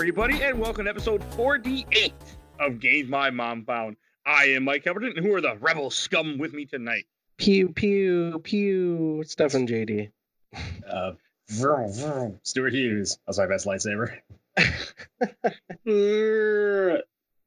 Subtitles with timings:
[0.00, 2.14] Hi, everybody, and welcome to episode 48
[2.58, 3.96] of Games My Mom Found.
[4.24, 7.04] I am Mike Albertin, and who are the rebel scum with me tonight?
[7.36, 9.24] Pew pew pew.
[9.26, 10.10] Stefan JD.
[10.90, 11.12] Uh,
[11.50, 12.40] vroom, vroom.
[12.44, 13.18] Stuart Hughes.
[13.26, 14.16] That's my best lightsaber.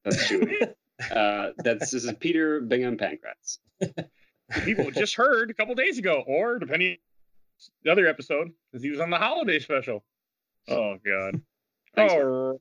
[0.03, 0.73] That's Chewie.
[1.11, 3.57] Uh, that's this is Peter Bingham Pankratz.
[4.63, 6.97] People just heard a couple days ago, or depending
[7.83, 10.03] the other episode, because he was on the holiday special.
[10.69, 11.41] Oh God.
[11.95, 12.59] Thanks, oh.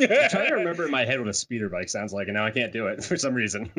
[0.00, 2.46] I'm trying to remember in my head what a speeder bike sounds like, and now
[2.46, 3.70] I can't do it for some reason.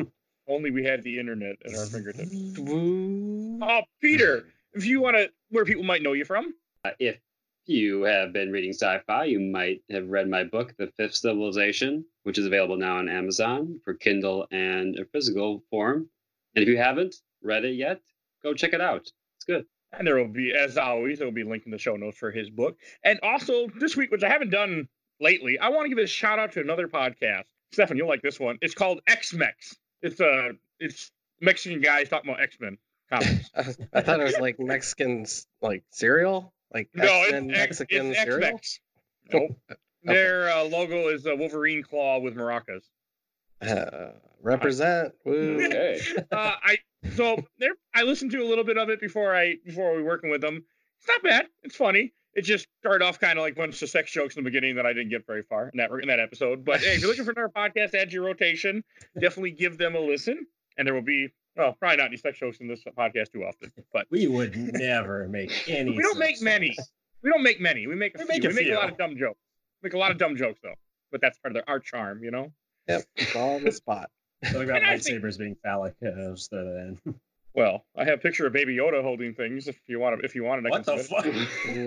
[0.48, 2.32] Only we had the internet at our fingertips.
[2.60, 6.54] Oh, Peter, if you want to, where people might know you from.
[6.84, 7.18] Uh, if
[7.66, 12.38] you have been reading sci-fi, you might have read my book, The Fifth Civilization, which
[12.38, 16.08] is available now on Amazon for Kindle and a physical form.
[16.54, 18.00] And if you haven't read it yet,
[18.42, 19.10] go check it out.
[19.36, 19.66] It's good.
[19.92, 22.18] And there will be, as always, there will be a link in the show notes
[22.18, 22.76] for his book.
[23.02, 24.88] And also this week, which I haven't done
[25.20, 27.44] lately, I want to give a shout out to another podcast.
[27.72, 28.58] Stefan, you'll like this one.
[28.60, 29.76] It's called X Mex.
[30.02, 32.78] It's uh it's Mexican guys talking about X Men
[33.10, 33.50] comics.
[33.92, 38.40] I thought it was like Mexicans, like cereal, like no, X-Men it's, Mexican it's cereal.
[38.40, 38.80] Mex.
[39.32, 39.58] Nope.
[40.02, 42.84] Their uh, logo is a Wolverine claw with maracas.
[43.60, 44.10] Uh,
[44.42, 45.12] represent.
[45.24, 45.64] Woo.
[45.66, 46.00] Okay.
[46.32, 46.78] uh, I
[47.14, 47.72] so there.
[47.94, 50.40] I listened to a little bit of it before I before we were working with
[50.40, 50.64] them.
[50.98, 51.46] It's not bad.
[51.62, 52.12] It's funny.
[52.34, 54.76] It just started off kind of like a bunch of sex jokes in the beginning
[54.76, 56.64] that I didn't get very far in that in that episode.
[56.64, 58.84] But hey, if you're looking for another podcast, add to your rotation.
[59.18, 62.58] Definitely give them a listen, and there will be well, probably not any sex jokes
[62.60, 63.72] in this podcast too often.
[63.92, 65.92] But we would never make any.
[65.96, 66.68] we don't make many.
[66.74, 66.92] things.
[67.22, 67.86] We don't make many.
[67.86, 68.34] We make a We few.
[68.34, 69.40] make a we make a lot of dumb jokes.
[69.82, 70.74] We Make a lot of dumb jokes though.
[71.10, 72.52] But that's part of the, our charm, you know.
[72.88, 74.10] Yep, it's all on the spot.
[74.44, 75.94] Something about And think- lightsabers being phallic.
[76.04, 77.14] Uh, just throw that in.
[77.54, 79.66] Well, I have a picture of Baby Yoda holding things.
[79.66, 81.06] If you want to, if you wanted, I What can the it.
[81.06, 81.24] fuck?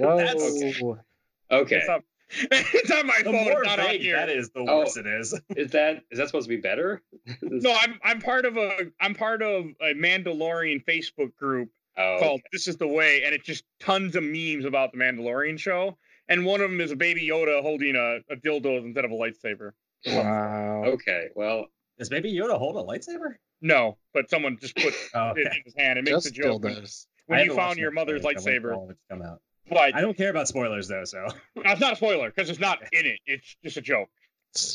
[0.02, 0.18] Whoa.
[0.18, 1.04] That's-
[1.52, 1.78] Okay.
[1.78, 2.04] It's not,
[2.52, 3.36] it's not my The phone.
[3.36, 4.16] It's not on here.
[4.18, 4.80] that is, the Oh.
[4.80, 5.34] worse it is.
[5.56, 7.02] Is that is that supposed to be better?
[7.42, 12.42] No, I'm I'm part of a I'm part of a Mandalorian Facebook group Oh, called
[12.54, 15.98] "This Is the Way," and it's just tons of memes about the Mandalorian show.
[16.28, 19.16] And one of them is a Baby Yoda holding a, a dildo instead of a
[19.16, 19.72] lightsaber.
[20.08, 20.84] Wow.
[20.86, 21.28] okay.
[21.36, 21.66] Well,
[21.98, 23.36] Does Baby Yoda hold a lightsaber?
[23.62, 26.00] No, but someone just put Oh, it in his hand.
[26.00, 27.06] It makes Just a joke when, dildos.
[27.26, 28.76] when I you found your mother's so I wait for lightsaber.
[28.76, 29.42] all of it to come out.
[29.70, 31.28] But I don't care about spoilers though, so
[31.58, 33.20] it's not a spoiler because it's not in it.
[33.26, 34.10] It's just a joke.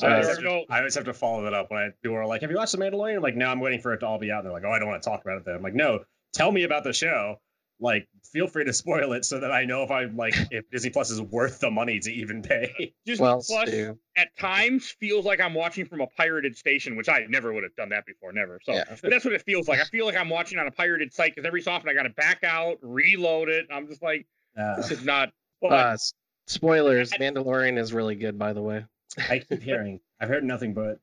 [0.03, 1.89] I, Uh, always there have to, I always have to follow that up when I
[2.03, 2.13] do.
[2.13, 3.17] Or like, have you watched The Mandalorian?
[3.17, 4.39] I'm like, no, I'm waiting for it to all be out.
[4.41, 5.45] And they're like, oh, I don't want to talk about it.
[5.47, 7.41] Then I'm like, no, tell me about the show.
[7.85, 10.91] Like, feel free to spoil it so that I know if I'm like if Disney
[10.91, 12.95] Plus is worth the money to even pay.
[13.07, 13.99] Disney Well, Plus Stu.
[14.17, 17.77] at times feels like I'm watching from a pirated station, which I never would have
[17.77, 18.59] done that before, never.
[18.65, 18.85] So Yeah.
[19.03, 19.81] but that's what it feels like.
[19.81, 22.05] I feel like I'm watching on a pirated site because every so often I got
[22.05, 23.67] to back out, reload it.
[23.71, 24.27] I'm just like,
[24.59, 25.31] Uh, this is not.
[25.61, 26.15] But Uh, s-
[26.47, 27.13] spoilers.
[27.13, 28.85] Mandalorian is really good, by the way.
[29.29, 30.01] I keep hearing.
[30.21, 30.99] I've heard nothing but.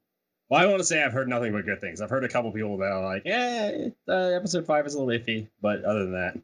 [0.49, 2.01] Well, I want to say I've heard nothing but good things.
[2.01, 5.17] I've heard a couple people that are like, "Yeah, uh, episode five is a little
[5.17, 6.37] iffy," but other than that,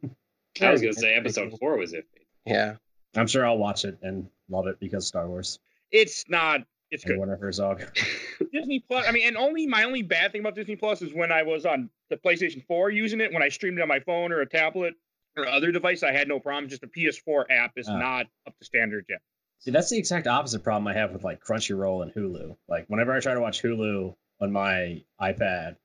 [0.62, 2.04] I was gonna say episode four was iffy.
[2.46, 2.76] Yeah.
[3.16, 5.58] I'm sure I'll watch it and love it because Star Wars
[5.90, 6.60] it's not.
[6.90, 7.18] It's and good.
[7.18, 7.82] Werner Herzog.
[8.52, 9.06] Disney Plus.
[9.06, 11.66] I mean, and only my only bad thing about Disney Plus is when I was
[11.66, 13.32] on the PlayStation 4 using it.
[13.32, 14.94] When I streamed it on my phone or a tablet
[15.36, 16.68] or other device, I had no problem.
[16.68, 17.98] Just the PS4 app is Ah.
[17.98, 19.20] not up to standard yet.
[19.60, 22.56] See, that's the exact opposite problem I have with like Crunchyroll and Hulu.
[22.68, 25.76] Like whenever I try to watch Hulu on my iPad,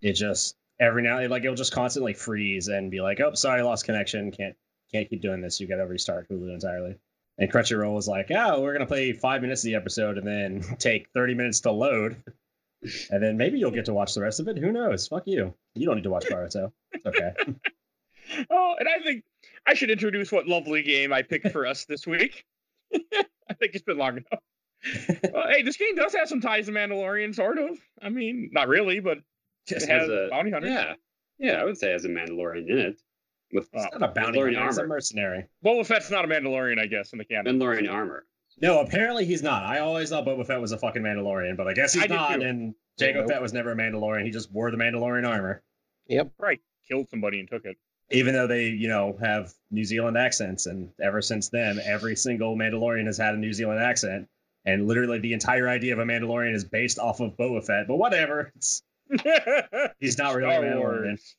[0.00, 3.84] it just every now like it'll just constantly freeze and be like, "Oh, sorry, lost
[3.84, 4.30] connection.
[4.32, 4.56] Can't
[4.92, 5.60] can't keep doing this.
[5.60, 6.96] You got to restart Hulu entirely."
[7.38, 10.62] And Crunchyroll was like, "Oh, we're gonna play five minutes of the episode and then
[10.78, 12.22] take thirty minutes to load,
[13.10, 14.58] and then maybe you'll get to watch the rest of it.
[14.58, 15.08] Who knows?
[15.08, 15.54] Fuck you.
[15.74, 16.72] You don't need to watch Naruto.
[16.92, 17.32] It's okay."
[18.50, 19.24] Oh, and I think
[19.66, 22.44] I should introduce what lovely game I picked for us this week.
[22.94, 25.20] I think it's been long enough.
[25.32, 27.78] Well, hey, this game does have some ties to Mandalorian, sort of.
[28.00, 29.18] I mean, not really, but
[29.66, 30.70] Just has has a- bounty hunters.
[30.70, 30.94] Yeah,
[31.38, 33.00] yeah, I would say it has a Mandalorian in it
[33.52, 33.82] with Oh.
[33.82, 35.44] it's not a bounty Mandalorian hunter, it's a mercenary.
[35.64, 37.58] Boba Fett's not a Mandalorian, I guess, in the canon.
[37.58, 38.24] Mandalorian armor.
[38.60, 39.64] No, apparently he's not.
[39.64, 42.42] I always thought Boba Fett was a fucking Mandalorian, but I guess he's I not.
[42.42, 43.28] And Jango Nope.
[43.28, 44.24] Fett was never a Mandalorian.
[44.24, 45.62] He just wore the Mandalorian armor,
[46.08, 46.32] Yep.
[46.38, 47.76] Right, killed somebody and took it.
[48.10, 50.66] even though they, you know, have New Zealand accents.
[50.66, 54.28] And ever since then, every single Mandalorian has had a New Zealand accent.
[54.66, 57.88] And literally, the entire idea of a Mandalorian is based off of Boba Fett.
[57.88, 58.82] But whatever, it's,
[60.00, 61.04] he's not really a Star Mandalorian.
[61.04, 61.34] Wars.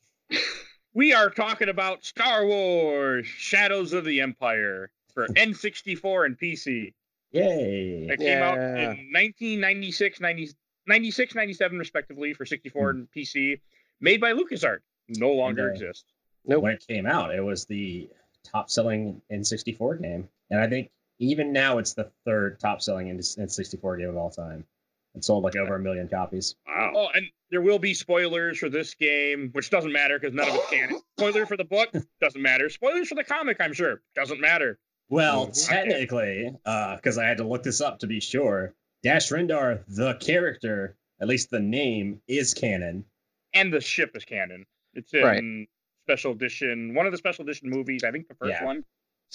[0.94, 6.92] we are talking about Star Wars: Shadows of the Empire for N64 and PC.
[7.32, 8.06] Yay!
[8.10, 10.50] It came out in 1996, 90,
[10.86, 13.60] 96, 97, respectively, for 64 and PC,
[14.00, 14.80] made by LucasArts.
[15.08, 15.74] No longer Okay.
[15.84, 16.04] exists.
[16.46, 16.62] Nope.
[16.62, 18.08] when it came out, it was the
[18.44, 20.28] top selling N64 game.
[20.50, 24.64] And I think even now it's the third top selling N64 game of all time.
[25.14, 26.56] It sold like over a million copies.
[26.66, 26.92] Wow.
[26.96, 30.54] Oh, and there will be spoilers for this game, which doesn't matter because none of
[30.56, 31.00] it's canon.
[31.18, 31.90] Spoiler for the book
[32.20, 32.68] doesn't matter.
[32.68, 34.78] Spoilers for the comic, I'm sure, doesn't matter.
[35.08, 35.68] Well, Mhm.
[35.68, 38.74] technically, because I had to look this up to be sure,
[39.04, 43.04] Dash Rendar, the character, at least the name, is canon.
[43.52, 44.66] And the ship is canon.
[44.94, 45.68] It's in Right.
[46.06, 48.02] special edition, one of the special edition movies.
[48.02, 48.64] I think the first Yeah.
[48.64, 48.84] one.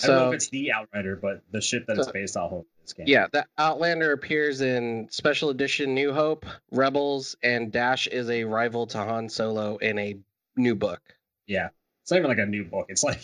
[0.03, 2.51] I don't know So if it's the Outrider, but the ship that it's based off
[2.53, 3.05] of this game.
[3.07, 8.87] yeah, the Outlander appears in Special Edition New Hope, Rebels, and Dash is a rival
[8.87, 10.17] to Han Solo in a
[10.55, 11.01] new book.
[11.47, 11.69] Yeah.
[12.03, 12.87] It's not even like a new book.
[12.89, 13.21] It's like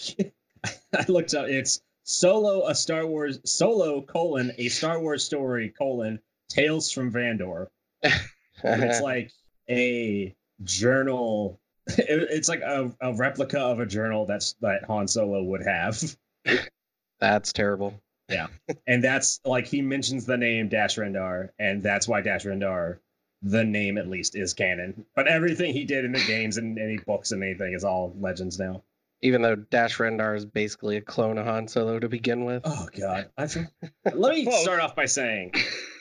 [0.94, 6.20] I looked up it's Solo a Star Wars Solo colon a Star Wars story colon
[6.50, 7.68] Tales from Vandor.
[8.04, 8.22] It's
[9.02, 9.32] like
[9.70, 15.42] a journal it- it's like a, a replica of a journal that's that Han Solo
[15.44, 16.00] would have.
[17.20, 18.00] That's terrible.
[18.30, 18.48] Yeah.
[18.88, 22.98] and that's like he mentions the name Dash Rendar, and that's why Dash Rendar,
[23.44, 25.06] the name at least, is canon.
[25.16, 28.58] But everything he did in the games and any books and anything is all legends
[28.58, 28.84] now.
[29.22, 32.64] Even though Dash Rendar is basically a clone of Han Solo to begin with.
[32.66, 33.30] Oh god.
[33.50, 33.68] Feel...
[34.14, 35.54] Let me start off by saying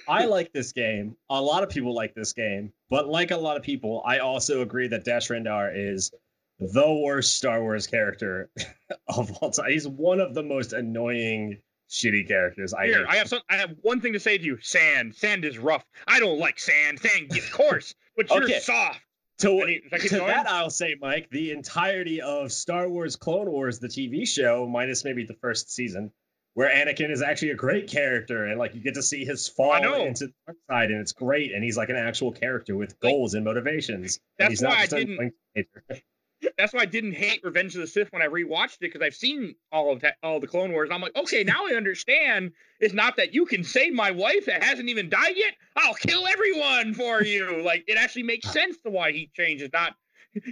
[0.08, 1.16] I like this game.
[1.30, 4.62] A lot of people like this game, but like a lot of people, I also
[4.62, 6.12] agree that Dash Rendar is
[6.58, 8.50] the worst Star Wars character
[9.08, 9.70] of all time.
[9.70, 11.58] He's one of the most annoying,
[11.90, 12.72] shitty characters.
[12.74, 13.06] I Here, hate.
[13.08, 13.40] I have some.
[13.48, 14.58] I have one thing to say to you.
[14.60, 15.14] Sand.
[15.14, 15.84] Sand is rough.
[16.06, 17.00] I don't like sand.
[17.00, 19.00] Sand gets coarse, but you're soft.
[19.38, 19.60] to
[19.92, 20.26] I to going?
[20.28, 25.04] that, I'll say, Mike, the entirety of Star Wars Clone Wars, the TV show, minus
[25.04, 26.12] maybe the first season,
[26.54, 29.74] where Anakin is actually a great character, and like you get to see his fall
[29.74, 33.12] into the dark side, and it's great, and he's like an actual character with Like,
[33.12, 34.20] goals and motivations.
[34.38, 35.34] and that's he's not why I just a didn't-.
[36.58, 39.14] That's why I didn't hate Revenge of the Sith when I rewatched it because I've
[39.14, 40.90] seen all of that, all the Clone Wars.
[40.92, 42.52] I'm like, okay, now I understand.
[42.80, 45.54] It's not that you can save my wife that hasn't even died yet.
[45.76, 47.62] I'll kill everyone for you.
[47.62, 49.70] Like it actually makes sense to why he changes.
[49.72, 49.94] Not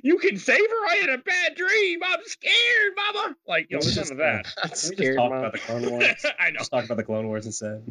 [0.05, 0.87] you can save her.
[0.91, 2.01] I had a bad dream.
[2.05, 3.35] I'm scared, Mama.
[3.49, 4.47] Like you know, there's none of that.
[4.63, 5.39] I'm Can we just scared, talk Mom.
[5.41, 6.27] about the Clone Wars?
[6.39, 7.83] I know, Just talk about the Clone Wars instead.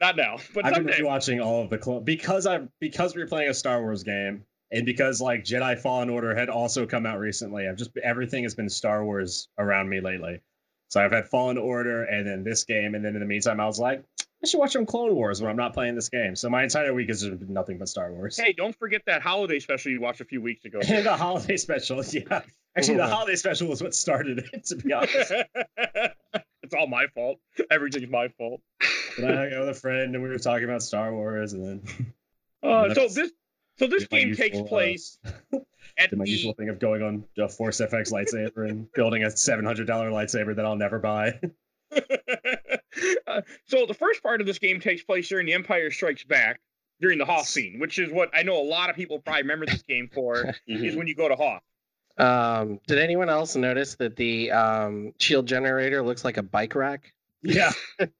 [0.00, 1.00] not now, but I've been someday.
[1.00, 4.86] rewatching all of the clone because I because we're playing a Star Wars game and
[4.86, 7.68] because like Jedi Fallen Order had also come out recently.
[7.68, 10.40] I've just everything has been Star Wars around me lately.
[10.88, 13.66] So I've had Fallen Order and then this game, and then in the meantime, I
[13.66, 14.02] was like,
[14.42, 16.34] I should watch some Clone Wars when I'm not playing this game.
[16.36, 18.36] So my entire week has just been nothing but Star Wars.
[18.36, 20.80] Hey, don't forget that holiday special you watched a few weeks ago.
[21.02, 22.42] The holiday special, yeah.
[22.76, 24.64] Actually, the holiday special was what started it.
[24.66, 25.32] To be honest,
[26.62, 27.38] it's all my fault.
[27.70, 28.60] Everything's my fault.
[29.16, 31.64] and I hung out with a friend, and we were talking about Star Wars, and
[31.64, 32.12] then
[32.62, 33.32] Uh, so this
[33.82, 35.18] so this did my game takes usual, uh, place
[35.98, 39.30] at my the usual thing of going on a Force FX lightsaber and building a
[39.30, 41.38] seven hundred dollar lightsaber that I'll never buy.
[43.26, 46.60] Uh, so the first part of this game takes place during the Empire Strikes Back
[47.00, 49.64] during the Hoth scene, which is what I know a lot of people probably remember
[49.66, 50.54] this game for.
[50.66, 50.98] is Mhm.
[50.98, 51.62] when you go to Hoth.
[52.18, 57.12] Um, did anyone else notice that the um, shield generator looks like a bike rack?
[57.42, 57.72] yeah,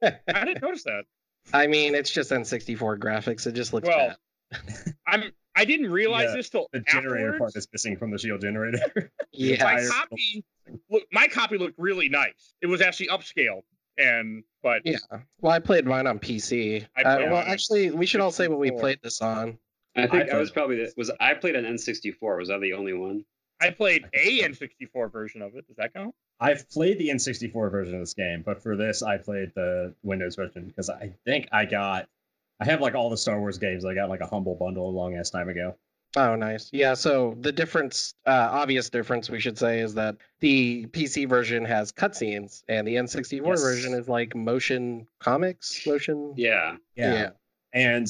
[0.03, 1.05] I didn't notice that.
[1.53, 3.47] I mean, it's just N64 graphics.
[3.47, 4.17] It just looks Well, bad.
[5.07, 7.57] I'm I didn't realize Yeah, this till the generator part afterwards.
[7.57, 9.11] is missing from the shield generator.
[9.35, 9.65] Yeah.
[9.65, 10.45] My copy
[10.91, 12.55] look my copy looked really nice.
[12.61, 13.63] It was actually upscaled,
[13.97, 14.99] and but Yeah.
[15.41, 16.87] Well, I played mine on PC.
[16.97, 19.59] I Uh, well, on actually, we should all say what we played this on.
[19.97, 22.39] I think I, I was probably the, was I played an N64.
[22.39, 23.25] Was I the only one?
[23.61, 25.67] I played a N64 version of it.
[25.67, 26.15] Does that count?
[26.41, 30.35] I've played the N64 version of this game, but for this, I played the Windows
[30.37, 32.09] version because I think I got,
[32.61, 33.85] I have like all the Star Wars games.
[33.85, 35.77] I got like a humble bundle a long ass time ago.
[36.15, 36.69] Oh, nice.
[36.73, 36.93] Yeah.
[36.95, 41.91] So the difference, uh, obvious difference, we should say, is that the PC version has
[41.91, 43.63] cutscenes, and the N64 Yes.
[43.63, 46.35] version is like motion comics, motion.
[46.37, 46.77] Yeah.
[46.97, 47.31] Yeah.
[47.73, 48.07] and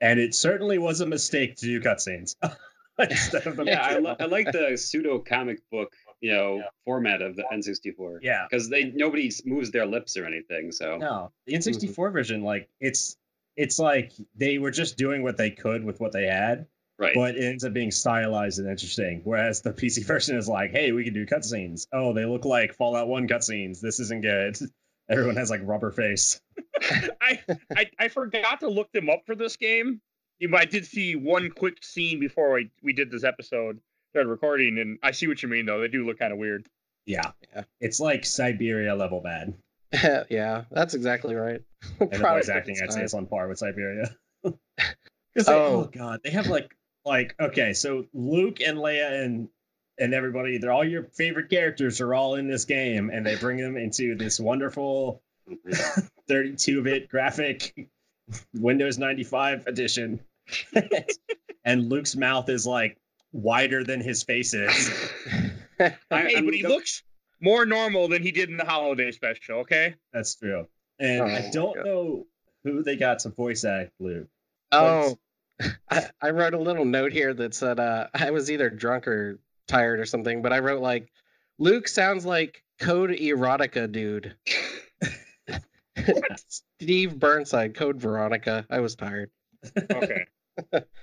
[0.00, 2.36] and it certainly was a mistake to do cutscenes
[2.98, 7.44] instead Yeah, I, li- I like the pseudo comic book, you know, format of the
[7.52, 8.46] N64 yeah.
[8.48, 10.70] because they nobody moves their lips or anything.
[10.70, 13.16] So No, the N64 version, like it's
[13.58, 16.66] it's like they were just doing what they could with what they had,
[16.98, 19.20] right, but it ends up being stylized and interesting.
[19.24, 21.86] Whereas the PC version is like, hey, we can do cutscenes.
[21.92, 23.80] Oh, they look like Fallout One cutscenes.
[23.80, 24.56] This isn't good.
[25.10, 26.40] Everyone has like rubber face.
[27.20, 27.40] I,
[27.76, 30.00] I I forgot to look them up for this game.
[30.38, 33.80] Yeah, But I did see one quick scene before we, we did this episode,
[34.12, 35.80] started recording, and I see what you mean though.
[35.80, 36.66] They do look kind of weird.
[37.06, 37.64] Yeah, Yeah.
[37.80, 39.54] it's like Syberia level bad.
[40.30, 41.62] yeah, that's exactly right.
[42.00, 44.14] And the voice acting, I'd say, is on par with Syberia.
[44.44, 44.52] oh.
[45.46, 45.90] Oh.
[45.92, 49.48] god, they have like like okay, so Luke and Leia and
[49.98, 53.56] and everybody, they're all your favorite characters are all in this game, and they bring
[53.58, 55.22] them into this wonderful
[56.28, 57.88] 32 bit graphic
[58.54, 60.20] Windows 95 edition.
[61.64, 62.96] and Luke's mouth is like
[63.32, 64.90] wider than his face is.
[65.80, 67.02] I, Hey, but he go- looks
[67.40, 69.60] more normal than he did in the holiday special.
[69.60, 69.94] Okay.
[70.12, 70.66] That's true.
[70.98, 71.84] And I Oh, don't God.
[71.86, 72.26] know
[72.64, 74.28] who they got to voice act Luke.
[74.72, 75.16] Oh,
[75.90, 79.38] I, I wrote a little note here that said uh, I was either drunk or
[79.66, 81.10] tired or something, but I wrote like
[81.58, 84.34] Luke sounds like Code Erotica dude.
[86.80, 88.66] Steve Burnside, Code Veronica.
[88.70, 89.30] I was tired.
[89.76, 90.26] Okay.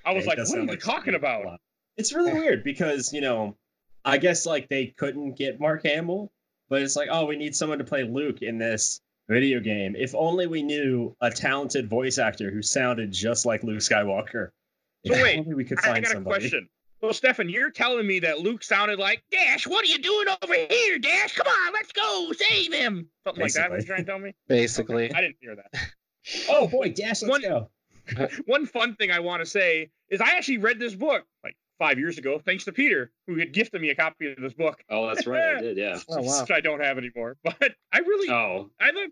[0.06, 1.60] I was like, what are sound you like talking about?
[1.98, 3.56] It's really weird because, you know,
[4.04, 6.32] I guess like they couldn't get Mark Hamill,
[6.70, 9.96] but it's like, oh, we need someone to play Luke in this video game.
[9.98, 14.50] If only we knew a talented voice actor who sounded just like Luke Skywalker.
[15.06, 16.70] So If wait, only we could I, I find got a question.
[17.02, 19.68] Well, Stefan, you're telling me that Luke sounded like Dash.
[19.68, 21.36] What are you doing over here, Dash?
[21.36, 23.10] Come on, let's go save him.
[23.26, 23.70] Something like that.
[23.70, 23.86] What you Basically.
[23.86, 24.34] trying to tell me?
[24.48, 25.80] Basically, I didn't hear that.
[26.50, 27.70] Oh boy, Dash, let's One- go.
[28.48, 32.00] One fun thing I want to say is I actually read this book like five
[32.00, 35.08] years ago, thanks to Peter, who had gifted me a copy of this book, Oh,
[35.08, 35.58] that's right.
[35.58, 35.78] I did.
[35.78, 36.00] Yeah.
[36.10, 36.42] oh wow.
[36.42, 37.38] which I don't have anymore.
[37.44, 39.10] But I really, Oh, I thought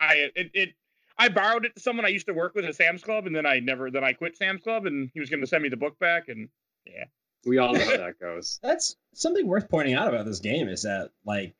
[0.00, 0.74] I it, it
[1.18, 3.46] I borrowed it to someone I used to work with at Sam's Club, and then
[3.46, 5.76] I never then I quit Sam's Club, and he was going to send me the
[5.76, 6.48] book back, and
[6.86, 7.04] yeah,
[7.46, 8.58] we all know how that goes.
[8.62, 11.54] That's something worth pointing out about this game is that like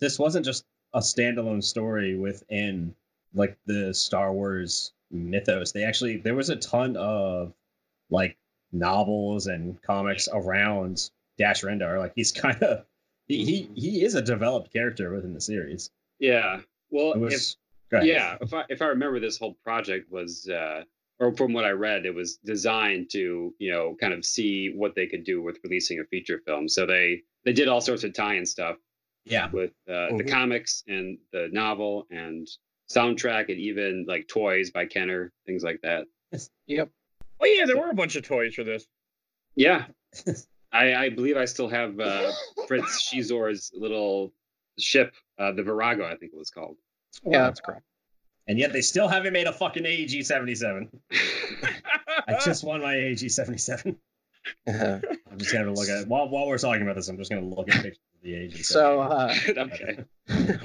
[0.00, 0.64] this wasn't just
[0.94, 2.94] a standalone story within
[3.34, 5.72] like the Star Wars mythos.
[5.72, 7.52] They actually there was a ton of
[8.10, 8.36] like
[8.72, 11.98] novels and comics around Dash Rendar.
[11.98, 12.84] Like he's kind of
[13.28, 15.90] he, he he is a developed character within the series.
[16.18, 16.60] Yeah.
[16.90, 17.56] Well, It if, was
[17.90, 18.08] go ahead.
[18.08, 20.82] yeah, if I if I remember, this whole project was, uh,
[21.18, 24.94] or from what I read, it was designed to you know kind of see what
[24.94, 26.68] they could do with releasing a feature film.
[26.68, 28.76] So they they did all sorts of tie-in stuff
[29.24, 29.50] yeah.
[29.50, 30.30] with uh, the Mhm.
[30.30, 32.46] comics and the novel and
[32.94, 36.06] soundtrack and even like toys by Kenner, things like that.
[36.66, 36.90] Yep.
[37.42, 38.86] Oh yeah, there were a bunch of toys for this.
[39.56, 39.86] Yeah.
[40.72, 42.30] I, I believe I still have uh,
[42.66, 44.32] Prince Xizor's little
[44.78, 46.76] ship, uh, the Virago, I think it was called.
[47.24, 47.84] Yeah, that's correct.
[48.48, 50.88] And yet they still haven't made a fucking AEG seventy seven.
[52.26, 53.98] I just won my AEG seventy seven.
[54.66, 55.02] I'm
[55.38, 57.08] just gonna look at while while we're talking about this.
[57.08, 58.64] I'm just gonna look at pictures of the AEG.
[58.64, 60.04] so uh, okay.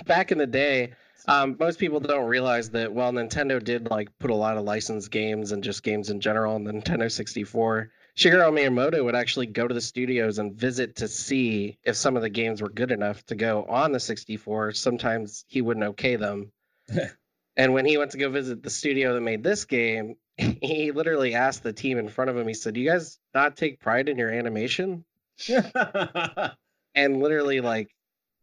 [0.05, 0.93] back in the day,
[1.27, 5.11] um, most people don't realize that while Nintendo did like put a lot of licensed
[5.11, 9.67] games and just games in general on the Nintendo 64, Shigeru Miyamoto would actually go
[9.67, 13.23] to the studios and visit to see if some of the games were good enough
[13.27, 14.71] to go on the 64.
[14.73, 16.51] Sometimes he wouldn't okay them.
[17.57, 21.35] and when he went to go visit the studio that made this game, he literally
[21.35, 24.09] asked the team in front of him, he said, Do you guys not take pride
[24.09, 25.05] in your animation?
[26.97, 27.93] And literally like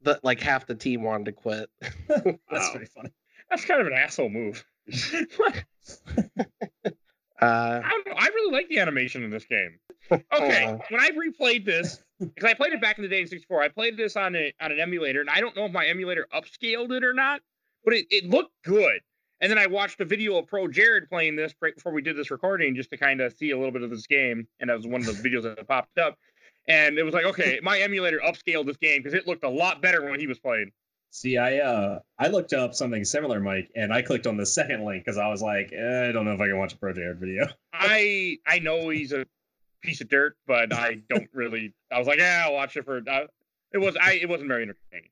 [0.05, 1.69] the like half the team wanted to quit.
[2.09, 2.71] That's Wow.
[2.73, 3.11] pretty funny.
[3.51, 4.65] That's kind of an asshole move.
[7.43, 8.15] Uh, I don't know.
[8.17, 9.79] I really like the animation in this game.
[10.33, 10.77] Okay, Uh.
[10.91, 13.69] when I replayed this, because I played it back in the day in 64, I
[13.69, 16.93] played this on a on an emulator, and I don't know if my emulator upscaled
[16.93, 17.41] it or not,
[17.85, 19.01] but it, it looked good.
[19.41, 22.17] And then I watched a video of Pro Jared playing this right before we did
[22.17, 24.47] this recording, just to kind of see a little bit of this game.
[24.61, 26.19] And that was one of the videos that popped up.
[26.66, 29.83] And it was like, okay, my emulator upscaled this game because it looked a lot
[29.83, 30.73] better when he was playing.
[31.11, 34.85] See, I uh I looked up something similar, Mike, and I clicked on the second
[34.85, 36.92] link because I was like, eh, I don't know if I can watch a Pro
[36.92, 37.47] Jared video.
[37.73, 39.25] I I know he's a
[39.80, 41.73] piece of dirt, but I don't really.
[41.92, 42.97] I was like, yeah, I'll watch it for.
[43.09, 43.26] Uh,
[43.73, 44.14] it was I.
[44.14, 45.11] It wasn't very entertaining,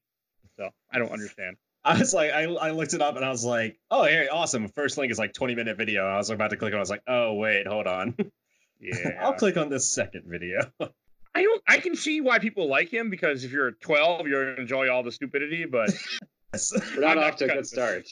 [0.56, 1.56] so I don't understand.
[1.84, 4.68] I was like, I, I looked it up and I was like, oh, hey, awesome.
[4.68, 6.06] First link is like 20 minute video.
[6.06, 6.76] I was about to click on.
[6.76, 6.78] it.
[6.78, 8.16] I was like, oh wait, hold on.
[8.84, 10.58] Yeah, I'll click on this second video.
[11.34, 11.62] I don't.
[11.66, 15.02] I can see why people like him because if you're 12, you're gonna enjoy all
[15.02, 15.64] the stupidity.
[15.64, 15.90] But
[16.96, 18.06] We're not I'm off to a good start.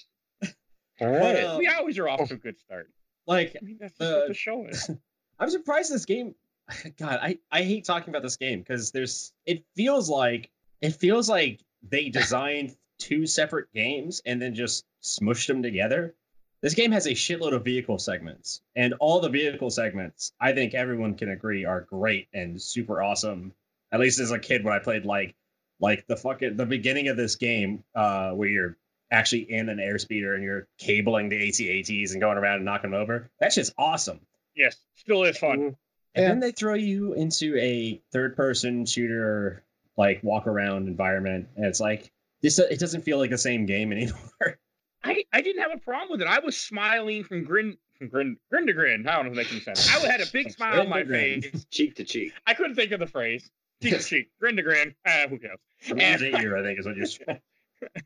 [1.00, 1.35] all right.
[1.35, 2.89] Well, we always are off to a good start.
[3.27, 4.91] like, I mean, that's just Uh, what the show is.
[5.39, 6.35] I'm surprised this game.
[6.99, 9.33] God, I I hate talking about this game because there's.
[9.45, 10.50] It feels like
[10.81, 16.15] it feels like they designed two separate games and then just smushed them together.
[16.62, 20.75] This game has a shitload of vehicle segments, and all the vehicle segments, I think
[20.75, 23.55] everyone can agree, are great and super awesome.
[23.90, 25.35] At least as a kid, when I played like
[25.81, 28.76] like the fucking the beginning of this game, uh, where you're
[29.11, 33.00] actually in an airspeeder and you're cabling the AT-ATs and going around and knocking them
[33.00, 33.31] over.
[33.40, 34.21] That shit's awesome.
[34.55, 35.76] Yes, still is fun.
[36.14, 36.29] And Yeah.
[36.29, 39.64] then they throw you into a third person shooter,
[39.97, 41.49] like walk around environment.
[41.57, 42.12] And it's like,
[42.43, 44.59] this, it doesn't feel like the same game anymore.
[45.02, 46.28] I, I didn't have a problem with it.
[46.28, 49.07] I was smiling from grin from grin grin to grin.
[49.07, 49.88] I don't know if that makes any sense.
[49.88, 51.66] I had a big smile on my Grin face.
[51.71, 52.33] Cheek to cheek.
[52.47, 53.50] I couldn't think of the phrase.
[53.83, 54.95] Cheek to cheek, grin to grin.
[55.07, 55.59] Ah, who cares?
[55.78, 57.38] From to ear, I think is what you're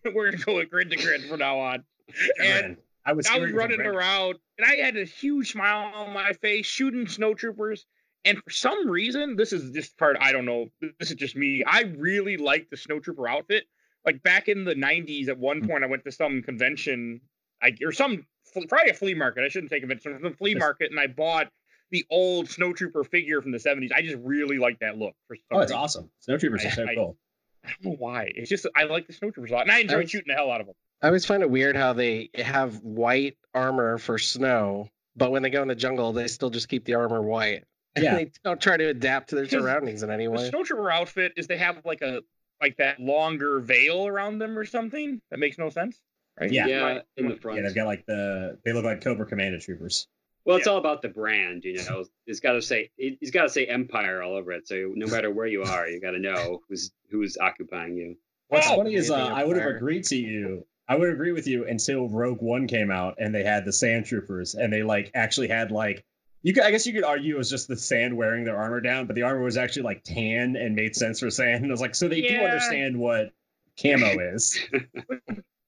[0.15, 1.85] We're gonna go with grin to grin from now on.
[2.41, 6.33] And I was, I was running around and I had a huge smile on my
[6.35, 7.85] face shooting snowtroopers.
[8.25, 10.69] And for some reason, this is just part I don't know.
[10.99, 11.65] This is just me.
[11.67, 13.65] I really like the snowtrooper outfit.
[14.05, 15.69] Like back in the '90s, at one hmm.
[15.69, 17.21] point, I went to some convention,
[17.63, 18.27] I or some
[18.69, 19.45] probably a flea market.
[19.45, 21.49] I shouldn't say convention, some flea market, and I bought
[21.91, 23.93] the old snowtrooper figure from the '70s.
[23.95, 25.15] I just really like that look.
[25.29, 25.83] For some Oh, it's reason.
[25.83, 26.11] awesome.
[26.29, 27.17] Snowtroopers are so I- cool.
[27.65, 28.31] I don't know why.
[28.35, 30.51] It's just I like the snowtroopers a lot, and I enjoy was- shooting the hell
[30.51, 30.77] out of them.
[31.03, 35.51] I always find it weird how they have white armor for snow, but when they
[35.51, 37.65] go in the jungle, they still just keep the armor white.
[37.97, 38.17] Yeah.
[38.17, 40.51] they don't try to adapt to their surroundings in any way.
[40.51, 40.65] The way.
[40.65, 42.23] snowtrooper outfit is they have like a
[42.65, 45.21] like that longer veil around them or something.
[45.31, 46.01] That makes no sense,
[46.41, 46.51] right?
[46.51, 46.67] Yeah.
[46.67, 47.59] Yeah, in the front.
[47.59, 50.09] Yeah, they've got like the they look like Cobra Commando troopers.
[50.47, 50.73] Well, it's Yeah.
[50.73, 52.05] all about the brand, you know.
[52.27, 54.67] It's got to say it- it's got to say Empire all over it.
[54.67, 58.17] So no matter where you are, you got to know who's who's occupying you.
[58.49, 60.67] What's Oh, funny is uh, I would have agreed to you.
[60.87, 64.05] I would agree with you until Rogue One came out and they had the Sand
[64.07, 66.05] Troopers and they like actually had like
[66.45, 66.55] you.
[66.55, 69.07] Could, I guess you could argue it was just the sand wearing their armor down,
[69.07, 71.57] but the armor was actually like tan and made sense for sand.
[71.65, 73.33] And I was like, so they do understand what
[73.83, 74.57] camo is.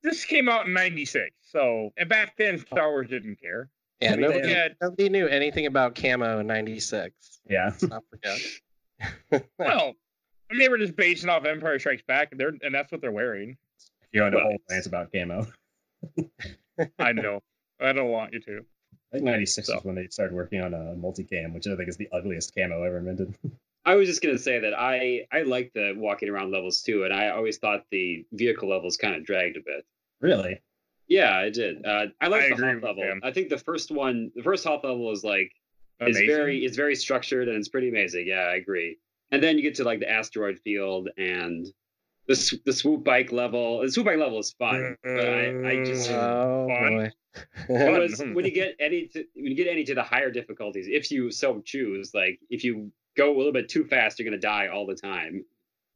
[0.02, 3.68] This came out in '96, so and back then Star Wars didn't care.
[4.00, 4.68] Yeah, I mean, nobody, they- Yeah.
[4.80, 7.40] nobody knew anything about camo in '96.
[7.50, 7.64] yeah.
[7.64, 9.42] Let's not forget.
[9.58, 9.94] Well,
[10.48, 13.00] I mean, they were just basing off Empire Strikes Back, and they're and that's what
[13.00, 13.56] they're wearing.
[14.12, 15.46] You know, a whole rant about camo.
[17.00, 17.42] I know.
[17.80, 18.64] I don't want you to.
[19.12, 19.78] I think '96 So.
[19.78, 22.82] is when they started working on a multicam, which I think is the ugliest camo
[22.82, 23.34] ever invented.
[23.84, 27.14] I was just gonna say that I I like the walking around levels too, and
[27.14, 29.84] I always thought the vehicle levels kind of dragged a bit.
[30.20, 30.60] really?
[31.08, 31.86] Yeah, I did.
[31.86, 32.96] Uh, I like the agree level.
[33.00, 33.20] Sam.
[33.22, 35.52] I think the first one, the first Hoth level is like
[36.00, 36.24] Amazing.
[36.24, 38.26] it's very it's very structured and it's pretty amazing.
[38.26, 38.98] Yeah, I agree.
[39.30, 41.64] And then you get to like the asteroid field and
[42.26, 43.82] the the swoop bike level.
[43.82, 47.12] The swoop bike level is fun, but I, I just oh Fun.
[47.68, 47.78] Boy.
[47.78, 47.98] Fun.
[48.00, 51.10] was when you get any to, when you get any to the higher difficulties, if
[51.10, 54.68] you so choose, like if you go a little bit too fast, you're gonna die
[54.68, 55.44] all the time,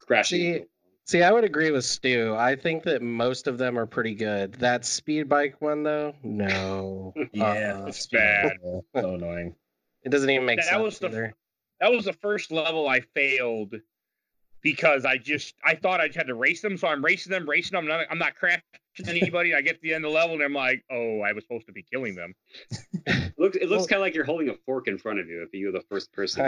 [0.01, 0.39] crashing.
[0.55, 0.65] See,
[1.07, 2.37] See, I would agree with Stu.
[2.39, 4.53] I think that most of them are pretty good.
[4.55, 7.15] That speed bike one, though, no.
[7.33, 7.87] Yeah, Uh-uh.
[7.87, 8.53] It's bad.
[8.95, 9.57] So annoying.
[10.05, 11.35] It doesn't even make That sense was the- either.
[11.81, 13.75] that was the first level I failed
[14.63, 17.77] because I just I thought I had to race them, so I'm racing them, racing
[17.77, 17.85] them.
[17.85, 18.61] I'm not, I'm not crashing
[19.07, 19.55] anybody.
[19.55, 21.67] I get to the end of the level and I'm like, oh, I was supposed
[21.67, 22.35] to be killing them.
[23.07, 25.29] It looks it looks Well- kind of like you're holding a fork in front of
[25.29, 26.45] you if you're the first person.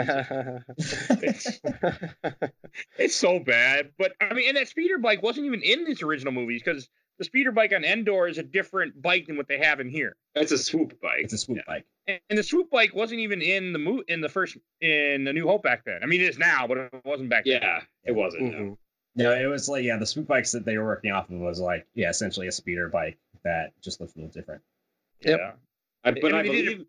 [0.77, 1.59] It's,
[2.97, 3.91] it's so bad.
[3.97, 6.87] But I mean, and that speeder bike wasn't even in these original movies because
[7.19, 10.15] the speeder bike on Endor is a different bike than what they have in here.
[10.35, 11.19] That's a swoop bike.
[11.19, 11.63] It's a swoop Yeah.
[11.67, 11.85] bike.
[12.07, 15.33] And, and the swoop bike wasn't even in the mo- in the first in the
[15.33, 15.99] New Hope back then.
[16.03, 17.61] I mean, it is now, but it wasn't back then.
[17.61, 18.43] Yeah, it wasn't.
[18.51, 18.57] No.
[18.57, 18.77] Mhm.
[19.15, 21.59] No, it was like yeah, the swoop bikes that they were working off of was
[21.59, 24.63] like yeah, essentially a speeder bike that just looked a little different.
[25.21, 25.39] Yep.
[25.39, 25.51] Yeah.
[26.03, 26.87] I, but I I mean, they did believe,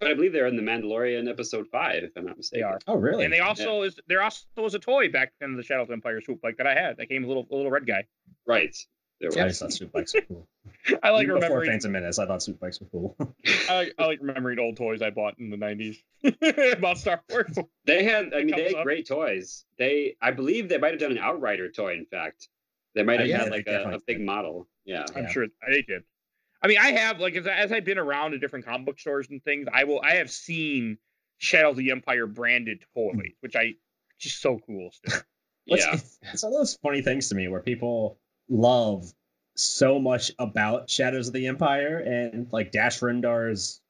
[0.00, 2.66] but I believe they're in the Mandalorian episode five, if I'm not mistaken.
[2.66, 2.78] are.
[2.88, 3.24] Oh really?
[3.24, 6.20] And they also is there also was a toy back in the Shadows of Empire
[6.20, 6.96] swoop bike that I had.
[6.96, 8.04] That came a little a little red guy.
[8.46, 8.76] Right.
[9.20, 10.48] There I just thought swoop bikes were cool.
[11.02, 13.16] I like Even before remembering Phantom Menace, I thought swoop bikes were cool.
[13.68, 16.02] I, like- I like remembering old toys I bought in the nineties
[16.72, 17.56] about Star Wars.
[17.84, 18.32] They had.
[18.32, 18.84] I mean, they had up.
[18.84, 19.64] great toys.
[19.78, 21.92] They, I believe, they might have done an Outrider toy.
[21.94, 22.48] In fact,
[22.94, 24.20] they might Uh, have yeah, had like a, a big did.
[24.26, 24.66] model.
[24.86, 25.04] Yeah.
[25.14, 25.30] I'm Yeah.
[25.30, 26.02] sure they did.
[26.62, 29.28] I mean, I have like as, as I've been around to different comic book stores
[29.30, 30.98] and things, I will I have seen
[31.38, 33.74] Shadow of the Empire branded toys, which I
[34.18, 34.90] just so cool.
[34.92, 35.20] Still.
[35.66, 36.30] What's- Yeah.
[36.32, 38.18] It's one of those funny things to me where people
[38.50, 39.10] love
[39.56, 43.80] so much about Shadows of the Empire and like Dash Rendar's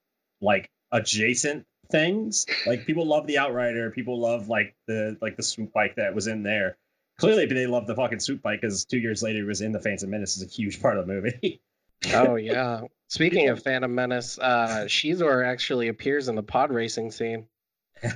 [0.41, 2.47] like adjacent things.
[2.67, 6.27] Like people love the Outrider, people love like the like the swoop bike that was
[6.29, 6.77] in there.
[7.19, 9.81] Clearly, they love the fucking swoop bike because two years later it was in the
[9.81, 11.61] Phantom Menace is a huge part of the movie.
[12.15, 12.81] Oh yeah.
[13.09, 17.45] Speaking of Phantom Menace, uh, Xizor actually appears in the pod racing scene.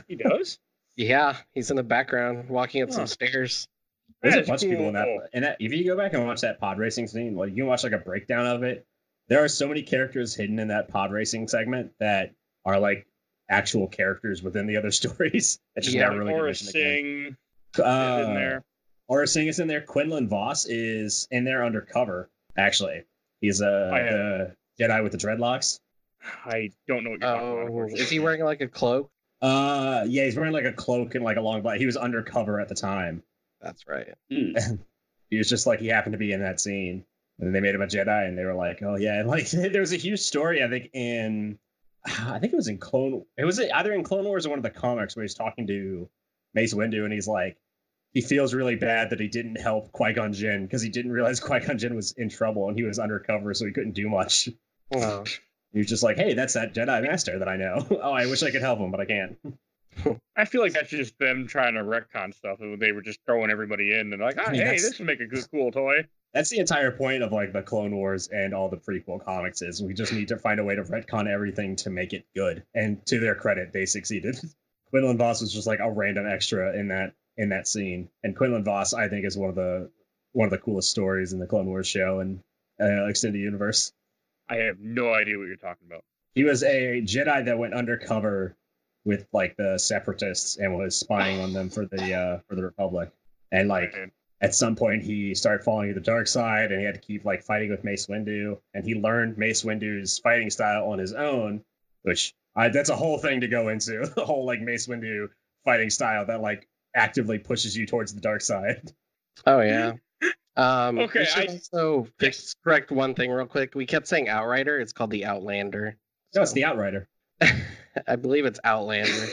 [0.09, 0.59] He does.
[0.97, 2.95] Yeah, he's in the background walking up Huh.
[2.95, 3.69] some stairs.
[4.25, 5.05] There's a That's bunch of people in that.
[5.05, 5.23] cool.
[5.33, 7.67] And that, if you go back and watch that pod racing scene, like you can
[7.67, 8.85] watch like a breakdown of it.
[9.29, 12.33] There are so many characters hidden in that pod racing segment that
[12.65, 13.07] are like
[13.49, 15.61] actual characters within the other stories.
[15.77, 17.37] That just Yeah, never really get Or mentioned again.
[17.77, 18.65] Sing Uh, is in there.
[19.11, 19.83] Aurra Sing is in there.
[19.83, 22.31] Quinlan Vos is in there undercover.
[22.57, 23.05] Actually,
[23.43, 25.79] he's a, have- the Jedi with the dreadlocks.
[26.47, 27.99] I don't know what you're talking about.
[27.99, 29.11] Is he wearing like a cloak?
[29.43, 31.79] Uh, yeah, he's wearing like a cloak and like a long black.
[31.79, 33.23] He was undercover at the time.
[33.65, 34.09] That's right.
[34.31, 34.53] Hmm.
[35.31, 37.05] he was just like he happened to be in that scene
[37.41, 39.81] and they made him a jedi and they were like oh yeah and like there
[39.81, 41.59] was a huge story i think in
[42.05, 44.63] i think it was in clone it was either in clone wars or one of
[44.63, 46.09] the comics where he's talking to
[46.53, 47.57] mace windu and he's like
[48.15, 51.41] he feels really bad that he didn't help Qui Gon Jinn because he didn't realize
[51.41, 54.49] Qui Gon Jinn was in trouble and he was undercover, so he couldn't do much.
[54.95, 55.25] Oh.
[55.73, 57.85] He was just like, "Hey, that's that Jedi Master that I know.
[57.91, 59.37] oh, I wish I could help him, but I can't."
[60.37, 62.59] I feel like that's just them trying to retcon stuff.
[62.61, 65.07] They were just throwing everybody in and like, oh, I mean, hey, that's- this would
[65.07, 66.07] make a good, cool toy.
[66.33, 69.81] That's the entire point of like the Clone Wars and all the prequel comics is
[69.81, 72.65] we just need to find a way to retcon everything to make it good.
[72.75, 74.37] And to their credit, they succeeded.
[74.91, 78.63] Quinlan Vos was just like a random extra in that in that scene, and Quinlan
[78.65, 79.91] Vos I think is one of the
[80.33, 82.41] one of the coolest stories in the Clone Wars show and
[82.81, 83.93] uh, extended universe.
[84.49, 86.05] I have no idea what you're talking about.
[86.35, 88.57] He was a Jedi that went undercover
[89.05, 93.11] with like the Separatists and was spying on them for the uh, for the Republic.
[93.53, 93.95] And like
[94.41, 97.25] at some point he started falling to the dark side and he had to keep
[97.25, 101.63] like fighting with Mace Windu and he learned Mace Windu's fighting style on his own,
[102.03, 104.07] which I, that's a whole thing to go into.
[104.15, 105.29] The whole like Mace Windu
[105.65, 108.93] fighting style that like actively pushes you towards the dark side.
[109.47, 109.95] Oh yeah.
[110.57, 113.75] Um, Okay, we should I- also fix correct one thing real quick.
[113.75, 114.79] We kept saying Outrider.
[114.79, 115.97] It's called the Outlander.
[116.35, 117.09] No, it's the Outrider.
[118.09, 119.27] I believe it's Outlander.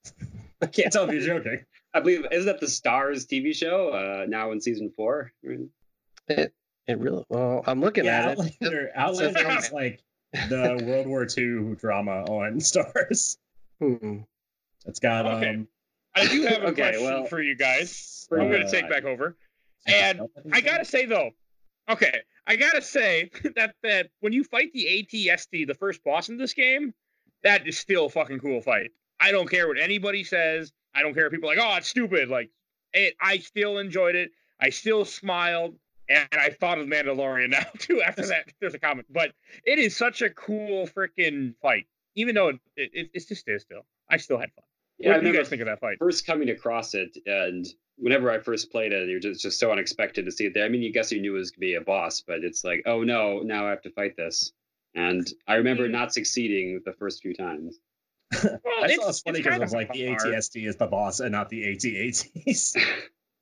[0.62, 1.64] I can't tell if you're joking.
[1.94, 5.32] I believe isn't that the Starz TV show uh, now in season four?
[5.42, 6.52] It
[6.86, 7.24] it really.
[7.28, 8.38] Well, I'm looking Yeah, at it.
[8.38, 8.90] Outlander.
[8.94, 10.02] Outlander is like
[10.48, 13.36] the World War II drama on Starz.
[13.80, 14.18] Hmm.
[14.86, 15.50] It's got Okay.
[15.50, 15.68] um.
[16.14, 18.26] I do have a Okay, question well- for you guys.
[18.32, 19.36] I'm going to uh, take back over.
[19.86, 20.20] And
[20.52, 21.30] I gotta say though,
[21.88, 26.36] okay, I gotta say that that when you fight the ATST, the first boss in
[26.38, 26.92] this game,
[27.42, 28.90] that is still a fucking cool fight.
[29.20, 30.72] I don't care what anybody says.
[30.94, 32.28] I don't care if people are like, oh, it's stupid.
[32.28, 32.50] Like,
[32.92, 34.30] it, I still enjoyed it.
[34.60, 35.76] I still smiled,
[36.08, 38.02] and I thought of Mandalorian now too.
[38.02, 39.32] After that, there's a comment, but
[39.64, 41.86] it is such a cool freaking fight.
[42.14, 44.64] Even though it, it, it's just is still, I still had fun.
[44.98, 45.98] Yeah, I what do you guys think of that fight?
[45.98, 47.66] first coming across it, and
[47.98, 50.64] whenever I first played it, it was just, just so unexpected to see it there.
[50.64, 52.82] I mean, you guess you knew it was gonna be a boss, but it's like,
[52.86, 54.52] oh no, now I have to fight this.
[54.96, 57.78] And I remember not succeeding the first few times.
[58.42, 60.20] Well, I thought it's funny because kind it was like the hard.
[60.20, 62.76] ATST is the boss and not the ATATs.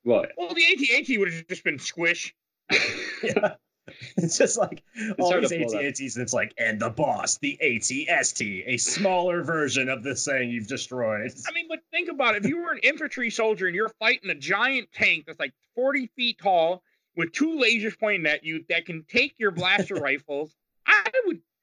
[0.07, 2.35] Well, Well, the AT-AT would have just been squish.
[3.23, 3.55] yeah.
[4.19, 4.83] It's just like
[5.19, 5.83] all these to pull that.
[5.83, 10.51] ATATs, and it's like, and the boss, the ATST, a smaller version of this thing
[10.51, 11.33] you've destroyed.
[11.49, 12.45] I mean, but think about it.
[12.45, 16.11] If you were an infantry soldier and you're fighting a giant tank that's like 40
[16.17, 16.83] feet tall
[17.17, 20.55] with two lasers pointing at you that can take your blaster rifles,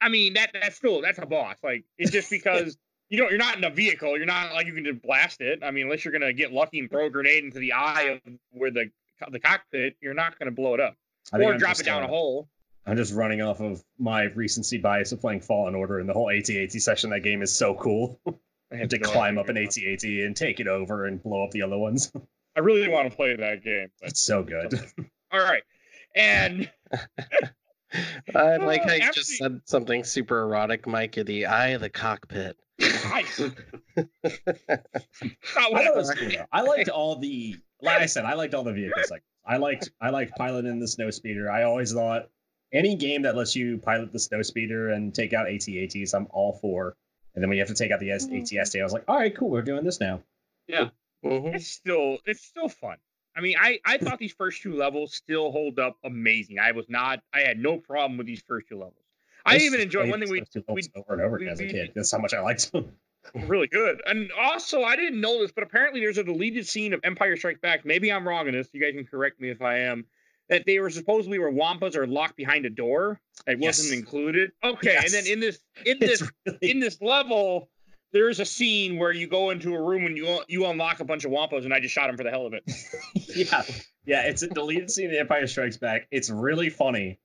[0.01, 1.57] I mean, that that's still that's a boss.
[1.63, 2.77] Like it's just because
[3.09, 3.29] you don't.
[3.29, 4.17] You're not in a vehicle.
[4.17, 5.59] You're not like you can just blast it.
[5.63, 8.33] I mean, unless you're gonna get lucky and throw a grenade into the eye of
[8.51, 8.91] where the
[9.29, 10.95] the cockpit, you're not gonna blow it up
[11.33, 12.49] or I'm drop it down uh, a hole.
[12.85, 16.27] I'm just running off of my recency bias of playing Fallen Order, and the whole
[16.27, 18.19] ATAT section that game is so cool.
[18.71, 21.63] I have to climb up an ATAT and take it over and blow up the
[21.63, 22.11] other ones.
[22.55, 23.89] I really want to play that game.
[24.01, 24.73] It's so good.
[25.31, 25.63] all right,
[26.15, 26.69] and
[28.35, 31.15] I like how you After just said something super erotic, Mike.
[31.17, 32.57] You're the eye of the cockpit.
[32.81, 33.57] I, not
[33.97, 36.45] I what thought it I was cool, though.
[36.51, 39.09] I liked all the like I said, I liked all the vehicles.
[39.11, 41.49] Like I liked I liked piloting the snow speeder.
[41.51, 42.29] I always thought
[42.73, 46.53] any game that lets you pilot the snow speeder and take out ATATs, I'm all
[46.61, 46.95] for.
[47.35, 49.17] And then when you have to take out the S- ATST, I was like, all
[49.17, 50.21] right, cool, we're doing this now.
[51.23, 51.53] Mhm.
[51.55, 52.97] it's still it's still fun.
[53.35, 56.59] I mean, I I thought these first two levels still hold up amazing.
[56.59, 58.95] I was not I had no problem with these first two levels.
[59.45, 61.49] I just even enjoyed one thing we those two levels we- over and over we
[61.49, 61.91] as a kid.
[61.95, 62.91] That's how much I liked them.
[63.35, 64.01] really good.
[64.05, 67.59] And also, I didn't know this, but apparently there's a deleted scene of Empire Strikes
[67.59, 67.85] Back.
[67.85, 68.67] Maybe I'm wrong in this.
[68.73, 70.05] You guys can correct me if I am.
[70.49, 73.21] That they were supposedly where wampas are locked behind a door.
[73.47, 74.51] It wasn't included.
[74.61, 77.69] Okay, and then in this in this really in this level,
[78.13, 81.25] there's a scene where you go into a room and you you unlock a bunch
[81.25, 82.63] of wampas, and I just shot him for the hell of it.
[83.35, 83.63] yeah,
[84.05, 84.21] yeah.
[84.27, 86.07] It's a deleted scene in The Empire Strikes Back.
[86.11, 87.19] It's really funny.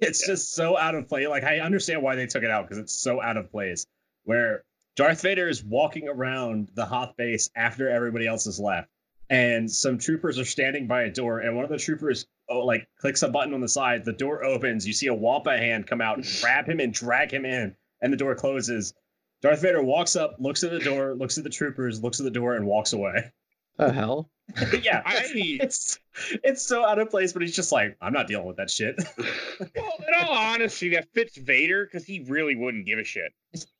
[0.00, 0.32] It's Yeah.
[0.34, 1.28] just so out of place.
[1.28, 3.86] Like I understand why they took it out because it's so out of place.
[4.24, 4.64] Where
[4.96, 8.88] Darth Vader is walking around the Hoth base after everybody else has left,
[9.30, 12.88] and some troopers are standing by a door, and one of the troopers oh, like
[13.00, 14.04] clicks a button on the side.
[14.04, 14.86] The door opens.
[14.86, 18.16] You see a Wampa hand come out, grab him, and drag him in, and the
[18.16, 18.92] door closes.
[19.40, 22.30] Darth Vader walks up, looks at the door, looks at the troopers, looks at the
[22.30, 23.32] door, and walks away.
[23.76, 24.30] The hell?
[24.82, 26.00] yeah, I it's
[26.42, 28.96] it's so out of place, but he's just like, I'm not dealing with that shit.
[29.18, 33.32] well, in all honesty, that fits Vader because he really wouldn't give a shit.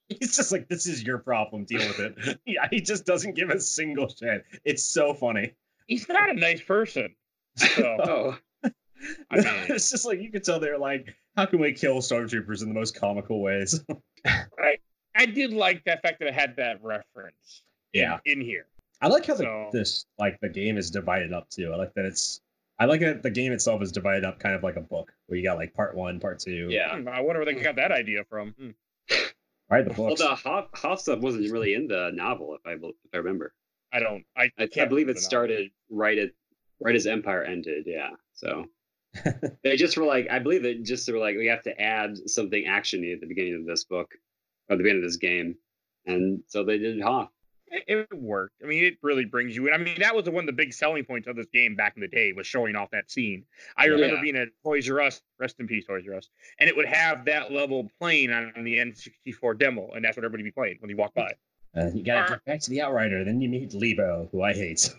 [0.08, 2.40] he's just like, this is your problem, deal with it.
[2.46, 4.44] yeah, he just doesn't give a single shit.
[4.64, 5.54] It's so funny.
[5.88, 7.14] He's not a nice person.
[7.56, 8.38] So oh.
[8.64, 8.70] oh,
[9.30, 12.62] I mean, it's just like you can tell they're like, how can we kill stormtroopers
[12.62, 13.80] in the most comical ways?
[15.18, 17.62] I did like the fact that it had that reference.
[17.92, 18.66] yeah, in here.
[19.00, 21.72] I like how the, So- this like the game is divided up too.
[21.72, 22.40] I like that it's.
[22.80, 25.36] I like that the game itself is divided up kind of like a book where
[25.36, 26.68] you got like part one, part two.
[26.70, 26.96] Yeah.
[26.96, 28.52] Hmm, I wonder where they got that idea from.
[28.52, 28.70] Hmm.
[29.68, 29.84] Right.
[29.84, 33.16] The Well, the Hoth, Hoth stuff wasn't really in the novel, if I if I
[33.18, 33.52] remember.
[33.92, 34.24] I don't.
[34.36, 36.30] I, I, I can't believe it started right at
[36.80, 37.84] right as Empire ended.
[37.86, 38.10] Yeah.
[38.34, 38.66] So
[39.64, 42.64] they just were like, I believe it just were like, we have to add something
[42.64, 44.14] actiony at the beginning of this book
[44.68, 45.56] or the beginning of this game,
[46.06, 47.30] and so they did Hoth.
[47.70, 48.54] It, it worked.
[48.64, 49.74] I mean, it really brings you in.
[49.74, 51.92] I mean, that was the, one of the big selling points of this game back
[51.96, 53.44] in the day was showing off that scene.
[53.76, 54.22] I remember Yeah.
[54.22, 57.26] being at Toys R Us, rest in peace, Toys R Us, and it would have
[57.26, 60.88] that level playing on the N64 demo, and that's what everybody would be playing when
[60.90, 61.32] you walk by.
[61.76, 63.22] Uh, you gotta get back to the Outrider.
[63.24, 64.94] Then you meet Leebo, who I hate.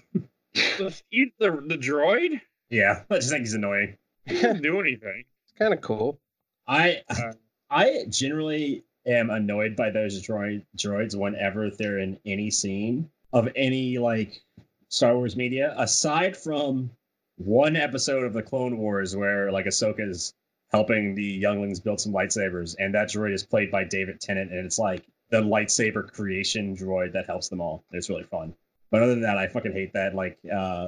[0.53, 0.95] the,
[1.39, 3.97] the, the droid yeah, I just think he's annoying.
[4.27, 5.23] he doesn't do anything.
[5.45, 6.19] It's kind of cool.
[6.67, 7.33] I Uh,
[7.71, 13.97] I generally am annoyed by those droid droids whenever they're in any scene of any
[13.97, 14.41] like
[14.89, 16.91] Star Wars media, aside from
[17.37, 20.33] one episode of the Clone Wars where like Ahsoka is
[20.71, 24.65] helping the younglings build some lightsabers, and that droid is played by David Tennant, and
[24.65, 27.83] it's like the lightsaber creation droid that helps them all.
[27.91, 28.55] It's really fun.
[28.91, 30.87] But other than that, I fucking hate that like uh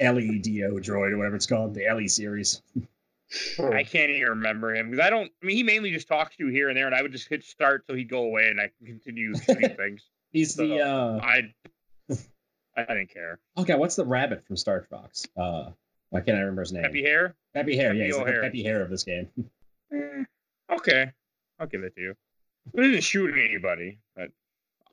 [0.00, 2.62] LEDO droid or whatever it's called, the LE series.
[3.58, 5.30] I can't even remember him because I don't.
[5.42, 7.28] I mean, he mainly just talks to you here and there, and I would just
[7.28, 10.02] hit start so he'd go away, and I can continue shooting things.
[10.32, 11.54] He's the uh I,
[12.76, 13.38] I didn't care.
[13.56, 15.26] Okay, what's the rabbit from Star Fox?
[15.36, 15.70] Uh,
[16.10, 16.84] why can't I remember his name?
[16.84, 17.34] Happy hair.
[17.54, 17.92] Happy hair.
[17.92, 18.42] Yeah, Happy he's like the O'Hare.
[18.44, 19.28] happy hair of this game.
[19.90, 20.24] Eh,
[20.70, 21.12] okay,
[21.58, 22.14] I'll give it to you.
[22.74, 24.30] We didn't shoot anybody, but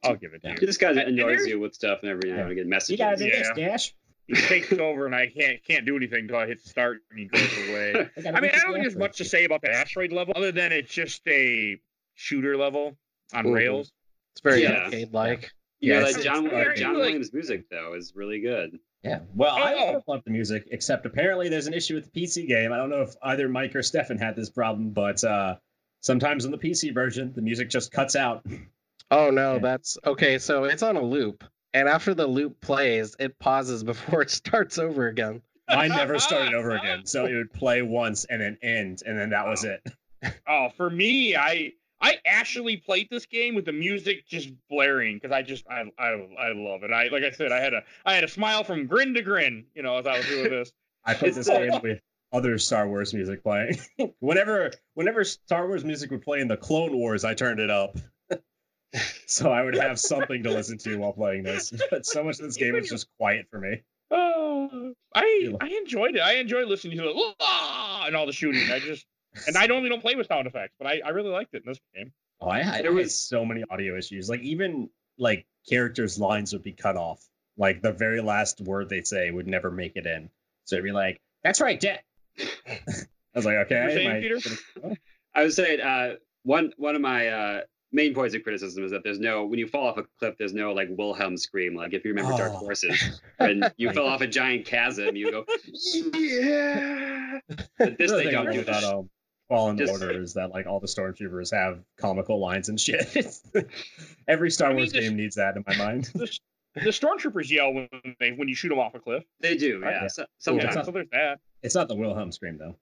[0.06, 0.54] I'll give it to Yeah.
[0.54, 0.60] you.
[0.62, 2.52] He just kind I- of and annoys you with stuff, and every now and Yeah.
[2.54, 2.98] again You messages.
[3.00, 3.40] gotta do Yeah.
[3.40, 3.94] this, Dash.
[4.28, 7.26] He takes over, and I can't can't do anything until I hit start, and he
[7.26, 7.94] goes away.
[8.26, 10.34] I, I mean, I don't think the there's much to say about the asteroid level,
[10.36, 11.80] other than it's just a
[12.16, 12.98] shooter level
[13.34, 13.54] on Mhm.
[13.54, 13.92] rails.
[14.34, 14.86] It's very Yeah.
[14.86, 15.52] arcade like.
[15.80, 18.80] yeah, Yeah, like John, very, John Williams' music though is really good.
[19.04, 19.20] Yeah.
[19.36, 20.04] Well, I Oh.
[20.08, 22.74] love the music, except apparently there's an issue with the PC game.
[22.74, 25.58] I don't know if either Mike or Stefan had this problem, but uh,
[26.02, 28.44] sometimes on the PC version, the music just cuts out.
[29.12, 29.60] Oh no, Yeah.
[29.60, 30.40] that's okay.
[30.40, 31.44] So it's on a loop,
[31.76, 35.42] and after the loop plays, it pauses before it starts over again.
[35.70, 39.32] Mine never started over again, so it would play once and then end, and then
[39.32, 39.70] that was oh.
[39.70, 39.82] it.
[40.48, 45.32] Oh, for me, I I actually played this game with the music just blaring because
[45.32, 46.92] I just I, I I love it.
[46.92, 49.66] I like I said, I had a I had a smile from grin to grin,
[49.76, 50.72] you know, as I was doing this.
[51.04, 52.00] I played this game with
[52.34, 53.78] other Star Wars music playing.
[54.20, 57.98] whenever whenever Star Wars music would play in the Clone Wars, I turned it up.
[59.28, 61.72] so I would have something to listen to while playing this.
[61.90, 63.84] But so much of this game is just quiet for me.
[64.12, 66.20] Oh, I I enjoyed it.
[66.22, 68.70] I enjoy listening to it "Ah," and all the shooting.
[68.72, 69.06] I just
[69.48, 71.70] and I normally don't play with sound effects, but I, I really liked it in
[71.72, 72.12] this game.
[72.42, 74.30] Oh, I had, There I was- so many audio issues.
[74.30, 77.24] Like even like characters' lines would be cut off.
[77.58, 80.30] Like the very last word they'd say would never make it in.
[80.66, 82.04] So it'd be like, "That's right, Jet."
[82.38, 82.46] I
[83.34, 84.98] was like, "Okay." You were saying, my- Peter?
[85.34, 89.04] I was saying uh, one one of my uh, main points of criticism is that
[89.04, 91.76] there's no when you fall off a cliff, there's no like Wilhelm scream.
[91.76, 92.60] Like if you remember Dark Oh.
[92.60, 95.46] Forces, when you fell off a giant chasm, you go
[96.14, 97.40] yeah.
[97.78, 98.62] But this The they thing I don't love do.
[98.62, 99.10] about um,
[99.50, 103.08] Fallen Just- Order is that like all the stormtroopers have comical lines and shit.
[104.28, 106.06] Every Star I mean, Wars just- game needs that in my mind.
[106.16, 106.38] The,
[106.76, 107.88] the stormtroopers yell when
[108.20, 109.24] they when you shoot them off a cliff.
[109.40, 110.02] They do, yeah.
[110.04, 110.08] yeah.
[110.08, 111.40] So, Yeah, sometimes, so there's that.
[111.64, 112.76] It's not the Wilhelm scream though.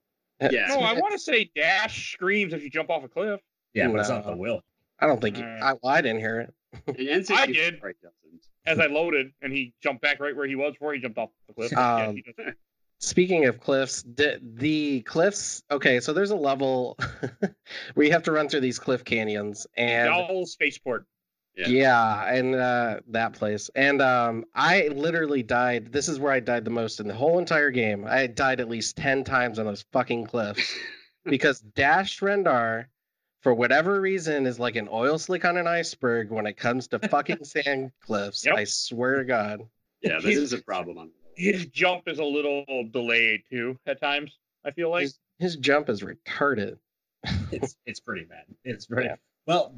[0.50, 0.66] yeah.
[0.68, 3.40] No, I want to say Dash screams if you jump off a cliff.
[3.72, 4.62] Yeah, but it's not the Will.
[4.98, 6.54] I don't think you, Uh, I, well, I didn't hear it.
[6.98, 7.82] In N64, I did.
[8.66, 11.30] As I loaded, and he jumped back right where he was before he jumped off
[11.48, 11.76] the cliff.
[11.76, 12.52] Um, yeah.
[12.98, 15.62] Speaking of cliffs, the, the cliffs.
[15.70, 16.98] Okay, so there's a level
[17.94, 21.04] where you have to run through these cliff canyons, and Gall spaceport.
[21.56, 21.68] Yeah.
[21.68, 23.70] yeah, and uh, that place.
[23.76, 25.92] And um, I literally died.
[25.92, 28.06] This is where I died the most in the whole entire game.
[28.08, 30.74] I died at least ten times on those fucking cliffs
[31.24, 32.86] because Dash Rendar,
[33.44, 36.98] for whatever reason, is like an oil slick on an iceberg when it comes to
[36.98, 38.44] fucking sand cliffs.
[38.44, 38.56] Yep.
[38.56, 39.60] I swear to God.
[40.02, 44.36] Yeah, this is a problem on His jump is a little delayed too at times.
[44.64, 45.02] I feel like.
[45.02, 46.78] His, his jump is retarded.
[47.52, 48.44] It's it's pretty bad.
[48.64, 49.16] It's pretty Yeah.
[49.46, 49.74] well.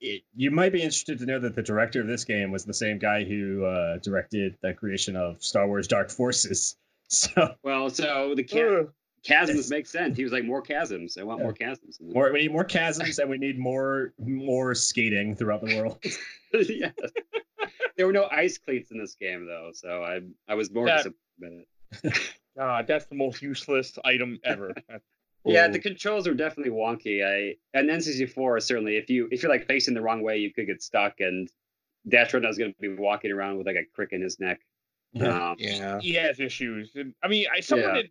[0.00, 2.72] It, you might be interested to know that the director of this game was the
[2.72, 6.76] same guy who uh, directed the creation of Star Wars Dark Forces.
[7.10, 8.92] So Well, so the cha- Ugh.
[9.22, 10.16] Chasms make sense.
[10.16, 11.16] He was like more chasms.
[11.18, 11.44] I want Yeah.
[11.44, 11.98] more chasms.
[12.00, 15.98] more, we need more chasms and we need more more skating throughout the world.
[16.52, 16.92] yes.
[17.96, 21.04] There were no ice cleats in this game though, so I I was more That-
[21.04, 21.64] disappointed.
[22.02, 22.18] in it.
[22.56, 24.74] God, that's the most useless item ever.
[25.44, 27.24] Yeah, the controls are definitely wonky.
[27.24, 30.66] I and N64 certainly if you if you're like facing the wrong way, you could
[30.66, 31.48] get stuck and
[32.08, 34.60] Dastrodon is going to be walking around with like a crick in his neck.
[35.20, 36.00] Um, Yeah.
[36.00, 36.94] he has issues.
[37.22, 38.02] I mean, I someone Yeah.
[38.02, 38.10] did.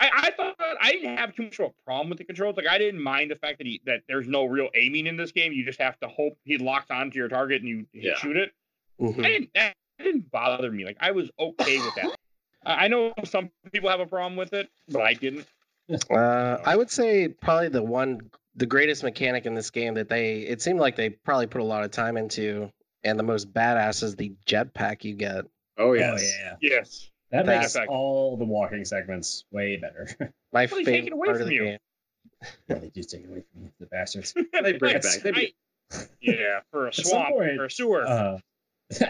[0.00, 2.56] I, I thought I didn't have too much of a problem with the controls.
[2.56, 5.30] Like I didn't mind the fact that he that there's no real aiming in this
[5.32, 5.52] game.
[5.52, 8.16] You just have to hope he locks onto your target and you, you Yeah.
[8.16, 8.52] shoot it.
[9.00, 9.24] Mhm.
[9.24, 9.50] I didn't.
[9.54, 10.84] That didn't bother me.
[10.84, 12.18] Like I was okay with that.
[12.64, 15.46] I I know some people have a problem with it, but I didn't.
[16.08, 20.38] Uh, I would say probably the one, the greatest mechanic in this game that they,
[20.42, 22.70] it seemed like they probably put a lot of time into,
[23.02, 25.46] and the most badass is the jetpack you get.
[25.78, 26.38] oh Oh yes.
[26.38, 27.09] yeah, Yes.
[27.30, 27.90] That That makes effect.
[27.90, 30.08] all the walking segments way better.
[30.52, 31.64] My Well, they take it favorite away part of from the you.
[31.64, 31.78] game.
[32.68, 34.34] they just take it away from you, the bastards.
[34.62, 35.20] They bring it back.
[35.22, 35.46] They bring-
[35.92, 38.06] I- yeah, for a some swamp point, or a sewer.
[38.06, 38.38] Uh,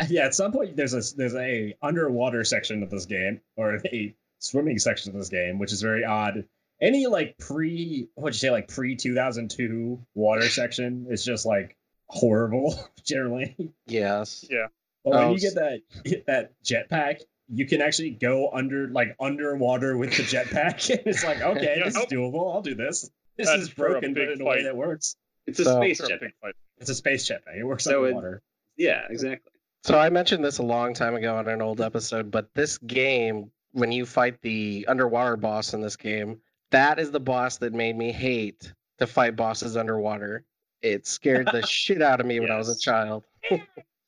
[0.09, 4.15] yeah, at some point there's a there's a underwater section of this game or a
[4.39, 6.45] swimming section of this game, which is very odd.
[6.81, 11.45] Any like pre what'd you say like pre two thousand two water section is just
[11.45, 13.75] like horrible generally.
[13.87, 14.45] Yes.
[14.51, 14.67] Yeah.
[15.05, 17.21] But when Oh, you get that get that jetpack,
[17.53, 20.89] you can actually go under like underwater with the jetpack.
[20.99, 21.85] and it's like okay, Yeah.
[21.85, 22.55] this is doable.
[22.55, 23.11] I'll do this.
[23.37, 25.17] This That's is broken, but big in a way that works.
[25.47, 26.21] It's a So- space For a jet.
[26.21, 26.55] big fight.
[26.79, 27.57] It's a space jetpack.
[27.59, 28.43] It works So it- underwater.
[28.77, 29.53] Yeah, exactly.
[29.83, 33.51] So I mentioned this a long time ago on an old episode, but this game,
[33.73, 37.97] when you fight the underwater boss in this game, that is the boss that made
[37.97, 40.45] me hate to fight bosses underwater.
[40.83, 43.25] It scared the shit out of me when I was a child.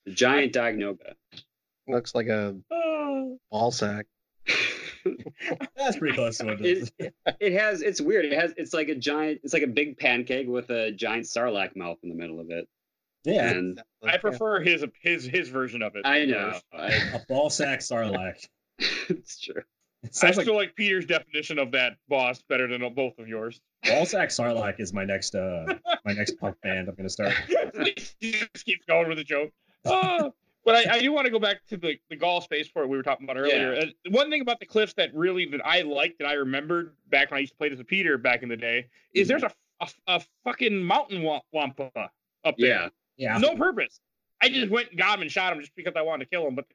[0.05, 1.14] The giant Dianoga.
[1.88, 3.38] Looks like a Oh.
[3.51, 4.07] ball sack.
[5.77, 6.92] That's pretty close to what it is.
[6.99, 8.25] it, it has it's weird.
[8.25, 11.75] It has it's like a giant it's like a big pancake with a giant sarlacc
[11.77, 12.68] mouth in the middle of it.
[13.25, 13.51] Yeah.
[13.51, 16.03] And I prefer his his his version of it.
[16.07, 16.59] I know.
[16.73, 18.47] I, A ball sack sarlacc.
[18.79, 19.62] it's true.
[20.05, 23.29] It I sounds like still like Peter's definition of that boss better than both of
[23.29, 23.61] yours.
[23.85, 27.33] ball sack sarlacc is my next uh my next punk band I'm gonna start.
[28.21, 29.51] he just keeps going with the joke.
[29.85, 30.33] Oh,
[30.64, 33.03] but I, I do want to go back to the, the Gall spaceport we were
[33.03, 33.75] talking about earlier.
[33.75, 37.31] Uh, one thing about the cliffs that really that I liked that I remembered back
[37.31, 39.53] when I used to play as a Peter back in the day is there's a,
[39.81, 41.22] a, a fucking mountain
[41.53, 41.90] wampa
[42.44, 42.68] up there.
[42.68, 42.88] Yeah.
[43.16, 43.38] Yeah.
[43.38, 44.01] No purpose.
[44.40, 46.46] I just went and got him and shot him just because I wanted to kill
[46.46, 46.66] him, but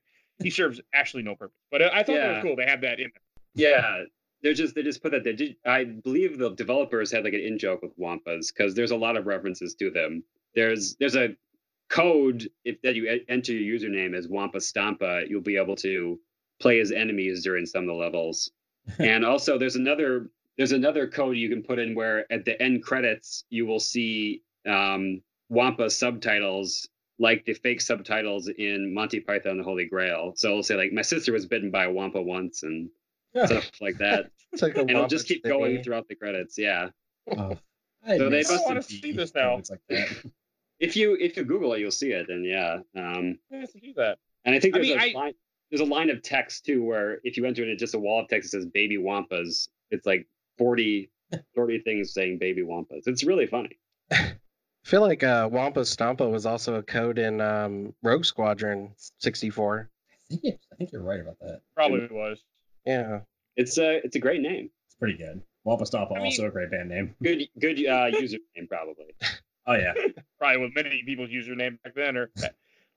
[0.41, 1.57] he serves actually no purpose.
[1.71, 2.55] But I thought that was cool.
[2.55, 3.21] They have that in there.
[3.53, 4.03] Yeah.
[4.43, 7.39] They're just they just put that they did, I believe the developers had like an
[7.39, 10.23] in joke with Wampas because there's a lot of references to them.
[10.53, 11.35] There's there's a
[11.89, 16.19] code if that you enter your username as Wampa Stompa, you'll be able to
[16.59, 18.51] play as enemies during some of the levels.
[18.99, 22.83] and also there's another there's another code you can put in where at the end
[22.83, 26.87] credits you will see um, Wampa subtitles
[27.19, 30.33] like the fake subtitles in Monty Python and the Holy Grail.
[30.35, 32.89] So it'll say like my sister was bitten by a Wampa once and
[33.45, 34.31] stuff like that.
[34.53, 35.55] It's like a and it'll just keep City.
[35.57, 36.57] going throughout the credits.
[36.57, 36.89] Yeah.
[37.35, 37.57] Oh,
[38.05, 39.55] I So they miss must have- CP see this now.
[39.57, 40.09] codes Like that.
[40.79, 42.29] If you if you Google it, you'll see it.
[42.29, 42.79] And yeah.
[42.95, 44.17] Um, Who has to do that?
[44.45, 45.33] and I think I there's mean, a I- line
[45.71, 48.29] there's a line of text too where if you enter it just a wall of
[48.29, 50.25] text that says baby wampas, it's like
[50.57, 51.09] 40,
[51.55, 53.03] 40 things saying baby wampas.
[53.05, 53.77] It's really funny.
[54.11, 54.31] I
[54.85, 59.89] feel like uh, Wampa Stompa was also a code in um, Rogue Squadron 64.
[59.89, 61.59] I think, it, I think you're right about that.
[61.75, 62.41] Probably was.
[62.85, 63.19] Yeah.
[63.57, 64.69] It's a it's a great name.
[64.85, 65.41] It's pretty good.
[65.65, 67.13] Wampa Stompa, I mean- also a great band name.
[67.21, 69.07] Good good uh, username probably.
[69.67, 69.93] Oh yeah.
[70.39, 72.31] Probably with many people's username back then or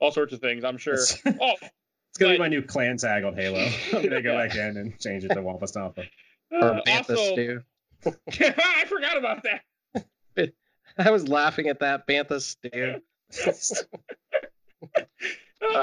[0.01, 0.95] all sorts of things, I'm sure.
[0.95, 3.59] It's, Oh, it's gonna be my new clan tag on Halo.
[3.93, 6.07] I'm gonna go back in and change it to Wampa Stompa.
[6.53, 7.63] Or uh, Bantha also, Stew.
[8.07, 10.53] I forgot about that.
[10.99, 13.01] I was laughing at that Bantha Stew.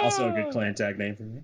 [0.02, 1.42] also a good clan tag name for me.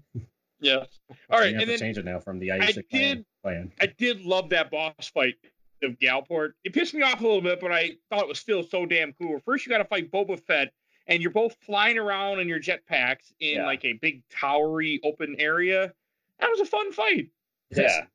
[0.59, 0.85] Yeah.
[1.29, 3.01] All right, You have and to then change it now from the Aisha clan.
[3.17, 3.71] did- clan.
[3.79, 5.35] I did love that boss fight
[5.83, 6.55] of Galport.
[6.63, 9.13] It pissed me off a little bit, but I thought it was still so damn
[9.13, 9.39] cool.
[9.45, 10.71] First, you got to fight Boba Fett,
[11.07, 13.65] and you're both flying around in your jetpacks in Yeah.
[13.65, 15.93] like a big towery open area.
[16.39, 17.29] That was a fun fight.
[17.71, 18.05] Yeah.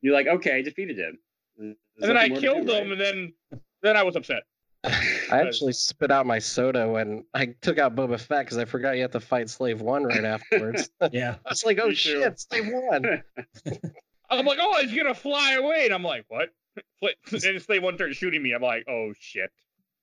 [0.00, 1.18] You're like, okay, I defeated him.
[1.56, 2.92] There's and then I nothing more to killed do, him, right?
[2.92, 3.32] and then
[3.82, 4.44] then I was upset.
[4.84, 8.96] I actually spit out my soda when I took out Boba Fett because I forgot
[8.96, 10.90] you had to fight Slave One right afterwards.
[11.12, 11.36] Yeah.
[11.50, 13.22] it's like, oh Me shit, Slave One.
[14.30, 16.48] I'm like, oh, he's gonna fly away, and I'm like, what?
[16.76, 18.52] And they One started shooting me.
[18.52, 19.50] I'm like, oh shit.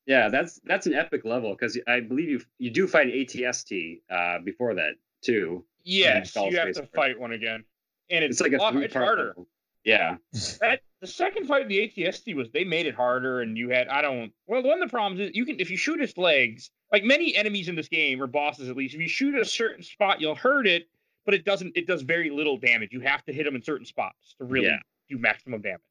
[0.05, 4.01] Yeah, that's that's an epic level because I believe you you do fight an ATST
[4.09, 5.65] uh, before that too.
[5.83, 6.87] Yes, you have to Force.
[6.95, 7.63] fight one again,
[8.09, 9.27] and it's, It's like a lot- it's harder.
[9.29, 9.47] level.
[9.85, 10.17] Yeah,
[10.61, 13.87] that the second fight in the ATST was they made it harder, and you had
[13.87, 14.31] I don't.
[14.47, 17.35] Well, one of the problems is you can if you shoot its legs, like many
[17.35, 20.19] enemies in this game or bosses at least, if you shoot at a certain spot,
[20.21, 20.87] you'll hurt it,
[21.25, 21.77] but it doesn't.
[21.77, 22.89] It does very little damage.
[22.93, 24.77] You have to hit them in certain spots to really Yeah.
[25.09, 25.81] do maximum damage.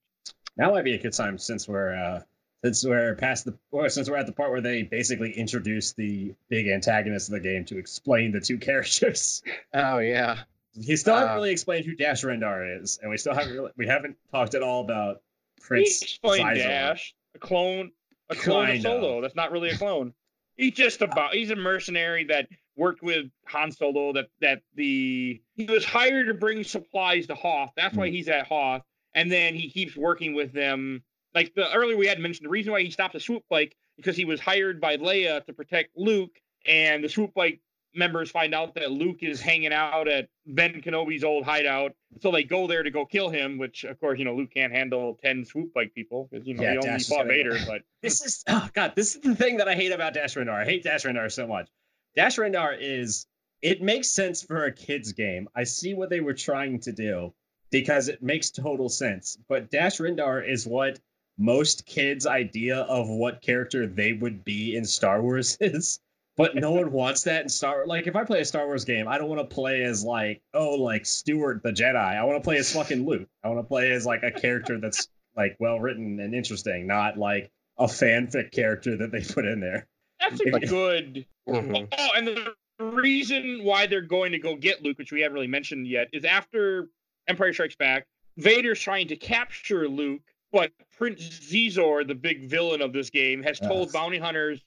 [0.58, 2.20] Now might be a good time since we're uh
[2.64, 6.34] since we're past the or since we're at the part where they basically introduce the
[6.48, 9.42] big antagonist of the game to explain the two characters.
[9.72, 10.40] Oh yeah.
[10.74, 13.70] He still Uh, haven't really explained who Dash Rendar is, and we still haven't really,
[13.76, 15.22] we haven't talked at all about
[15.56, 17.90] He Prince explained Dash, a clone,
[18.28, 19.20] a clone Kind of Solo.
[19.22, 20.12] That's not really a clone.
[20.56, 21.34] He's just about.
[21.34, 24.12] He's a mercenary that worked with Han Solo.
[24.12, 27.72] That that the he was hired to bring supplies to Hoth.
[27.76, 28.00] That's Hmm.
[28.00, 28.82] why he's at Hoth,
[29.18, 31.02] and then he keeps working with them.
[31.34, 34.16] Like the earlier we had mentioned, the reason why he stopped the swoop bike because
[34.16, 36.30] he was hired by Leia to protect Luke,
[36.66, 37.60] and the swoop bike
[37.94, 41.92] members find out that Luke is hanging out at Ben Kenobi's old hideout.
[42.20, 44.72] So they go there to go kill him, which of course, you know, Luke can't
[44.72, 47.52] handle 10 swoop bike people because, you know, Yeah, he only Dash fought Vader.
[47.58, 47.64] go.
[47.66, 50.54] But This is oh god, this is the thing that I hate about Dash Rendar.
[50.54, 51.68] I hate Dash Rendar so much.
[52.14, 53.26] Dash Rendar is
[53.62, 55.48] it makes sense for a kids game.
[55.56, 57.34] I see what they were trying to do
[57.70, 59.38] because it makes total sense.
[59.48, 60.98] But Dash Rendar is what
[61.38, 66.00] most kids' idea of what character they would be in Star Wars is.
[66.36, 69.08] But no one wants that in Star Like if I play a Star Wars game,
[69.08, 71.96] I don't want to play as like, oh, like Stuart the Jedi.
[71.96, 73.28] I want to play as fucking Luke.
[73.42, 77.16] I want to play as like a character that's like well written and interesting, not
[77.16, 79.86] like a fanfic character that they put in there.
[80.20, 81.26] that's a good.
[81.48, 81.88] Mhm.
[81.96, 85.46] Oh, and the reason why they're going to go get Luke, which we haven't really
[85.46, 86.88] mentioned yet, is after
[87.28, 88.06] Empire Strikes Back,
[88.36, 90.22] Vader's trying to capture Luke,
[90.52, 93.92] but Prince Xizor, the big villain of this game, has told Ugh.
[93.92, 94.60] bounty hunters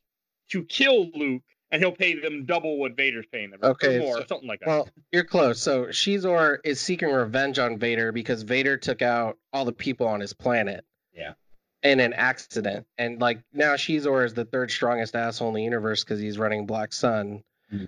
[0.51, 4.17] to kill Luke, and he'll pay them double what Vader's paying them, or Okay, more,
[4.19, 4.67] so- something like that.
[4.67, 5.61] Well, you're close.
[5.61, 10.19] So Xizor is seeking revenge on Vader because Vader took out all the people on
[10.19, 10.83] his planet.
[11.13, 11.33] Yeah.
[11.83, 12.85] In an accident.
[12.97, 16.65] And like now Xizor is the third strongest asshole in the universe because he's running
[16.67, 17.43] Black Sun.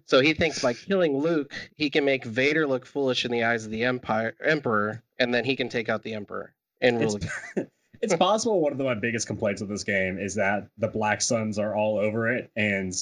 [0.06, 3.66] So he thinks by killing Luke, he can make Vader look foolish in the eyes
[3.66, 7.16] of the Empire Emperor, and then he can take out the Emperor and rule.
[7.16, 7.26] It's,
[7.56, 7.72] again.
[8.02, 11.22] it's possible one of the, my biggest complaints with this game is that the Black
[11.22, 12.94] Suns are all over it and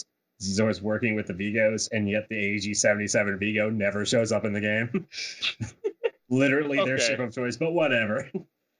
[0.41, 4.53] Xizor's working with the Vigos, and yet the AG 77 Vigo never shows up in
[4.53, 5.07] the game.
[6.29, 8.29] Literally their ship of choice, but whatever.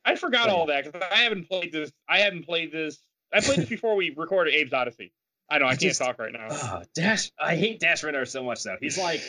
[0.04, 1.91] I forgot all that because I haven't played this.
[2.10, 2.97] I haven't played this.
[3.32, 5.12] I played this before we recorded Abe's Oddysee.
[5.52, 6.47] I know I, I can't just- talk right now.
[6.49, 8.78] Oh, Dash, I hate Dash Rendar so much though.
[8.80, 9.22] He's like,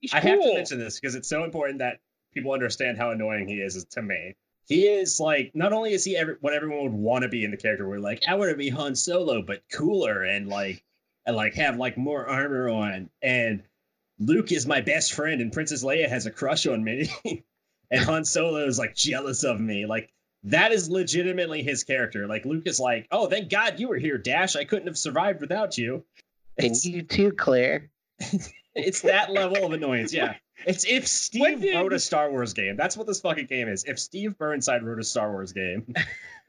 [0.00, 1.98] He's I have to mention this because it's so important that
[2.32, 4.36] people understand how annoying he is to me.
[4.68, 7.50] He is like, not only is he every, what everyone would want to be in
[7.50, 10.84] the character, we're like, I want to be Han Solo, but cooler and like,
[11.26, 13.10] and like have like more armor on.
[13.22, 13.62] And
[14.20, 17.10] Luke is my best friend, and Princess Leia has a crush on me,
[17.90, 19.86] and Han Solo is like jealous of me.
[19.86, 20.12] Like
[20.44, 22.26] that is legitimately his character.
[22.26, 24.56] Like Luke is like, oh, thank God you were here, Dash.
[24.56, 26.04] I couldn't have survived without you.
[26.56, 27.90] and you too, Claire.
[28.74, 30.12] It's that level of annoyance.
[30.14, 30.34] Yeah.
[30.64, 32.76] It's if Steve did- wrote a Star Wars game.
[32.76, 33.82] That's what this fucking game is.
[33.84, 35.92] If Steve Burnside wrote a Star Wars game,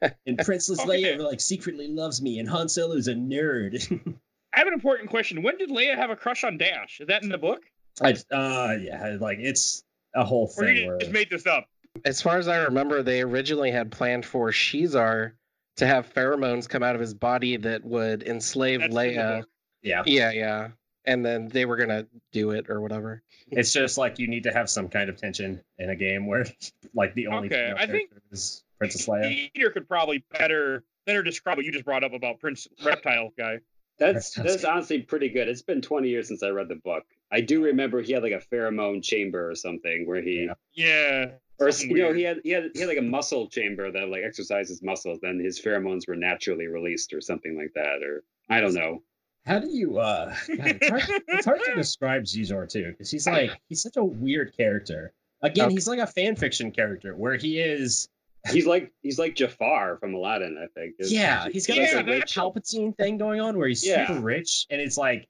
[0.26, 1.16] and Princess Okay.
[1.16, 3.74] Leia like secretly loves me, and Han Solo's a nerd.
[4.54, 5.42] I have an important question.
[5.42, 7.00] When did Leia have a crush on Dash?
[7.00, 7.62] Is that in the book,
[8.00, 9.82] I, uh, yeah, like it's
[10.14, 10.62] a whole thing.
[10.62, 10.76] or thing.
[10.76, 11.66] you Where, just made this up?
[12.04, 15.32] As far as I remember, they originally had planned for Xizor
[15.76, 19.44] to have pheromones come out of his body that would enslave That's Leia.
[19.82, 20.68] yeah, Yeah, yeah.
[21.06, 23.22] And then they were gonna do it or whatever.
[23.50, 26.44] it's just like you need to have some kind of tension in a game where,
[26.94, 29.50] like, the only Okay, female I think- is Princess Leia.
[29.52, 33.60] Peter could probably better better describe what you just brought up about Prince Reptile guy.
[33.98, 35.48] That's that's honestly pretty good.
[35.48, 37.04] It's been 20 years since I read the book.
[37.32, 41.32] I do remember he had like a pheromone chamber or something where he Yeah.
[41.60, 44.22] Or you know he had he had he had like a muscle chamber that like
[44.24, 45.18] exercises muscles.
[45.20, 48.02] Then his pheromones were naturally released or something like that.
[48.02, 49.02] Or I don't know.
[49.44, 53.26] How do you uh God, it's, hard, it's hard to describe Xizor too, because he's
[53.26, 55.12] like he's such a weird character.
[55.42, 55.74] Again, Okay.
[55.74, 58.08] he's like a fan fiction character where he is
[58.50, 60.56] He's like he's like Jafar from Aladdin.
[60.62, 60.94] I think.
[60.98, 64.06] Is- yeah, he's got Yeah, like that's- Palpatine thing going on where he's Yeah.
[64.06, 65.28] super rich and it's like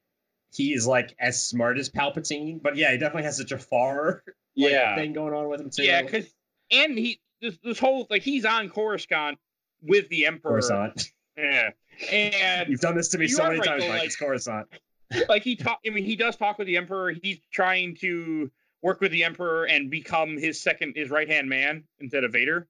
[0.53, 4.23] he's like as smart as Palpatine, but yeah, he definitely has a Jafar
[4.57, 4.95] like, yeah.
[4.97, 5.83] thing going on with him too.
[5.85, 6.27] Yeah, because
[6.71, 9.39] and he this this whole like he's on Coruscant
[9.83, 10.53] with the Emperor.
[10.61, 11.11] Coruscant.
[11.37, 11.71] Yeah.
[12.13, 13.99] And You've done this to me so many right, times, though, Mike.
[13.99, 14.69] like- It's Coruscant.
[15.29, 17.11] like he talk I mean he does talk with the Emperor.
[17.11, 18.51] He's trying to
[18.83, 22.69] work with the Emperor and become his second his right hand man instead of Vader.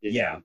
[0.00, 0.38] Yeah.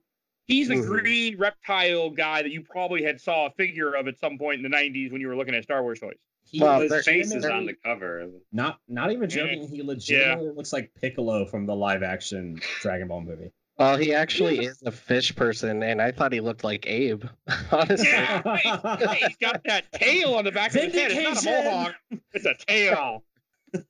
[0.46, 0.86] He's the Mhm.
[0.86, 4.62] green reptile guy that you probably had saw a figure of at some point in
[4.62, 6.16] the '90s when you were looking at Star Wars toys.
[6.48, 8.28] He Well, His face is on the cover.
[8.52, 13.20] not not even joking, he legitimately looks like Piccolo from the live action Dragon Ball
[13.20, 13.52] movie.
[13.78, 17.24] Well, he actually is a fish person, and I thought he looked like Abe.
[17.70, 21.10] Honestly, Yeah, hey, he's got that tail on the back of his head.
[21.12, 21.64] It's not a Vindication!
[21.64, 21.94] mohawk.
[22.32, 23.22] It's a tail.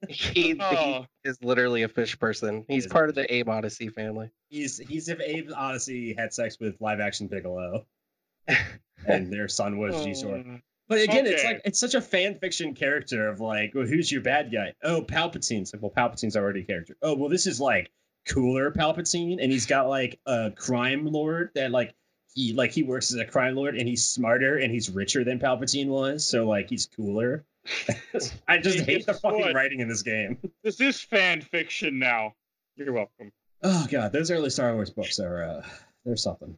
[0.08, 2.64] he, he Oh, is literally a fish person.
[2.66, 4.30] He's part of the Abe Odyssey family.
[4.48, 7.86] He's he's if Abe Odyssey had sex with live action Piccolo.
[9.06, 10.62] and their son was Xizor.
[10.88, 14.20] But again, it's like it's such a fan fiction character of like, well, who's your
[14.22, 14.74] bad guy?
[14.82, 16.96] Oh, Palpatine's like, well, Palpatine's already a character.
[17.02, 17.90] Oh, well, this is like
[18.28, 21.94] cooler Palpatine, and he's got like a crime lord that like
[22.34, 25.40] he like he works as a crime lord, and he's smarter and he's richer than
[25.40, 27.44] Palpatine was, so like he's cooler.
[28.46, 29.54] I just hate the fucking what?
[29.54, 30.38] writing in this game.
[30.62, 32.34] This is fan fiction now.
[32.76, 33.32] You're welcome.
[33.62, 35.66] Oh god, those early Star Wars books are uh,
[36.04, 36.56] they're something.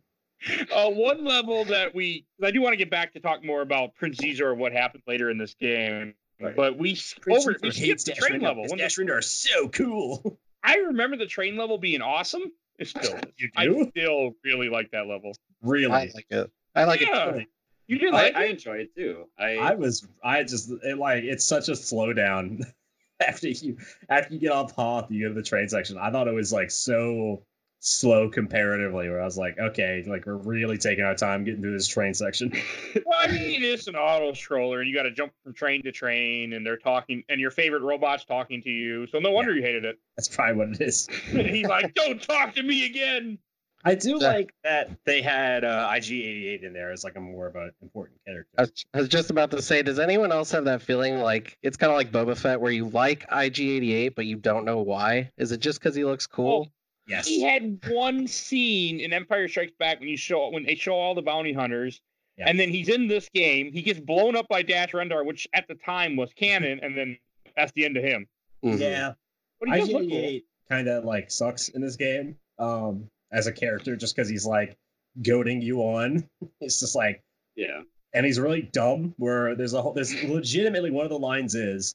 [0.75, 3.95] Uh, one level that we, I do want to get back to talk more about
[3.97, 6.55] Prince Xizor and what happened later in this game, Right.
[6.55, 8.45] but we Prince over we hates skipped the train Rendar.
[8.45, 8.63] level.
[8.63, 10.39] His When Dash the- Rendar are so cool.
[10.63, 12.43] I remember the train level being awesome.
[12.79, 13.21] It still is.
[13.39, 13.87] You I do?
[13.91, 15.33] still really like that level.
[15.63, 15.87] Really?
[15.93, 16.51] I like it.
[16.75, 17.31] I like Yeah.
[17.31, 17.39] it.
[17.41, 17.47] Too.
[17.89, 19.25] You didn't I, like I enjoy it too.
[19.39, 22.61] I, I was I just it, like it's such a slowdown
[23.21, 23.79] after you
[24.09, 25.97] after you get off Hoth, you go to the train section.
[25.99, 27.43] I thought it was like so
[27.81, 31.75] slow comparatively where I was like, okay, like we're really taking our time getting through
[31.75, 32.53] this train section.
[33.07, 35.93] Well, I mean, it is an autoscroller, and you got to jump from train to
[35.93, 39.07] train, and they're talking, and your favorite robot's talking to you.
[39.07, 39.99] So no wonder you hated it.
[40.17, 41.07] That's probably what it is.
[41.31, 43.39] He's like, "Don't talk to me again."
[43.85, 44.29] I do Yeah.
[44.33, 48.19] like that they had uh, IG88 in there as like a more of an important
[48.27, 48.51] character.
[48.59, 51.57] I was, I was just about to say, does anyone else have that feeling like
[51.63, 55.31] it's kind of like Boba Fett, where you like IG88 but you don't know why?
[55.39, 56.69] Is it just because he looks cool?
[57.09, 57.27] Yes.
[57.27, 61.15] He had one scene in Empire Strikes Back when you show when they show all
[61.15, 62.01] the bounty hunters,
[62.37, 62.49] Yeah.
[62.49, 63.73] and then he's in this game.
[63.73, 67.19] He gets blown up by Dash Rendar, which at the time was canon, and then
[67.57, 68.27] that's the end of him.
[68.65, 68.79] Mhm.
[68.81, 69.13] Yeah.
[69.61, 69.89] But he does.
[69.89, 74.47] IG88 kind of like sucks in this game um, as a character just because he's
[74.47, 74.77] like
[75.23, 76.29] goading you on.
[76.61, 77.23] It's just like,
[77.57, 77.83] yeah.
[78.15, 79.15] and he's really dumb.
[79.17, 81.95] Where there's a whole, there's legitimately one of the lines is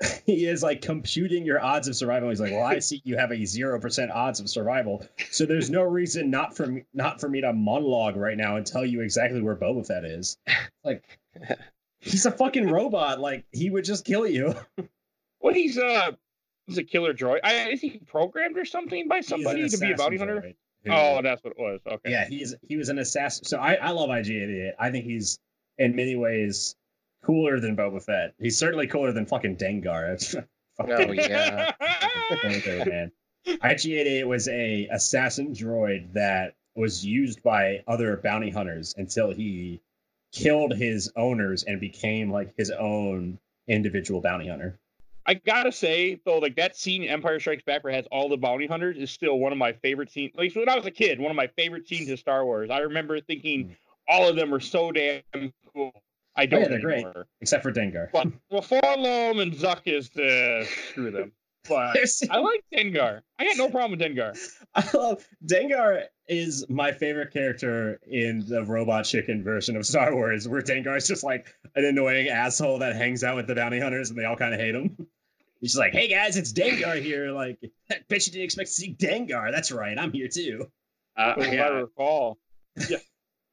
[0.26, 2.28] he is like computing your odds of survival.
[2.28, 5.70] He's like, well, I see you have a zero percent odds of survival, so there's
[5.70, 9.00] no reason not for me not for me to monologue right now and tell you
[9.00, 10.36] exactly where Boba Fett is.
[10.82, 11.02] Like,
[12.00, 13.20] he's a fucking robot.
[13.20, 14.54] Like he would just kill you.
[15.40, 16.12] Well, he's uh,
[16.66, 17.40] he's a killer droid.
[17.44, 20.40] I, is he programmed or something by somebody to be a bounty hunter?
[20.40, 20.54] droid
[20.86, 21.80] Oh, that's what it was.
[21.86, 22.10] Okay.
[22.10, 23.44] Yeah, he's he was an assassin.
[23.44, 24.72] So I, I love IG88.
[24.78, 25.38] I think he's
[25.78, 26.76] in many ways
[27.24, 28.34] cooler than Boba Fett.
[28.38, 30.46] He's certainly cooler than fucking Dengar.
[30.76, 31.70] Oh yeah.
[31.80, 33.12] man.
[33.46, 39.80] IG88 was a assassin droid that was used by other bounty hunters until he
[40.32, 44.80] killed his owners and became like his own individual bounty hunter.
[45.26, 48.36] I gotta say though, like that scene Empire Strikes Back where it has all the
[48.36, 50.32] bounty hunters is still one of my favorite scenes.
[50.34, 52.68] At least when I was a kid, one of my favorite scenes of Star Wars.
[52.70, 53.72] I remember thinking hmm.
[54.08, 55.22] all of them were so damn
[55.72, 55.92] cool.
[56.36, 56.70] I don't Hmm.
[56.70, 57.04] they're great.
[57.04, 57.26] anymore.
[57.40, 58.10] Except for Dengar.
[58.12, 61.32] But well, 4-LOM and Zuck is the screw them.
[61.66, 61.96] But
[62.30, 63.22] I like Dengar.
[63.38, 64.36] I got no problem with Dengar.
[64.74, 70.46] I love Dengar is my favorite character in the robot chicken version of Star Wars,
[70.46, 74.10] where Dengar is just like an annoying asshole that hangs out with the bounty hunters
[74.10, 74.94] and they all kind of hate him.
[75.62, 77.30] He's just like, hey guys, it's Dengar here.
[77.30, 77.58] Like,
[78.10, 79.50] bet you didn't expect to see Dengar.
[79.50, 80.70] That's right, I'm here too.
[81.16, 82.38] Uh, If I recall,
[82.76, 82.84] yeah.
[82.84, 83.02] recall.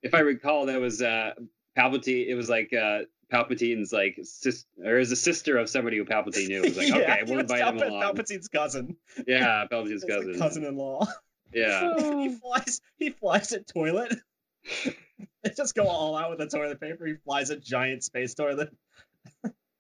[0.04, 1.32] If I recall, that was uh,
[1.78, 2.28] Palpatine.
[2.28, 3.00] It was like uh,
[3.32, 6.64] Palpatine's like sis or is a sister of somebody who Palpatine knew.
[6.64, 8.02] It was like, Yeah, okay, we'll was invite him along.
[8.16, 8.98] Palpatine's cousin.
[9.28, 10.38] Yeah, Palpatine's It's cousin.
[10.40, 11.08] cousin-in-law.
[11.54, 11.98] Yeah.
[12.18, 12.80] he flies.
[12.98, 14.16] He flies a toilet.
[15.44, 17.06] they just go all out with the toilet paper.
[17.06, 18.70] He flies a giant space toilet.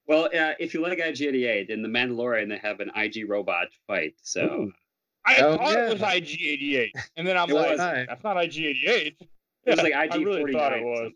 [0.05, 4.15] Well, uh, if you like IG88, in The Mandalorian, they have an IG robot fight.
[4.21, 4.71] So Ooh.
[5.25, 5.85] I Oh, thought yeah.
[5.87, 7.77] it was IG88, and then I'm It like, was.
[7.77, 9.15] that's not IG88.
[9.17, 9.17] it
[9.67, 11.11] was like I IG49 really thought it was.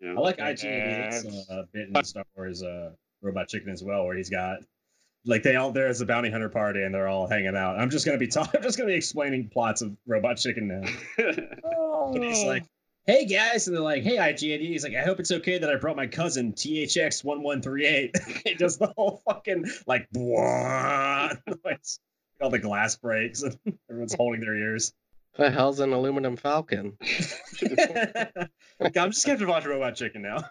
[0.00, 0.16] Something.
[0.16, 2.92] You I like Yeah, IG88's it's- uh, bit in Star Wars uh,
[3.22, 4.58] Robot Chicken as well, where he's got
[5.24, 7.78] like they all there's a bounty hunter party and they're all hanging out.
[7.78, 8.52] I'm just gonna be talking.
[8.58, 10.88] I'm just gonna be explaining plots of Robot Chicken now.
[12.14, 12.62] And he's like,
[13.06, 15.74] "Hey guys," and they're like, "Hey IG88." He's like, "I hope it's okay that I
[15.76, 18.14] brought my cousin THX one one three eight.
[18.28, 21.98] eight." He does the whole fucking like noise.
[22.40, 23.56] All the glass breaks and
[23.90, 24.92] everyone's holding their ears.
[25.38, 26.96] The hell's an aluminum falcon?
[27.02, 27.08] I'm
[29.10, 30.44] just gonna have to watch Robot Chicken now.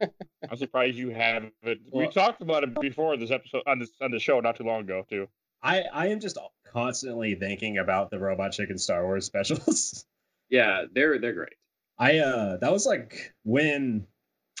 [0.50, 1.52] I'm surprised you haven't.
[1.64, 4.64] we Well- talked about it before this episode on this on the show not too
[4.64, 5.28] long ago too.
[5.62, 6.38] I I am just
[6.72, 10.04] constantly thinking about the Robot Chicken Star Wars specials.
[10.50, 11.54] yeah, they're they're great.
[11.98, 14.06] I uh that was like when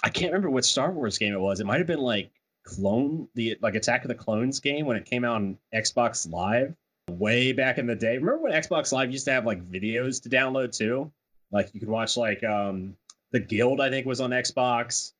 [0.02, 1.60] I can't remember what Star Wars game it was.
[1.60, 2.30] It might have been like
[2.64, 6.74] Clone the like Attack of the Clones game when it came out on Xbox Live
[7.10, 8.18] way back in the day.
[8.18, 11.12] Remember when Xbox Live used to have like videos to download too?
[11.52, 12.96] Like you could watch like um
[13.32, 15.12] the Guild I think was on Xbox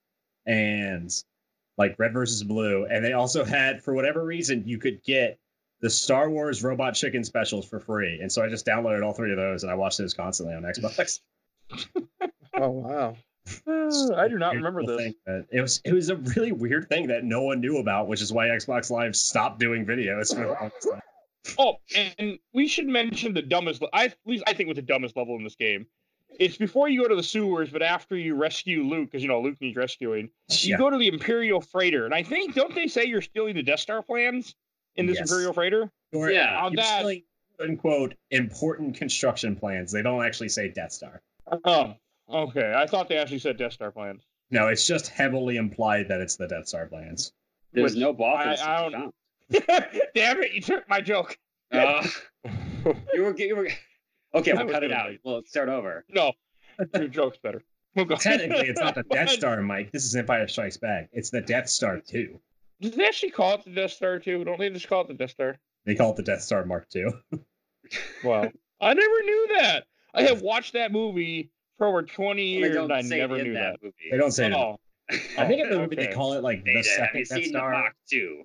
[0.44, 1.10] and
[1.78, 5.38] like Red versus Blue and they also had for whatever reason you could get
[5.80, 8.18] the Star Wars Robot Chicken specials for free.
[8.20, 10.62] And so I just downloaded all three of those and I watched those constantly on
[10.62, 11.20] Xbox.
[12.58, 13.16] Oh wow.
[13.68, 14.96] I do not remember this.
[14.96, 18.08] thing that- it was it was a really weird thing that no one knew about,
[18.08, 20.34] which is why Xbox Live stopped doing videos.
[21.46, 22.12] For the longest time.
[22.18, 23.82] Oh, and we should mention the dumbest.
[23.82, 25.86] le- I at least I think was the dumbest level in this game.
[26.38, 29.40] It's before you go to the sewers, but after you rescue Luke, because you know
[29.40, 30.30] Luke needs rescuing.
[30.50, 30.76] You Yeah.
[30.78, 33.80] go to the Imperial freighter, and I think don't they say you're stealing the Death
[33.80, 34.54] Star plans
[34.96, 35.30] in this Yes.
[35.30, 35.90] Imperial freighter?
[36.12, 36.58] Or- Yeah.
[36.64, 37.22] On you're that- stealing,
[37.60, 39.92] unquote important construction plans.
[39.92, 41.22] They don't actually say Death Star.
[41.64, 41.94] Oh,
[42.28, 42.74] okay.
[42.76, 44.22] I thought they actually said Death Star plans.
[44.50, 47.32] No, it's just heavily implied that it's the Death Star plans.
[47.72, 48.60] There's Which no boffins.
[48.60, 49.12] I- I don't- be found.
[50.14, 50.52] Damn it!
[50.52, 51.36] You took my joke.
[51.72, 52.06] Uh,
[53.14, 53.68] you were, you were.
[54.34, 55.10] Okay, we'll cut it out.
[55.10, 56.04] make- We'll start over.
[56.08, 56.32] No,
[56.94, 57.62] your joke's better.
[57.94, 58.16] We'll go.
[58.16, 59.90] Technically, it's not the Death Star, Mike.
[59.92, 61.08] This is Empire Strikes Back.
[61.12, 62.38] It's the Death Star 2.
[62.82, 64.44] Did they actually call it the Death Star too?
[64.44, 65.58] Don't they just call it the Death Star?
[65.86, 67.06] They call it the Death Star Mark II.
[68.24, 68.50] Wow.
[68.80, 69.84] I never knew that.
[70.14, 73.76] I have watched that movie for over 20 They years and I never knew that.
[73.82, 73.94] movie.
[74.10, 74.52] They don't say it.
[74.52, 74.78] Oh.
[75.38, 77.24] I think in the Oh, movie they call it like the Data, have second you
[77.24, 77.70] Death seen the Star.
[77.70, 78.42] Mach 2?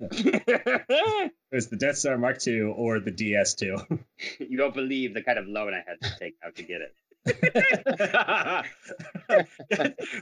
[0.00, 3.98] It was the Death Star Mark II or the DS2.
[4.38, 6.94] You don't believe the kind of loan I had to take out to get it.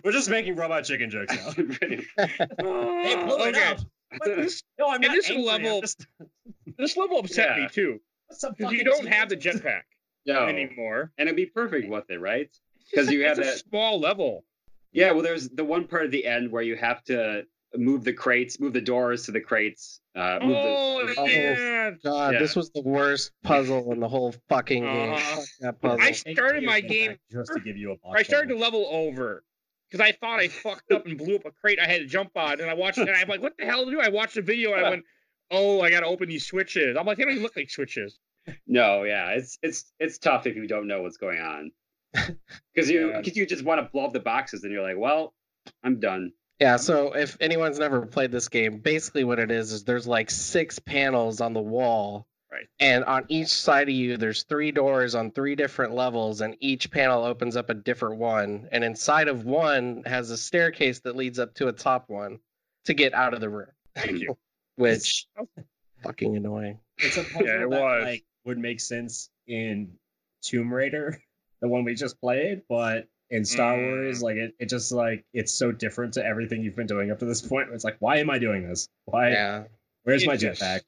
[0.05, 1.53] We're just making robot chicken jokes now.
[1.53, 3.71] Pretty- Hey, blow it okay.
[3.73, 3.79] up.
[4.25, 5.49] This, No, I'm not this angry.
[5.49, 6.07] I'm level- just-
[6.77, 7.63] this level upset Yeah.
[7.65, 8.01] me too.
[8.29, 9.83] Because you don't have the jetpack
[10.27, 10.47] no.
[10.47, 11.13] anymore.
[11.19, 12.51] And it'd be perfect with it, right?
[12.91, 14.45] Because you have it's a that- small level.
[14.93, 17.45] Yeah, well, there's the one part at the end where you have to
[17.77, 20.01] move the crates, move the doors to the crates.
[20.15, 21.91] Uh, move Oh, the, Oh, yeah.
[22.03, 22.39] God, Yeah.
[22.39, 25.17] this was the worst puzzle in the whole fucking game.
[25.19, 26.01] Fuck that puzzle.
[26.01, 28.19] I started my game- just to give you a box.
[28.21, 29.45] I started to level over
[29.91, 32.31] because I thought I fucked up and blew up a crate I had to jump
[32.37, 34.43] on, and I watched it, and I'm like, "What the hell do?" I watched the
[34.43, 35.05] video, and I went,
[35.51, 38.19] "Oh, I got to open these switches." I'm like, "They don't even look like switches."
[38.67, 41.71] No, yeah, it's it's it's tough if you don't know what's going on.
[42.75, 43.23] Because you Yeah.
[43.23, 45.35] cause you just want to blow up the boxes, and you're like, well,
[45.83, 46.33] I'm done.
[46.61, 50.31] Yeah, so if anyone's never played this game, basically what it is is there's like
[50.31, 52.27] six panels on the wall.
[52.51, 52.67] Right.
[52.81, 56.91] And on each side of you, there's three doors on three different levels, and each
[56.91, 58.69] panel opens up a different one.
[58.73, 62.39] And inside of one has a staircase that leads up to a top one
[62.87, 64.37] to get out of the room, Thank you.
[64.77, 65.27] which
[66.03, 66.81] fucking annoying.
[66.97, 68.05] It's a puzzle Yeah, it that was.
[68.05, 69.93] like would make sense in
[70.43, 71.23] Tomb Raider,
[71.61, 73.87] the one we just played, but in Star Mm.
[74.05, 77.19] Wars, like it, it just like it's so different to everything you've been doing up
[77.21, 77.69] to this point.
[77.73, 78.89] It's like, why am I doing this?
[79.05, 79.31] Why?
[79.31, 79.65] Yeah.
[80.05, 80.81] Where's my It's just jetpack?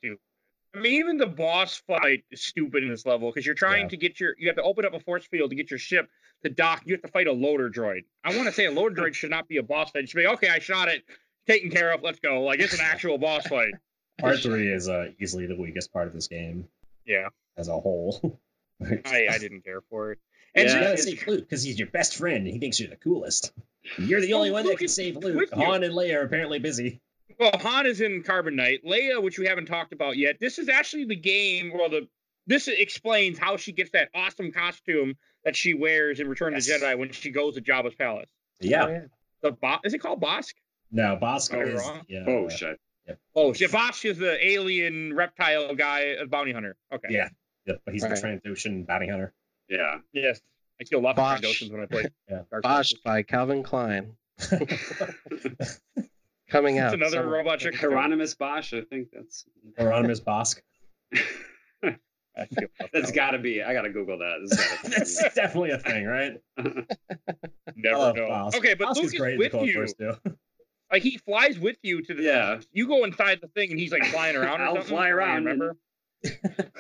[0.75, 3.89] I mean, even the boss fight is stupid in this level because you're trying Yeah.
[3.89, 6.09] to get your, you have to open up a force field to get your ship
[6.45, 6.83] to dock.
[6.87, 8.03] You have to fight a loader droid.
[8.25, 10.05] I want to say a loader droid should not be a boss fight.
[10.05, 10.49] It should be okay.
[10.49, 11.03] I shot it,
[11.49, 12.03] taken care of.
[12.03, 12.43] Let's go.
[12.43, 13.75] Like it's an actual boss fight.
[14.21, 16.69] Part three is uh, easily the weakest part of this game
[17.05, 18.39] Yeah, as a whole.
[18.83, 20.19] I, I didn't care for it.
[20.55, 22.81] And Yeah, you gotta just- save Luke because he's your best friend and he thinks
[22.81, 23.53] you're the coolest.
[23.99, 25.49] You're the Well, only one that can save Luke.
[25.53, 25.63] you.
[25.63, 27.01] Han and Leia are apparently busy.
[27.39, 28.85] Well, Han is in Carbon Knight.
[28.85, 31.73] Leia, which we haven't talked about yet, this is actually the game.
[31.73, 32.09] Well, the
[32.47, 36.69] this explains how she gets that awesome costume that she wears in Return Yes.
[36.69, 38.29] of the Jedi when she goes to Jabba's palace.
[38.63, 39.03] Oh, yeah.
[39.43, 40.55] The Bo- is it called Bossk?
[40.91, 41.81] No, Bossk Am is.
[41.81, 42.05] wrong?
[42.09, 42.25] Yeah.
[42.27, 42.81] Oh uh, shit!
[43.35, 46.77] Oh, shit, Bossk is the alien reptile guy, a bounty hunter.
[46.93, 47.09] Okay.
[47.11, 47.29] Yeah.
[47.67, 48.15] Yep, but he's Right.
[48.15, 48.21] the
[48.51, 49.33] Trandoshan bounty hunter.
[49.71, 49.99] Yeah.
[50.13, 50.41] Yes.
[50.81, 51.39] I kill lots Bosch.
[51.39, 52.05] of Trandoshans when I play.
[52.29, 52.43] Yeah.
[52.63, 54.13] Bosch by Calvin Klein.
[56.51, 56.87] Coming out.
[56.93, 57.39] It's another somewhere.
[57.39, 57.77] robot chick.
[57.77, 58.73] Hieronymus Bosch.
[58.75, 59.45] I think that's
[59.79, 60.61] Hieronymus Bosk.
[62.37, 63.15] I feel left that's out.
[63.15, 63.63] got to be.
[63.63, 64.37] I gotta Google that.
[64.49, 66.41] That's gotta be- That's definitely a thing, right?
[67.77, 68.29] Never know.
[68.29, 68.55] Bosk.
[68.57, 69.81] Okay, but Bosk Luke is is great in with you.
[70.93, 72.23] Like uh, he flies with you to the.
[72.23, 72.61] Yeah.
[72.73, 74.61] You go inside the thing and he's like flying around.
[74.61, 74.89] Or I'll something?
[74.91, 75.77] fly I don't around and- Remember?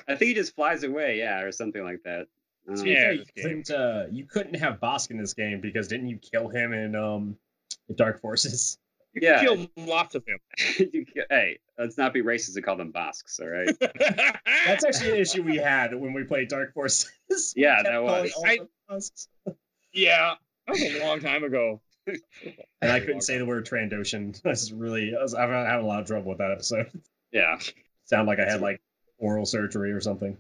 [0.09, 1.18] I think he just flies away.
[1.18, 2.26] Yeah, or something like that.
[2.75, 6.09] So Yeah, you, you couldn't uh, you couldn't have Bossk in this game because didn't
[6.09, 7.37] you kill him in um
[7.95, 8.79] Dark Forces?
[9.13, 9.41] You Yeah.
[9.41, 10.39] killed lots of him.
[10.93, 13.41] you hey, let's not be racist and call them Bosks.
[13.41, 13.69] All right.
[14.67, 17.11] That's actually an issue we had when we played Dark Forces.
[17.57, 18.33] Yeah, that was.
[18.47, 18.59] I-
[18.89, 19.27] Bosks.
[19.93, 20.35] yeah,
[20.69, 21.81] that was a long time ago.
[22.07, 24.41] and I couldn't say the word Trandoshan.
[24.45, 26.89] I was really I was I had a lot of trouble with that episode.
[27.33, 27.59] Yeah.
[28.05, 28.81] Sound like I had like
[29.19, 30.37] oral surgery or something.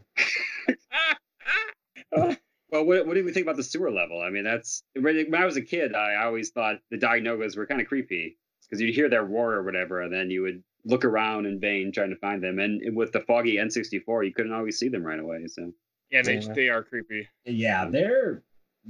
[2.72, 4.22] Well, what, what do we think about the sewer level?
[4.22, 7.66] I mean, that's when when I was a kid, I always thought the Dianogas were
[7.66, 11.04] kind of creepy because you'd hear their roar or whatever, and then you would look
[11.04, 12.60] around in vain trying to find them.
[12.60, 15.48] And with the foggy N64, you couldn't always see them right away.
[15.48, 15.72] So
[16.12, 16.52] yeah, they Yeah.
[16.52, 17.26] they are creepy.
[17.44, 18.44] Yeah, they're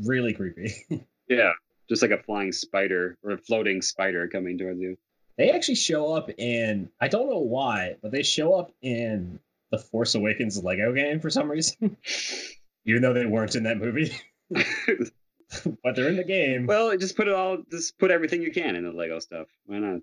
[0.04, 0.74] really creepy.
[1.30, 1.52] yeah,
[1.88, 4.98] just like a flying spider or a floating spider coming towards you.
[5.38, 9.40] They actually show up in I don't know why, but they show up in
[9.70, 11.96] the Force Awakens Lego game for some reason.
[12.84, 14.12] Even though they weren't in that movie.
[14.50, 16.66] but they're in the game.
[16.66, 17.58] Well, just put it all.
[17.70, 19.48] Just put everything you can in the Lego stuff.
[19.66, 20.00] Why not?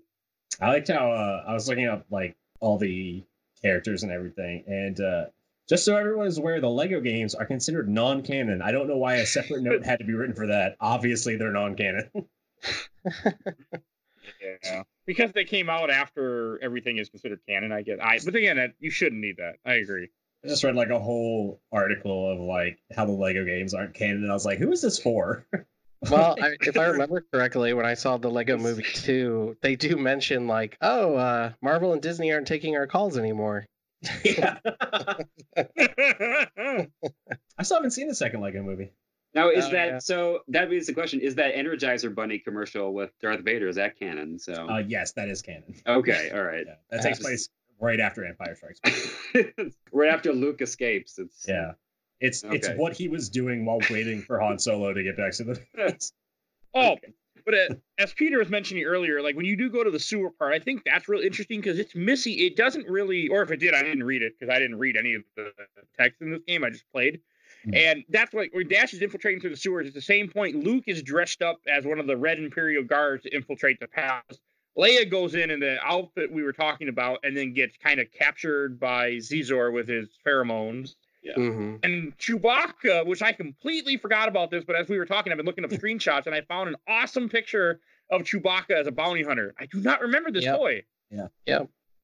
[0.60, 3.24] I liked how uh, I was looking up like all the
[3.62, 5.24] characters and everything, and uh,
[5.68, 8.62] just so everyone is aware, the Lego games are considered non-canon.
[8.62, 10.76] I don't know why a separate note had to be written for that.
[10.80, 12.10] Obviously, they're non-canon.
[14.64, 17.72] Yeah, because they came out after everything is considered canon.
[17.72, 18.02] I get.
[18.02, 19.56] I but again, you shouldn't need that.
[19.64, 20.10] I agree.
[20.44, 24.22] I just read like a whole article of like how the Lego games aren't canon,
[24.22, 25.46] and I was like, who is this for?
[26.08, 29.96] Well, I, if I remember correctly, when I saw the Lego Movie 2, they do
[29.96, 33.66] mention like, "Oh, uh, Marvel and Disney aren't taking our calls anymore."
[34.24, 34.58] yeah.
[35.56, 35.66] I
[37.62, 38.92] still haven't seen the second Lego movie.
[39.34, 39.98] Now, is Oh, that yeah.
[39.98, 40.38] so?
[40.48, 43.66] That means the question: Is that Energizer Bunny commercial with Darth Vader?
[43.68, 44.38] Is that canon?
[44.38, 45.74] So Uh, yes, that is canon.
[45.84, 46.64] okay, all right.
[46.64, 47.48] Yeah, that takes place
[47.80, 49.54] right after Empire Strikes Back.
[49.92, 51.72] right after Luke escapes, it's Yeah,
[52.20, 55.44] it's it's what he was doing while waiting for Han Solo to get back to
[55.44, 56.10] the.
[56.74, 56.96] Oh,
[57.46, 60.30] but uh, as Peter was mentioning earlier, like when you do go to the sewer
[60.30, 62.38] part, I think that's really interesting because it's missing.
[62.38, 64.96] It doesn't really, or if it did, I didn't read it because I didn't read
[64.98, 65.50] any of the
[65.98, 66.62] text in this game.
[66.62, 67.20] I just played.
[67.64, 67.74] Hmm.
[67.74, 69.88] And that's like where Dash is infiltrating through the sewers.
[69.88, 73.22] At the same point, Luke is dressed up as one of the Red Imperial guards
[73.22, 74.38] to infiltrate the palace.
[74.78, 78.06] Leia goes in in the outfit we were talking about, and then gets kind of
[78.12, 80.94] captured by Xizor with his pheromones.
[81.34, 85.36] hmm And Chewbacca, which I completely forgot about this, but as we were talking, I've
[85.36, 89.22] been looking up screenshots and I found an awesome picture of Chewbacca as a bounty
[89.24, 89.54] hunter.
[89.58, 90.56] I do not remember this Yep.
[90.56, 90.82] toy.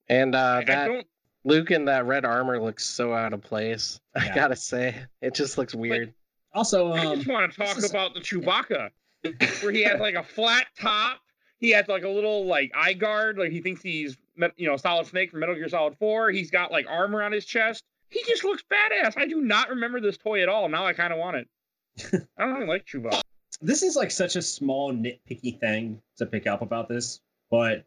[0.09, 1.07] And uh, I, I that don't.
[1.45, 4.01] Luke in that red armor looks so out of place.
[4.14, 6.12] I gotta say, it just looks weird.
[6.53, 8.91] Also, I um, just want to talk this is- about the Chewbacca,
[9.62, 11.18] where he has like a flat top.
[11.64, 14.18] He has like a little like eye guard, like he thinks he's
[14.56, 16.30] you know Solid Snake from Metal Gear Solid Four.
[16.30, 17.82] He's got like armor on his chest.
[18.10, 19.16] He just looks badass.
[19.16, 20.68] I do not remember this toy at all.
[20.68, 21.48] Now I kind of want it.
[22.36, 23.22] I don't really like Chewbacca.
[23.62, 27.86] this is like such a small nitpicky thing to pick up about this, but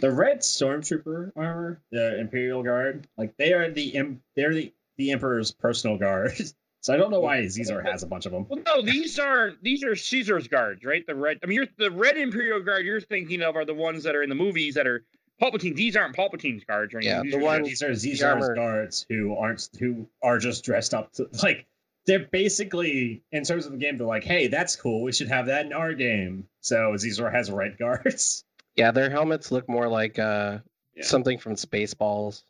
[0.00, 5.50] the red stormtrooper armor, the Imperial Guard, like they are the they're the the Emperor's
[5.50, 6.32] personal guard.
[6.86, 8.46] so I don't know why Xizor has a bunch of them.
[8.48, 11.04] Well, no, these are these are Xizor's guards, right?
[11.04, 11.40] The red.
[11.42, 14.22] I mean, you're, the red Imperial guard you're thinking of are the ones that are
[14.22, 15.04] in the movies that are
[15.42, 15.74] Palpatine.
[15.74, 17.16] These aren't Palpatine's guards, or anything.
[17.16, 20.94] Yeah, These the ones- These are Xizor's armor- guards who aren't who are just dressed
[20.94, 21.66] up to like
[22.06, 25.02] they're basically in terms of the game they're like, hey, that's cool.
[25.02, 26.46] We should have that in our game.
[26.60, 28.44] So Xizor has red guards.
[28.76, 30.58] Yeah, their helmets look more like uh,
[30.94, 31.04] Yeah.
[31.04, 32.42] something from Spaceballs.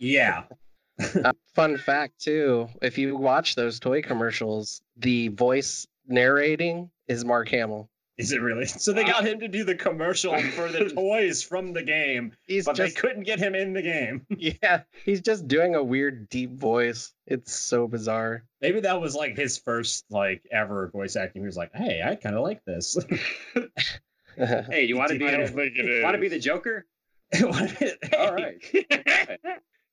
[0.00, 0.42] yeah.
[1.00, 7.48] Uh, fun fact too, if you watch those toy commercials, the voice narrating is Mark
[7.48, 7.88] Hamill.
[8.18, 8.66] Is it really?
[8.66, 12.66] So they got him to do the commercial for the toys from the game, He's
[12.66, 14.26] but just they couldn't get him in the game.
[14.38, 17.12] yeah, he's just doing a weird deep voice.
[17.26, 18.44] It's so bizarre.
[18.60, 21.42] Maybe that was like his first like ever voice acting.
[21.42, 22.98] He was like, "Hey, I kind of like this."
[24.34, 25.26] Hey, you want to be?
[25.26, 26.02] I don't The, think it is.
[26.02, 26.86] want to be the Joker?
[27.42, 28.56] All right.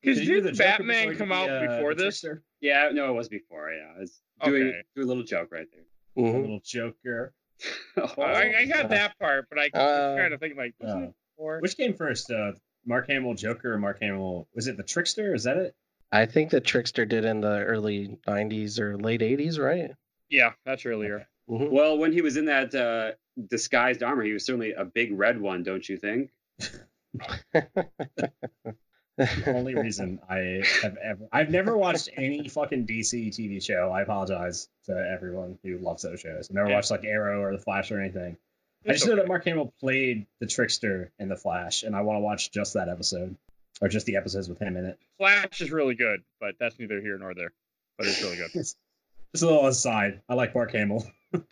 [0.02, 2.22] Because Did he the did Joker Batman come out the, uh, before this?
[2.22, 2.44] Trickster?
[2.62, 3.72] Yeah, no, it was before.
[3.72, 4.82] Yeah, it's doing Okay.
[4.96, 5.84] do a little joke right there.
[6.16, 6.42] A Mhm.
[6.42, 6.96] little Joker.
[7.04, 7.34] there.
[8.18, 10.98] I, I got that part, but I Uh, was trying to think like, was uh,
[11.00, 11.60] it before?
[11.60, 12.32] Which came first?
[12.32, 12.54] Uh,
[12.86, 14.48] Mark Hamill Joker or Mark Hamill?
[14.56, 15.34] Was it the Trickster?
[15.36, 15.76] Is that it?
[16.12, 19.92] I think the Trickster did in the early '90s or late '80s, right?
[20.30, 21.28] Yeah, that's earlier.
[21.50, 21.70] Mhm.
[21.72, 23.12] Well, when he was in that uh,
[23.50, 26.32] disguised armor, he was certainly a big red one, don't you think?
[29.20, 33.92] The only reason I have ever I've never watched any fucking DC TV show.
[33.92, 36.50] I apologize to everyone who loves those shows.
[36.50, 36.76] I've never Yeah.
[36.76, 38.38] watched like Arrow or The Flash or anything.
[38.88, 42.02] I It's just know that Mark Hamill played the Trickster in The Flash, and I
[42.02, 43.36] want to watch just that episode,
[43.82, 44.98] or just the episodes with him in it.
[45.18, 47.52] Flash is really good, but that's neither here nor there.
[47.98, 48.52] But it's really good.
[49.34, 50.22] Just a little aside.
[50.30, 51.06] I like Mark Hamill.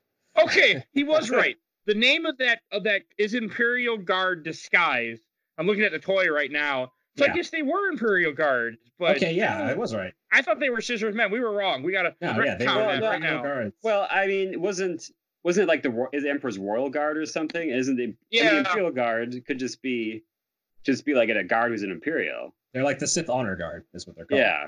[0.41, 1.57] Okay, he was right.
[1.85, 5.19] The name of that of that is Imperial Guard disguise.
[5.57, 6.91] I'm looking at the toy right now.
[7.17, 9.79] So I guess they were Imperial Guards, but okay, yeah, I hmm.
[9.79, 10.13] was right.
[10.31, 11.31] I thought they were Xizor's Men.
[11.31, 11.83] We were wrong.
[11.83, 13.43] We got to No, yeah, they were that no, right Imperial now.
[13.43, 13.75] guards.
[13.83, 15.09] Well, I mean, wasn't
[15.43, 17.69] wasn't it like the is the Emperor's Royal Guard or something?
[17.69, 18.51] Isn't the, Yeah.
[18.51, 20.23] the Imperial Guard could just be
[20.83, 22.53] just be like a guard who's an Imperial?
[22.73, 24.39] They're like the Sith Honor Guard, is what they're called.
[24.39, 24.67] Yeah,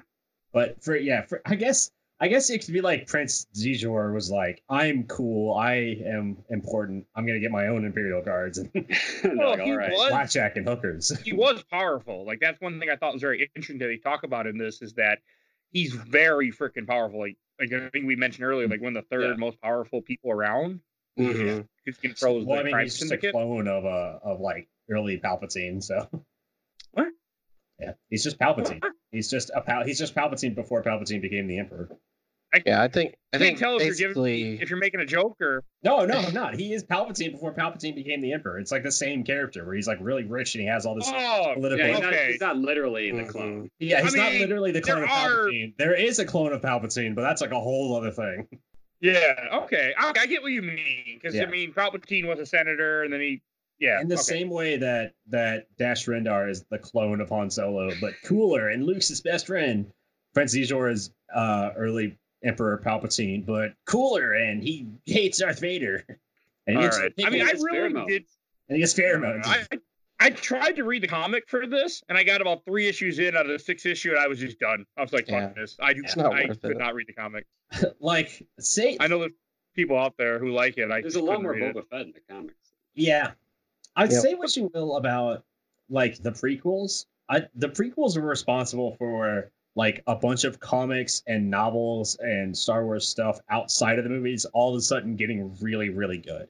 [0.53, 1.91] But for yeah, for I guess
[2.21, 7.05] I guess it could be like Prince Xizor was like, I'm cool, I am important,
[7.15, 8.73] I'm gonna get my own Imperial guards and
[9.23, 9.91] Well, like, he all right.
[9.91, 11.17] was- blackjack and hookers.
[11.23, 12.25] he was powerful.
[12.25, 14.81] Like that's one thing I thought was very interesting that they talk about in this
[14.81, 15.19] is that
[15.71, 17.19] he's very freaking powerful.
[17.19, 19.35] Like, like I think we mentioned earlier, like one of the third Yeah.
[19.37, 20.81] most powerful people around.
[21.17, 21.67] Mhm.
[21.85, 23.31] Who controls well, the I mean, crime he's just a syndicate.
[23.33, 26.07] clone of uh of like early Palpatine, so
[26.91, 27.07] What?
[27.79, 28.81] Yeah, he's just Palpatine.
[29.11, 31.89] He's just a Pal- he's just Palpatine before Palpatine became the Emperor.
[32.65, 35.37] Yeah, I think I can't think tell if you're giving if you're making a joke
[35.39, 36.55] or No, no, I'm not.
[36.55, 38.57] He is Palpatine before Palpatine became the Emperor.
[38.59, 41.07] It's like the same character where he's like really rich and he has all this.
[41.07, 42.31] oh political- Yeah, he's, not, okay.
[42.31, 43.27] he's not literally the Mhm.
[43.29, 43.69] clone.
[43.79, 45.77] yeah, he's I not mean, literally the clone there of are- Palpatine.
[45.77, 48.47] There is a clone of Palpatine, but that's like a whole other thing.
[49.01, 49.93] Yeah, okay.
[49.97, 51.43] I, I get what you mean because Yeah.
[51.43, 53.41] I mean Palpatine was a senator and then he
[53.79, 54.23] yeah In the okay.
[54.23, 58.83] same way that that Dash Rendar is the clone of Han Solo, but cooler and
[58.85, 59.89] Luke's his best friend.
[60.33, 66.05] Prince Xizor is uh, early Emperor Palpatine, but cooler and he hates Darth Vader.
[66.67, 67.13] And he All gets- right.
[67.25, 68.07] I mean, I It's really pheromones.
[68.07, 68.25] did.
[68.67, 69.41] and he gets pheromones.
[69.45, 69.65] I,
[70.19, 73.35] I tried to read the comic for this, and I got about three issues in
[73.35, 74.85] out of the six issue, and I was just done.
[74.95, 75.53] I was like, "Fuck Yeah.
[75.55, 76.01] this!" I do.
[76.03, 76.77] It's not I worth could it.
[76.77, 77.47] not read the comic.
[77.99, 79.31] like say I know there's
[79.73, 80.91] people out there who like it.
[80.91, 81.73] I There's a lot more read.
[81.73, 82.53] Boba Fett in the comics.
[82.93, 83.31] Yeah.
[83.95, 84.21] I'd Yep.
[84.21, 85.43] say what you will about
[85.89, 87.05] like the prequels.
[87.27, 92.83] I the prequels were responsible for like a bunch of comics and novels and Star
[92.85, 96.47] Wars stuff outside of the movies all of a sudden getting really, really good.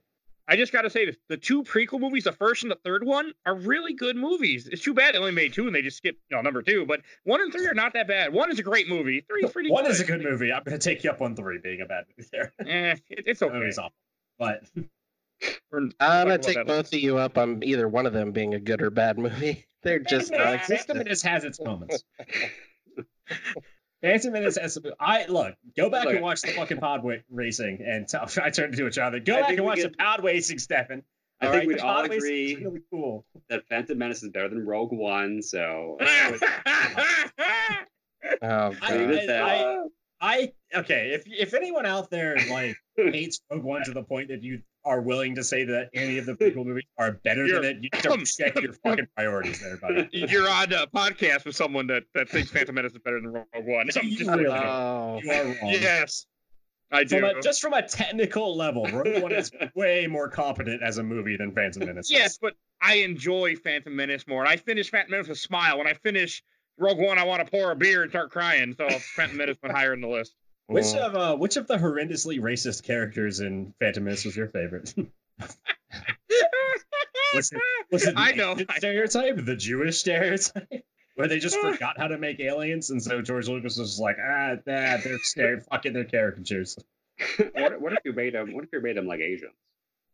[0.47, 3.03] I just got to say this: the two prequel movies, the first and the third
[3.05, 4.67] one, are really good movies.
[4.67, 6.87] It's too bad they only made two and they just skipped you know, number two.
[6.87, 8.33] But one and three are not that bad.
[8.33, 9.23] One is a great movie.
[9.29, 9.69] Three is pretty.
[9.69, 9.91] One good.
[9.91, 10.51] is a good movie.
[10.51, 12.51] I'm gonna take you up on three being a bad movie there.
[12.67, 13.59] Eh, it, it's That okay.
[13.59, 13.93] movie's awful.
[14.39, 14.63] But
[15.71, 18.59] I'm gonna take that both of you up on either one of them being a
[18.59, 19.67] good or bad movie.
[19.83, 20.97] They're just Phantom not Menace- Phantom existent.
[20.97, 22.03] Menace has its moments.
[24.01, 27.15] Phantom Menace has some, I look, go back Look, and watch the fucking pod wa-
[27.29, 29.13] racing and tell, I turned into a child.
[29.25, 31.03] Go I back and watch can- the pod racing, Stefan.
[31.41, 31.67] I All think right?
[31.69, 33.25] we'd all is agree really cool.
[33.49, 35.41] that Phantom Menace is better than Rogue One.
[35.41, 35.97] So
[38.41, 39.15] Oh, I, Leave God.
[39.15, 39.43] it there.
[39.43, 39.83] I,
[40.21, 41.11] I, okay.
[41.13, 44.99] If if anyone out there like hates Rogue One to the point that you are
[45.01, 47.89] willing to say that any of the prequel movies are better than You're- it, you
[48.01, 50.09] don't check your fucking priorities there, buddy.
[50.11, 53.45] You're on a podcast with someone that, that thinks Phantom Menace is better than Rogue
[53.53, 53.81] One.
[53.95, 54.47] I'm just- really.
[54.47, 55.55] Oh, You are wrong.
[55.63, 56.25] yes,
[56.91, 57.19] I do.
[57.19, 61.03] From a, just from a technical level, Rogue One is way more competent as a
[61.03, 62.09] movie than Phantom Menace.
[62.11, 64.41] yes, but I enjoy Phantom Menace more.
[64.41, 65.77] And I finish Phantom Menace with a smile.
[65.77, 66.41] When I finish
[66.77, 68.73] Rogue One, I want to pour a beer and start crying.
[68.77, 70.33] So Phantom Menace went higher in the list.
[70.69, 70.99] Which Oh.
[71.07, 74.93] of uh, which of the horrendously racist characters in Phantom Menace was your favorite?
[77.35, 77.61] Was it,
[77.91, 78.57] was it I know.
[78.77, 80.67] Stereotype, the Jewish stereotype,
[81.15, 84.17] where they just forgot how to make aliens, and so George Lucas was just like,
[84.19, 86.75] ah, nah, they're scared, fucking their caricatures.
[87.53, 88.53] what, what if you made them?
[88.53, 89.53] What if you made them like Asians?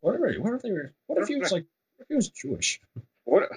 [0.02, 0.94] What if, what if they were?
[1.08, 1.64] What if he was like?
[1.96, 2.82] What if he was Jewish?
[3.24, 3.50] What?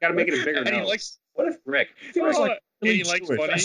[0.00, 0.88] Got to make it a bigger And nose.
[0.88, 1.88] likes What if, Rick.
[2.08, 3.38] if he was Oh, like really he likes Jewish?
[3.38, 3.62] funny.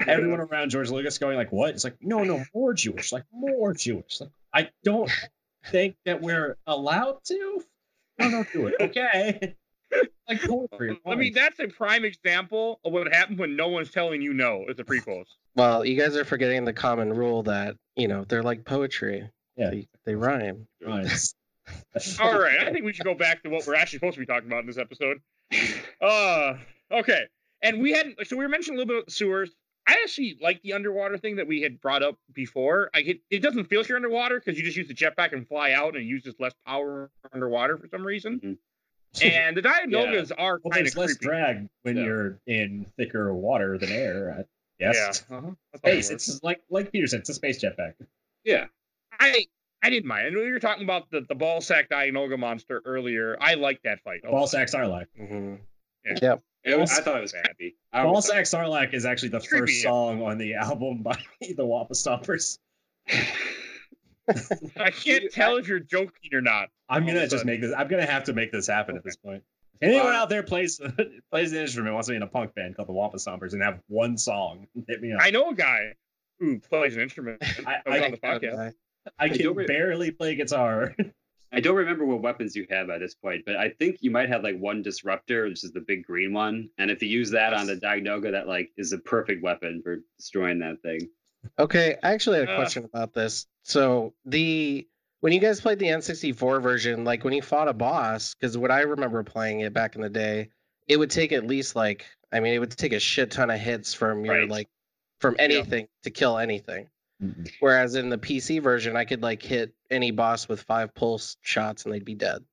[0.00, 3.24] That's- Everyone around George Lucas going like, "What?" It's like, no, no, more Jewish, like
[3.32, 4.20] more Jewish.
[4.20, 5.10] Like, I don't
[5.66, 7.62] think that we're allowed to.
[8.18, 8.74] No, don't do it.
[8.80, 9.54] Okay.
[10.28, 10.98] like poetry.
[11.06, 14.64] I mean, that's a prime example of what happens when no one's telling you no.
[14.68, 15.26] Is the prequels.
[15.54, 19.28] well, you guys are forgetting the common rule that you know they're like poetry.
[19.56, 19.70] Yeah.
[19.70, 20.66] they, they rhyme.
[20.84, 21.06] Right.
[22.20, 24.26] All right, I think we should go back to what we're actually supposed to be
[24.26, 25.20] talking about in this episode.
[26.00, 26.54] Uh,
[26.90, 27.24] okay.
[27.62, 29.50] And we had so we were mentioning a little bit of the sewers.
[29.86, 32.90] I actually like the underwater thing that we had brought up before.
[32.94, 35.46] I get it doesn't feel like you're underwater because you just use the jetpack and
[35.48, 38.40] fly out, and it uses less power underwater for some reason.
[38.40, 38.58] Mhm.
[39.24, 41.24] And the Dianogas are Well, kind of less creepy.
[41.26, 42.04] drag when Yeah.
[42.04, 44.46] you're in thicker water than air.
[44.78, 45.24] Yes.
[45.28, 45.50] Yeah, uh-huh.
[45.72, 46.10] That's how it Space.
[46.10, 47.94] It's like like Peter said, it's a space jetpack.
[48.44, 48.66] Yeah.
[49.18, 49.46] I
[49.82, 50.26] I didn't mind.
[50.26, 53.36] I know you were talking about the the ball sack Dianoga monster earlier.
[53.40, 54.20] I like that fight.
[54.24, 54.50] a Ball lot.
[54.50, 55.06] sack Sarlacc.
[55.16, 55.56] hmm
[56.04, 56.20] It
[56.66, 57.76] was, I thought it was happy.
[57.92, 61.02] I Ball was- sack Sarlacc is actually the It's creepy, first song on the album
[61.02, 61.16] by
[61.56, 62.58] the Wampa Stompers.
[64.78, 66.68] I can't tell if you're joking or not.
[66.88, 67.72] I'm gonna just make this.
[67.76, 69.42] I'm gonna have to make this happen at this point.
[69.82, 70.80] Anyone Uh, out there plays
[71.32, 73.62] plays an instrument, wants to be in a punk band called the Wampa Stompers and
[73.62, 75.20] have one song, hit me up.
[75.22, 75.94] I know a guy
[76.38, 77.42] who plays an instrument.
[77.42, 77.46] I,
[77.84, 78.72] that was I, on the podcast.
[79.18, 80.94] I don't can barely play guitar.
[81.52, 84.28] I don't remember what weapons you have at this point, but I think you might
[84.28, 86.70] have like one disruptor, which is the big green one.
[86.78, 89.98] And if you use that on the Dianoga, that like is a perfect weapon for
[90.16, 91.08] destroying that thing.
[91.58, 92.56] Okay, I actually had a Uh.
[92.56, 93.46] question about this.
[93.64, 94.86] So the
[95.20, 98.70] when you guys played the N64 version, like when you fought a boss, because what
[98.70, 100.48] I remember playing it back in the day,
[100.88, 103.58] it would take at least like I mean, it would take a shit ton of
[103.58, 104.48] hits from your Right.
[104.48, 104.68] like
[105.18, 106.88] from anything to kill anything.
[107.60, 111.84] Whereas in the PC version, I could like hit any boss with five pulse shots
[111.84, 112.44] and they'd be dead.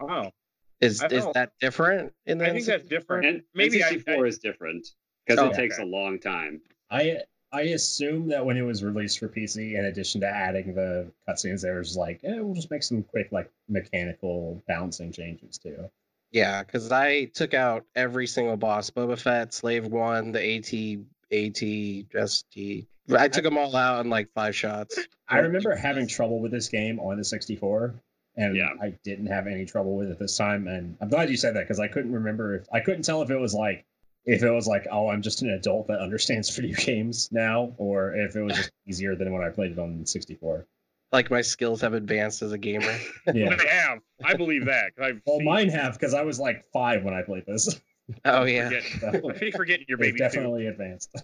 [0.00, 0.32] Wow.
[0.80, 3.26] Is is that different in the I think that's different.
[3.26, 4.86] And Maybe I- N64 is different
[5.26, 5.82] because Oh, it takes okay.
[5.82, 6.60] a long time.
[6.90, 7.18] I
[7.50, 11.62] I assume that when it was released for PC, in addition to adding the cutscenes,
[11.62, 15.90] there was like, eh, we'll just make some quick like mechanical balancing changes too.
[16.30, 20.98] Yeah, because I took out every single boss: Boba Fett, Slave One, the AT,
[21.32, 22.86] AT, ST,
[23.16, 24.98] I took them all out in like five shots.
[25.28, 27.94] I remember having trouble with this game on the 64,
[28.36, 28.68] and Yeah.
[28.80, 30.66] I didn't have any trouble with it this time.
[30.68, 33.30] And I'm glad you said that because I couldn't remember if I couldn't tell if
[33.30, 33.84] it was like
[34.24, 38.14] if it was like oh I'm just an adult that understands video games now, or
[38.14, 40.66] if it was just easier than when I played it on 64.
[41.10, 42.94] Like my skills have advanced as a gamer.
[43.32, 43.56] Yeah.
[43.58, 43.98] I have.
[44.22, 44.92] I believe that.
[45.00, 47.80] I've Well, seen- mine have because I was like five when I played this.
[48.24, 48.68] Oh yeah.
[48.70, 51.14] Forget, I keep forgetting your baby definitely advanced.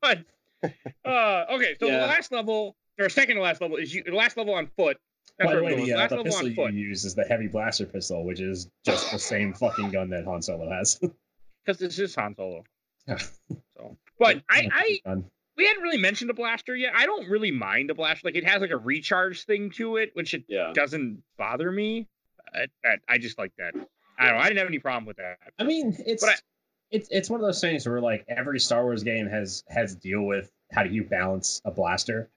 [0.00, 0.18] but
[1.04, 2.00] uh, okay, so Yeah.
[2.00, 4.02] the last level or second to last level is you.
[4.04, 4.98] The last level on foot.
[5.38, 7.46] That's By the way, we're the, uh, the pistol you foot use is the heavy
[7.48, 10.96] blaster pistol, which is just the same fucking gun that Han Solo has.
[11.64, 12.64] because this is Han Solo.
[13.08, 14.68] So, but I,
[15.06, 15.14] I
[15.56, 16.92] we hadn't really mentioned a blaster yet.
[16.94, 18.20] I don't really mind a blaster.
[18.28, 20.72] Like it has like a recharge thing to it, which it Yeah.
[20.74, 22.08] doesn't bother me.
[22.54, 23.74] I, I, I just like that.
[24.18, 24.40] I don't know.
[24.40, 25.38] I didn't have any problem with that.
[25.58, 26.38] I mean, it's But I-
[26.92, 30.00] it's it's one of those things where like every Star Wars game has has to
[30.00, 32.30] deal with how do you balance a blaster.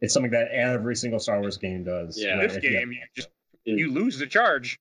[0.00, 2.18] It's something that every single Star Wars game does.
[2.20, 2.38] Yeah.
[2.40, 3.28] this if you have- game, you just
[3.64, 4.78] you lose the charge.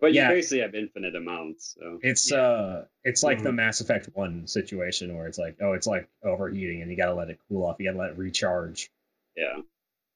[0.00, 0.28] But Yeah.
[0.28, 1.76] you basically have infinite amounts.
[1.80, 2.38] So It's Yeah.
[2.42, 3.54] uh it's like the Mhm.
[3.56, 7.30] Mass Effect one situation where it's like, oh, it's like overheating and you gotta let
[7.30, 8.90] it cool off, you gotta let it recharge.
[9.36, 9.60] yeah.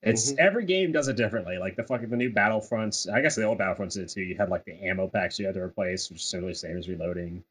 [0.03, 0.39] It's Mhm.
[0.41, 1.59] every game does it differently.
[1.59, 4.23] Like the fucking the new Battlefronts, I guess the old Battlefronts did too.
[4.23, 6.77] You had like the ammo packs you had to replace, which is simply the same
[6.77, 7.45] as reloading.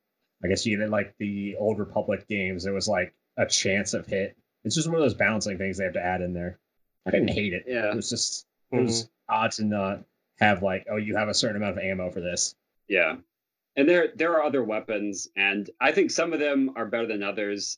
[0.43, 2.65] I guess you did like the old Republic games.
[2.65, 4.35] it was like a chance of hit.
[4.63, 6.59] It's just one of those balancing things they have to add in there.
[7.05, 7.65] I didn't hate it.
[7.67, 7.91] Yeah.
[7.91, 9.35] It was just it was mm-hmm.
[9.35, 10.03] odd to not
[10.39, 12.55] have like, oh, you have a certain amount of ammo for this.
[12.87, 13.17] Yeah.
[13.75, 17.23] And there there are other weapons, and I think some of them are better than
[17.23, 17.77] others.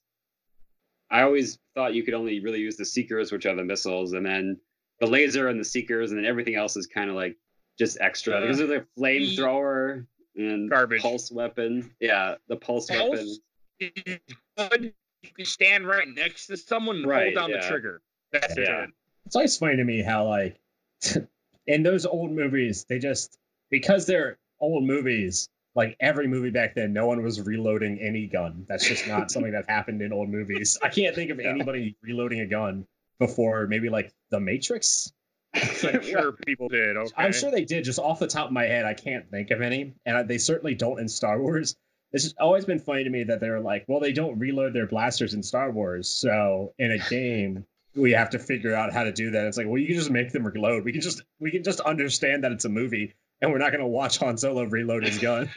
[1.11, 4.25] I always thought you could only really use the seekers, which are the missiles, and
[4.25, 4.59] then
[4.99, 7.37] the laser and the seekers, and then everything else is kind of like
[7.77, 8.41] just extra.
[8.41, 11.01] Because there's a flamethrower and Garbage.
[11.01, 11.91] pulse weapon.
[11.99, 13.09] Yeah, the pulse, Pulse?
[13.11, 13.37] weapon.
[13.79, 14.93] It's good.
[15.23, 17.61] You can stand right next to someone and Right, hold down yeah.
[17.61, 18.01] the trigger.
[18.31, 18.83] That's Yeah.
[18.85, 18.89] it.
[19.25, 20.59] It's always funny to me how like
[21.67, 23.37] in those old movies they just
[23.69, 28.65] because they're old movies like every movie back then no one was reloading any gun
[28.67, 32.41] that's just not something that happened in old movies i can't think of anybody reloading
[32.41, 32.85] a gun
[33.19, 35.11] before maybe like the matrix
[35.55, 36.97] I'm sure people did.
[36.97, 37.11] Okay.
[37.15, 39.61] i'm sure they did just off the top of my head i can't think of
[39.61, 41.75] any and they certainly don't in star wars
[42.11, 44.87] it's just always been funny to me that they're like well they don't reload their
[44.87, 49.11] blasters in star wars so in a game we have to figure out how to
[49.11, 49.45] do that.
[49.45, 50.83] It's like, well, you can just make them reload.
[50.83, 53.81] We can just we can just understand that it's a movie, and we're not going
[53.81, 55.49] to watch Han Solo reload his gun.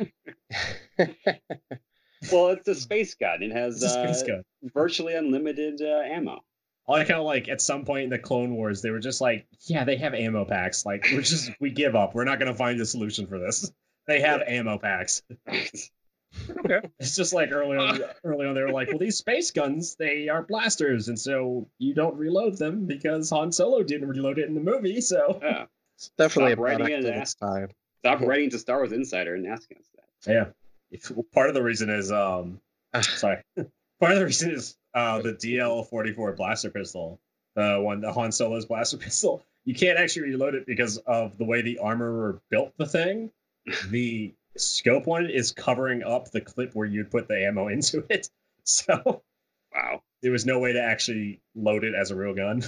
[0.98, 3.42] well, it's a space gun.
[3.42, 4.42] It has It's a space uh, gun.
[4.62, 6.40] virtually unlimited uh, ammo.
[6.88, 9.46] I like how like at some point in the Clone Wars they were just like,
[9.62, 10.86] yeah, they have ammo packs.
[10.86, 12.14] Like we're just we give up.
[12.14, 13.70] We're not going to find a solution for this.
[14.08, 15.22] They have ammo packs.
[15.48, 16.80] Okay.
[17.00, 18.00] It's just like early on.
[18.22, 21.92] early on, they were like, well, these space guns they are blasters, and so you
[21.92, 25.00] don't reload them because Han Solo didn't reload it in the movie.
[25.00, 25.64] So Yeah.
[25.96, 27.68] It's definitely Stop a writing product of in its time.
[28.00, 30.32] Stop writing to Star Wars Insider and asking us that.
[30.32, 30.44] Yeah.
[30.90, 32.60] If, part of the reason is um
[33.00, 33.42] sorry.
[34.00, 37.20] Part of the reason is uh the DL44 blaster pistol.
[37.54, 39.42] The one the Han Solo's blaster pistol.
[39.64, 43.30] You can't actually reload it because of the way the armorer built the thing.
[43.90, 48.04] The scope on it is covering up the clip where you'd put the ammo into
[48.08, 48.28] it.
[48.64, 49.22] So
[49.74, 50.02] Wow.
[50.22, 52.62] there was no way to actually load it as a real gun.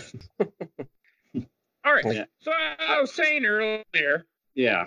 [1.84, 2.04] All right.
[2.04, 2.24] Yeah.
[2.40, 4.26] So I, I was saying earlier.
[4.54, 4.86] Yeah.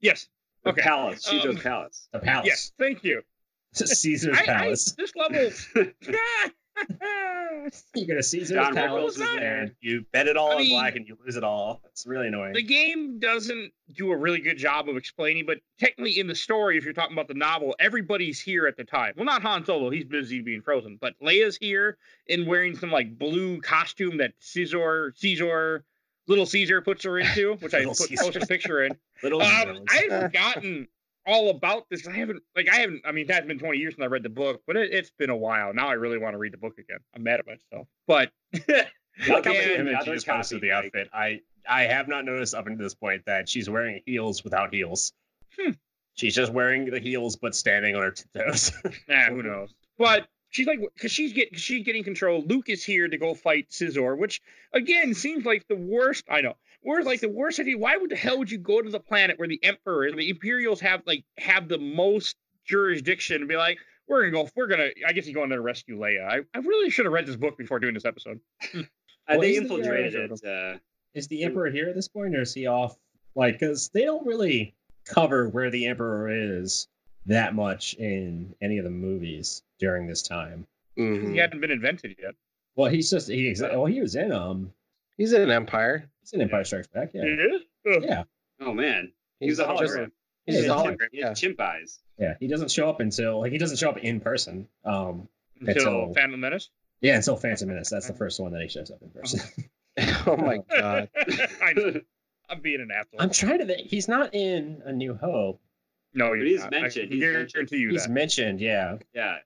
[0.00, 0.26] yes.
[0.64, 0.80] The Okay.
[0.82, 1.22] palace.
[1.24, 2.08] Caesar's Um, palace.
[2.12, 2.46] The palace.
[2.46, 2.72] Yes.
[2.78, 3.22] Thank you.
[3.86, 4.92] Caesar's I, I, palace.
[4.92, 5.50] this level.
[7.94, 9.60] You go to Caesar's John palace Rickles is there.
[9.62, 11.80] and you bet it all I in mean- black and you lose it all.
[11.86, 12.52] It's really annoying.
[12.52, 16.76] the game doesn't do a really good job of explaining, but technically in the story,
[16.76, 19.14] if you're talking about the novel, everybody's here at the time.
[19.16, 20.98] Well, not Han Solo; he's busy being frozen.
[21.00, 21.96] But Leia's here
[22.28, 25.84] and wearing some like blue costume that Caesar, Caesar,
[26.26, 28.24] Little Caesar puts her into, which I put, Caesar.
[28.24, 28.96] posted a picture in.
[29.22, 30.88] Little Um, I've forgotten
[31.26, 32.06] all about this.
[32.06, 33.02] I haven't, like, I haven't.
[33.04, 35.30] I mean, that's been 20 years since I read the book, but it, it's been
[35.30, 35.72] a while.
[35.74, 36.98] Now I really want to read the book again.
[37.14, 38.84] I'm mad at myself, but like Yeah.
[39.42, 41.08] the image you just posted the like- outfit.
[41.12, 45.12] I I have not noticed up until this point that she's wearing heels without heels.
[45.58, 45.70] Hmm.
[46.14, 48.72] She's just wearing the heels but standing on her toes.
[49.08, 49.74] Nah, who knows?
[49.98, 52.42] But she's like, because she's getting she's getting control.
[52.46, 54.40] Luke is here to go fight Xizor, which
[54.72, 56.24] again seems like the worst.
[56.28, 56.54] I know.
[56.84, 57.78] We're like the worst idea.
[57.78, 60.80] Why would the hell would you go to the planet where the Emperor, the Imperials
[60.80, 64.90] have like have the most jurisdiction and be like, we're gonna go, we're gonna.
[65.06, 66.28] I guess he's going there to rescue Leia.
[66.28, 68.40] I, I really should have read this book before doing this episode.
[69.26, 70.44] Well, they he's the, uh, infiltrated it.
[70.46, 70.78] Uh,
[71.14, 72.94] is the Emperor here at this point, or is he off?
[73.34, 74.74] Like, because they don't really
[75.06, 76.88] cover where the Emperor is
[77.24, 80.66] that much in any of the movies during this time.
[80.98, 81.32] Mhm.
[81.32, 82.34] He hadn't been invented yet.
[82.76, 83.56] Well, he's just he.
[83.58, 84.74] Well, he was in um.
[85.16, 86.10] He's in an Empire.
[86.20, 87.10] He's in Empire Strikes Back.
[87.14, 87.22] Yeah.
[87.24, 87.62] It is?
[87.96, 88.02] Ugh.
[88.06, 88.22] Yeah.
[88.60, 90.10] Oh man, he's, was a just- hologram.
[90.46, 90.96] He's Yeah, a hologram.
[91.12, 91.34] He had Yeah.
[91.34, 91.98] chimp eyes.
[92.18, 92.34] Yeah.
[92.40, 94.68] He doesn't show up until like he doesn't show up in person.
[94.84, 95.28] Um.
[95.60, 96.68] Until Until- Phantom Menace.
[97.00, 97.90] Yeah, until Phantom Menace.
[97.90, 99.40] That's the first one that he shows up in person.
[100.26, 101.08] oh my god.
[101.16, 102.00] I
[102.50, 103.20] I'm being an asshole.
[103.20, 103.88] I'm trying to think.
[103.88, 105.60] He's not in A New Hope.
[106.12, 106.70] no, But you're he's not.
[106.72, 107.80] mentioned, I he's guarantee mentioned.
[107.80, 108.10] you He's that.
[108.12, 108.60] mentioned.
[108.60, 108.96] Yeah.
[109.14, 109.36] yeah,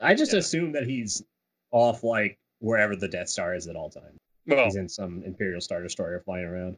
[0.00, 0.38] I just Yeah.
[0.38, 1.22] assume that he's
[1.70, 4.18] off like wherever the Death Star is at all times.
[4.46, 6.76] Well, He's in some Imperial Star Destroyer flying around.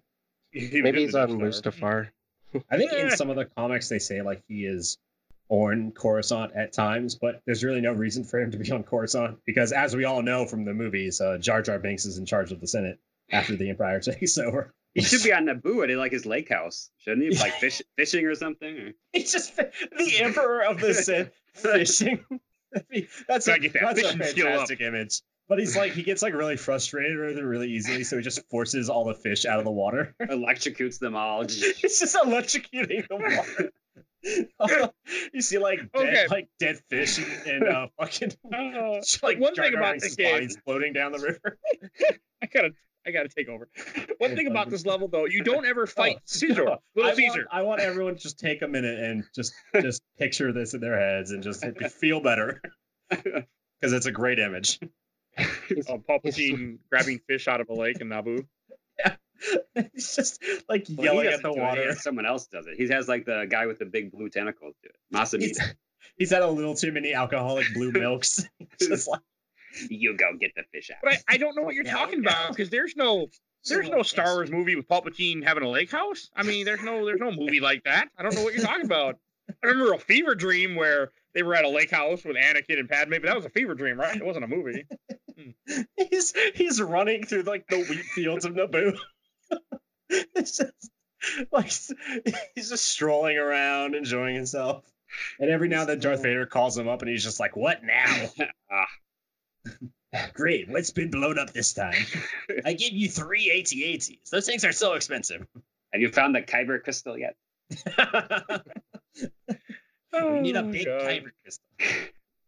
[0.50, 1.72] he Maybe he's on the Death Star.
[1.72, 2.08] Mustafar.
[2.70, 4.96] I think in some of the comics they say like he is
[5.48, 9.38] on Coruscant at times, but there's really no reason for him to be on Coruscant
[9.46, 12.52] because, as we all know from the movies, uh, Jar Jar Binks is in charge
[12.52, 12.98] of the Senate
[13.30, 14.74] after the Empire takes over.
[14.94, 17.38] he should be on Naboo at like his lake house, shouldn't he?
[17.38, 18.76] Like fish, fishing or something.
[18.78, 18.92] Or...
[19.12, 22.24] He's just the Emperor of the Sith fishing.
[23.28, 24.52] that's a, Gotta that that's a fishing skill up.
[24.52, 25.22] fantastic image.
[25.48, 28.90] But he's like he gets like really frustrated with really easily, so he just forces
[28.90, 30.14] all the fish out of the water.
[30.22, 31.40] Electrocutes them all.
[31.48, 33.72] It's just electrocuting the water.
[35.32, 36.26] you see like dead, Okay.
[36.28, 40.58] like dead fish and, and uh, fucking Uh, like one thing about this game, bodies
[40.64, 41.58] floating down the river.
[42.42, 42.70] I gotta,
[43.06, 43.68] I gotta take over.
[44.18, 46.78] One thing about this level, though, you don't ever fight Oh, Caesar, no.
[46.96, 47.38] Little I Caesar.
[47.38, 50.80] Want, I want everyone to just take a minute and just just picture this in
[50.80, 52.60] their heads and just feel better
[53.08, 54.78] because it's a great image.
[55.88, 58.46] Uh, Palpatine grabbing fish out of a lake in Naboo.
[58.98, 59.16] Yeah.
[59.94, 61.94] He's just like Well, yelling at the do it, water.
[61.94, 62.76] Someone else does it.
[62.76, 64.96] He has like the guy with the big blue tentacles do it.
[65.10, 65.40] Mas Amedda.
[65.42, 65.60] He's,
[66.16, 68.44] he's had a little too many alcoholic blue milks.
[68.80, 69.20] just like
[69.88, 70.98] You go get the fish out.
[71.02, 72.30] But I, I don't know what you're Yeah, talking yeah.
[72.30, 73.28] about because there's no
[73.68, 76.30] there's no Star Wars movie with Palpatine having a lake house.
[76.34, 78.08] I mean, there's no there's no movie like that.
[78.18, 79.16] I don't know what you're talking about.
[79.62, 82.88] I remember a fever dream where they were at a lake house with Anakin and
[82.88, 84.16] Padme, but that was a fever dream, right?
[84.16, 84.86] It wasn't a movie.
[85.96, 88.96] he's he's running through like the wheat fields of Naboo.
[90.10, 90.90] it's just
[91.52, 91.70] like
[92.54, 94.84] he's just strolling around, enjoying himself.
[95.40, 97.82] And every now and then Darth Vader calls him up and he's just like, What
[97.82, 98.26] now?
[98.70, 98.86] Ah,
[100.32, 101.94] Great, what's been blown up this time?
[102.64, 104.30] I gave you three AT-ATs.
[104.30, 105.46] Those things are so expensive.
[105.92, 107.36] have you found the Kyber crystal yet?
[110.12, 111.02] we need a Oh, big God.
[111.02, 111.64] kyber crystal.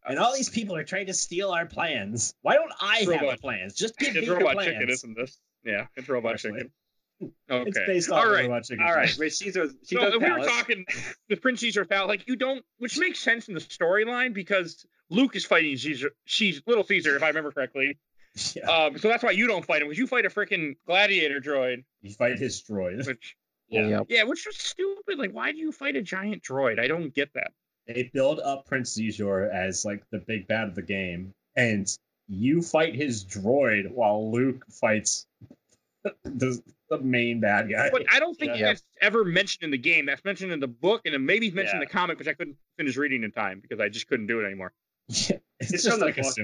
[0.06, 2.34] And all these people are trying to steal our plans.
[2.42, 3.74] Why don't I have Robot- the plans?
[3.74, 4.68] Just give me It's the Robot plans.
[4.70, 5.38] Chicken, isn't this?
[5.64, 6.72] Yeah, it's Robot Actually, Chicken.
[7.50, 7.64] Okay.
[7.68, 8.42] It's based off All of right.
[8.48, 8.82] Robot Chicken.
[8.82, 10.86] All right, wait, Caesar's, So Caesar's if we were talking
[11.28, 15.36] the Prince Caesar Palace, like you don't, which makes sense in the storyline because Luke
[15.36, 17.98] is fighting Caesar, she's Little Caesar, if I remember correctly.
[18.54, 18.70] Yeah.
[18.70, 21.82] Um, so that's why you don't fight him because you fight a freaking gladiator droid,
[22.00, 23.04] You fight his droid.
[23.04, 23.36] which
[23.68, 23.88] Yeah.
[23.88, 24.06] Yep.
[24.08, 25.18] yeah, which was stupid.
[25.18, 26.78] Like, why do you fight a giant droid?
[26.78, 27.50] I don't get that.
[27.94, 31.86] They build up Prince Caesar as like the big bad of the game, and
[32.28, 35.26] you fight his droid while Luke fights
[36.24, 37.90] the, the main bad guy.
[37.90, 38.66] But I don't think Yeah.
[38.68, 40.06] that's ever mentioned in the game.
[40.06, 42.56] That's mentioned in the book, and then maybe mentioned in the comic, which I couldn't
[42.78, 44.72] finish reading in time because I just couldn't do it anymore.
[45.08, 45.30] it's,
[45.60, 46.36] It's just like a book.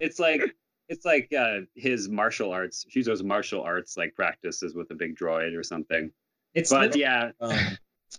[0.00, 0.42] It's like
[0.88, 2.84] it's like uh, his martial arts.
[2.90, 6.10] Caesar's martial arts like practices with a big droid or something.
[6.54, 7.58] It's But literally- yeah, um,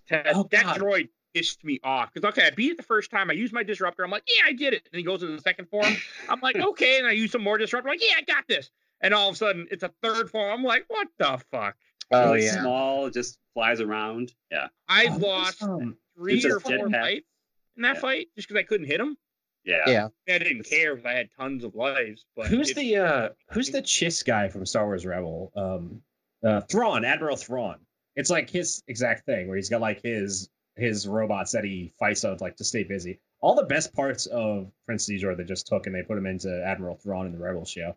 [0.09, 3.29] That, Oh, that droid pissed me off because okay, I beat it the first time.
[3.29, 4.03] I used my disruptor.
[4.03, 4.87] I'm like, yeah, I did it.
[4.91, 5.95] And he goes to the second form.
[6.29, 7.89] I'm like, okay, and I use some more disruptor.
[7.89, 8.69] I'm like, yeah, I got this.
[9.01, 10.51] And all of a sudden, it's a third form.
[10.51, 11.75] I'm like, what the fuck?
[12.11, 12.61] Oh like yeah.
[12.61, 14.33] small, just flies around.
[14.51, 17.01] Yeah, I oh, lost um, three it's or four jetpack.
[17.01, 17.27] fights
[17.75, 18.01] in that Yeah.
[18.01, 19.17] fight just because I couldn't hit him.
[19.65, 19.83] yeah.
[19.87, 20.07] Yeah.
[20.29, 22.25] I didn't care because I had tons of lives.
[22.35, 25.51] But who's it- the uh who's the Chiss guy from Star Wars Rebel?
[25.55, 26.01] Um,
[26.45, 27.79] uh, Thrawn, Admiral Thrawn.
[28.15, 32.23] It's like his exact thing where he's got like his his robots that he fights
[32.23, 33.19] with like to stay busy.
[33.41, 36.63] All the best parts of Prince Caesar they just took and they put him into
[36.65, 37.95] Admiral Thrawn in the Rebel show.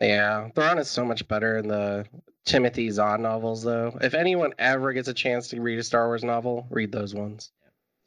[0.00, 0.48] Yeah.
[0.50, 2.06] Thrawn is so much better in the
[2.44, 3.96] Timothy Zahn novels, though.
[4.00, 7.50] If anyone ever gets a chance to read a Star Wars novel, read those ones.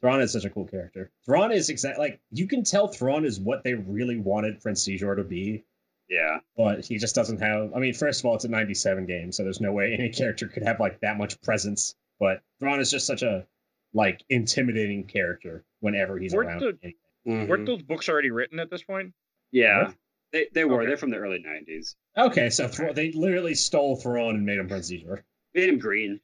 [0.00, 1.10] Thrawn is such a cool character.
[1.26, 5.16] Thrawn is exactly like you can tell Thrawn is what they really wanted Prince Caesar
[5.16, 5.64] to be,
[6.08, 6.38] Yeah.
[6.56, 7.72] but he just doesn't have.
[7.74, 10.46] I mean, first of all, it's a '97 game, so there's no way any character
[10.46, 11.94] could have like that much presence.
[12.20, 13.46] But Thrawn is just such a
[13.94, 16.60] like intimidating character whenever he's Weren't around.
[16.60, 16.94] the- anything.
[17.26, 17.48] Mhm.
[17.48, 19.12] Weren't those books already written at this point?
[19.50, 19.86] Yeah.
[19.86, 19.94] What?
[20.32, 20.78] They, they were.
[20.80, 20.86] Okay.
[20.88, 21.94] They're from the early 90s.
[22.16, 25.24] Okay, so Thra- they literally stole Thrawn and made him Prince Caesar.
[25.54, 26.20] Made him green.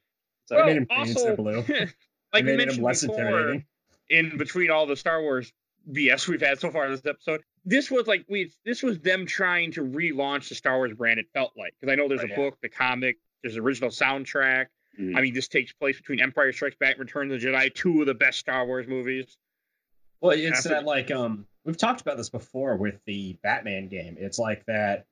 [0.47, 1.57] So, They Well, made him green instead of blue.
[1.69, 1.93] like and
[2.35, 3.65] we they made him mentioned less before, intimidating.
[4.11, 5.53] in between all the Star Wars
[5.91, 9.73] BS we've had so far this episode, this was like we this was them trying
[9.73, 11.19] to relaunch the Star Wars brand.
[11.19, 12.37] It felt like because I know there's Oh, a yeah.
[12.37, 14.67] book, the comic, there's the original soundtrack.
[14.99, 15.17] Mhm.
[15.17, 18.01] I mean, this takes place between Empire Strikes Back, and Return of the Jedi, two
[18.01, 19.37] of the best Star Wars movies.
[20.21, 24.17] Well, it's After- that like um we've talked about this before with the Batman game.
[24.19, 25.07] It's like that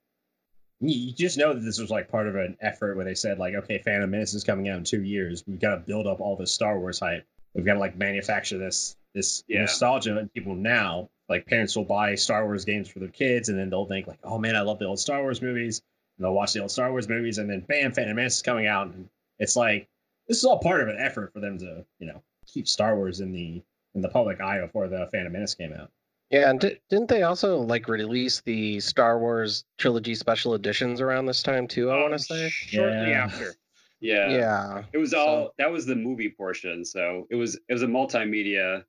[0.80, 3.38] You you just know that this was like part of an effort where they said
[3.38, 5.44] like, okay, Phantom Menace is coming out in two years.
[5.46, 7.24] We've got to build up all this Star Wars hype.
[7.54, 9.60] We've got to like manufacture this this Yeah.
[9.62, 11.10] nostalgia in people now.
[11.28, 14.18] Like parents will buy Star Wars games for their kids, and then they'll think like,
[14.24, 15.82] oh man, I love the old Star Wars movies.
[16.18, 18.66] And they'll watch the old Star Wars movies, and then bam, Phantom Menace is coming
[18.66, 19.88] out, and it's like
[20.28, 23.20] this is all part of an effort for them to you know keep Star Wars
[23.20, 23.62] in the
[23.94, 25.90] in the public eye before the Phantom Menace came out.
[26.30, 31.26] Yeah, and di- didn't they also like release the Star Wars trilogy special editions around
[31.26, 31.90] this time too?
[31.90, 32.48] I want Um, to say.
[32.48, 33.24] shortly Yeah.
[33.24, 33.54] after.
[34.00, 34.28] Yeah.
[34.30, 34.84] Yeah.
[34.92, 36.84] It was all So- that was the movie portion.
[36.84, 38.84] So it was it was a multimedia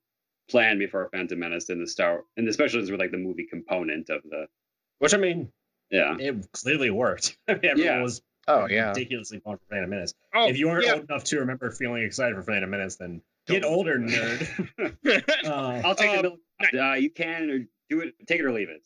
[0.50, 4.08] plan before Phantom Menace and the Star and the specials were like the movie component
[4.10, 4.46] of the
[4.98, 5.52] Which I mean,
[5.90, 6.16] yeah.
[6.18, 7.36] it clearly worked.
[7.48, 8.02] I mean, everyone Yeah.
[8.02, 8.88] was Oh yeah.
[8.88, 10.14] ridiculously pumped for Phantom Menace.
[10.34, 10.94] Oh, if you aren't yeah.
[10.94, 14.48] old enough to remember feeling excited for Phantom Menace, then get older, nerd.
[15.46, 16.38] Uh, I'll take the middle.
[16.78, 17.58] Uh, you can or
[17.90, 18.82] do it, take it or leave it.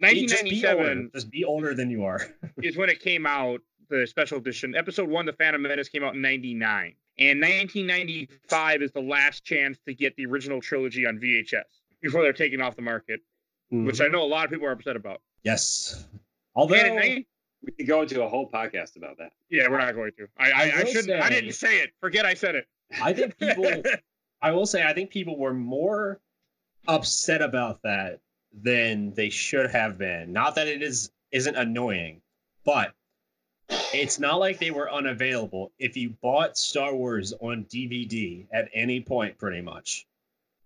[0.00, 0.78] be- just be older.
[0.82, 2.20] 1997 Just be older than you are.
[2.62, 4.74] is when it came out, the special edition.
[4.74, 6.94] Episode one, The Phantom Menace, came out in 99.
[7.18, 11.62] And 1995 is the last chance to get the original trilogy on VHS
[12.02, 13.20] before they're taken off the market,
[13.70, 15.22] which I know a lot of people are upset about.
[15.42, 16.04] Yes.
[16.54, 17.26] Although And in 90
[17.66, 19.32] We could go into a whole podcast about that.
[19.50, 20.28] yeah, we're not going to.
[20.38, 21.20] I I, I I shouldn't.
[21.20, 21.90] I didn't say it.
[22.00, 22.66] Forget I said it.
[23.02, 23.66] I think people,
[24.40, 26.20] I will say, I think people were more
[26.86, 28.20] upset about that
[28.52, 30.32] than they should have been.
[30.32, 32.22] Not that it is isn't annoying,
[32.64, 32.94] but
[33.68, 35.72] it's not like they were unavailable.
[35.78, 40.06] If you bought Star Wars on DVD at any point, pretty much,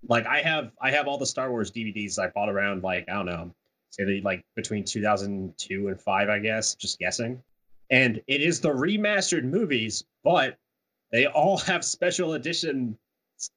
[0.07, 3.15] like I have, I have all the Star Wars DVDs I bought around like I
[3.15, 3.55] don't know,
[3.91, 7.43] say like between 2002 and five, I guess, just guessing.
[7.91, 10.57] And it is the remastered movies, but
[11.13, 12.99] they all have special edition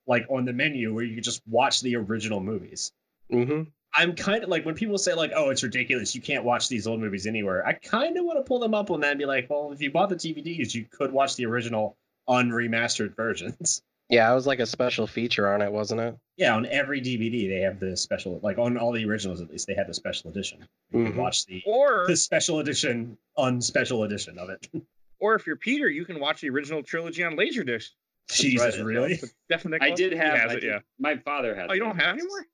[0.08, 2.92] like on the menu where you just watch the original movies.
[3.30, 3.64] hmm
[3.96, 6.88] I'm kind of like when people say like, "Oh, it's ridiculous, you can't watch these
[6.88, 9.26] old movies anywhere." I kind of want to pull them up on that and be
[9.26, 11.96] like, "Well, if you bought the DVDs, you could watch the original
[12.28, 16.16] unremastered versions." Yeah, it was like a special feature on it, wasn't it?
[16.36, 19.68] yeah, on every DVD they have the special, like on all the originals at least,
[19.68, 20.68] they have the special edition.
[20.92, 21.18] You can Mhm.
[21.18, 24.68] watch the Or the special edition, on special edition of it.
[25.20, 27.90] or if you're Peter, you can watch the original trilogy on Laserdisc.
[28.32, 28.86] Jesus, right.
[28.86, 29.20] really?
[29.50, 29.88] Definitely.
[29.88, 30.38] I did have.
[30.40, 30.80] Has I it, did- yeah.
[31.00, 31.70] My father had.
[31.70, 32.46] Oh, you don't have anymore?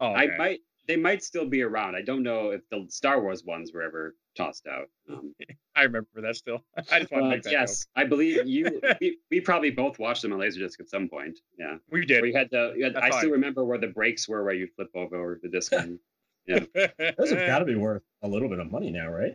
[0.00, 0.60] Oh, I might.
[0.86, 1.96] They might still be around.
[1.96, 4.88] I don't know if the Star Wars ones were ever tossed out.
[5.10, 5.34] Um,
[5.76, 6.64] I remember that still.
[6.90, 8.80] I just want to make that yes, I believe you.
[9.00, 11.38] we, we probably both watched them on Laserdisc at some point.
[11.58, 11.76] Yeah.
[11.90, 12.22] We did.
[12.22, 12.72] We had to.
[12.76, 15.48] You had, That's I still remember where the breaks were, where you flip over the
[15.48, 15.72] disc.
[15.72, 15.98] And,
[16.46, 19.34] Those have got to be worth a little bit of money now, right?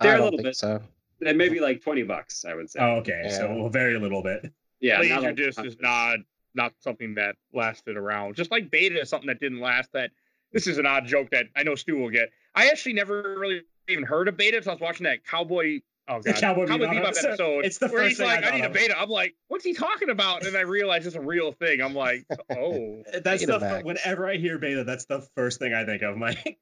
[0.00, 0.80] They're I a don't little think bit- so.
[1.26, 2.80] and maybe like twenty bucks, I would say.
[2.80, 3.36] Oh, okay, Yeah.
[3.36, 4.52] so very little bit.
[4.80, 6.18] yeah, not Laser like disc is not
[6.54, 8.36] not something that lasted around.
[8.36, 9.92] Just like beta is something that didn't last.
[9.92, 10.10] That
[10.52, 12.30] this is an odd joke that I know Stu will get.
[12.54, 15.80] I actually never really even heard of beta until I was watching that cowboy.
[16.08, 17.28] Oh god, Cowboy Cowboy Bebop Bebop episode.
[17.30, 17.64] episode.
[17.64, 19.00] It's the where first he's thing I like, I, thought need a beta.
[19.00, 20.46] I'm like, what's he talking about?
[20.46, 21.80] And I realized it's a real thing.
[21.80, 23.84] I'm like, oh, That's the Max.
[23.84, 26.16] whenever I hear beta, that's the first thing I think of.
[26.18, 26.58] Mike,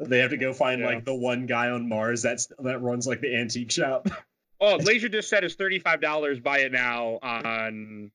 [0.00, 0.86] they have to go find Yeah.
[0.86, 4.08] like the one guy on Mars that's that runs like the antique shop.
[4.62, 6.40] oh, Laserdisc set is thirty five dollars.
[6.40, 8.10] Buy it now on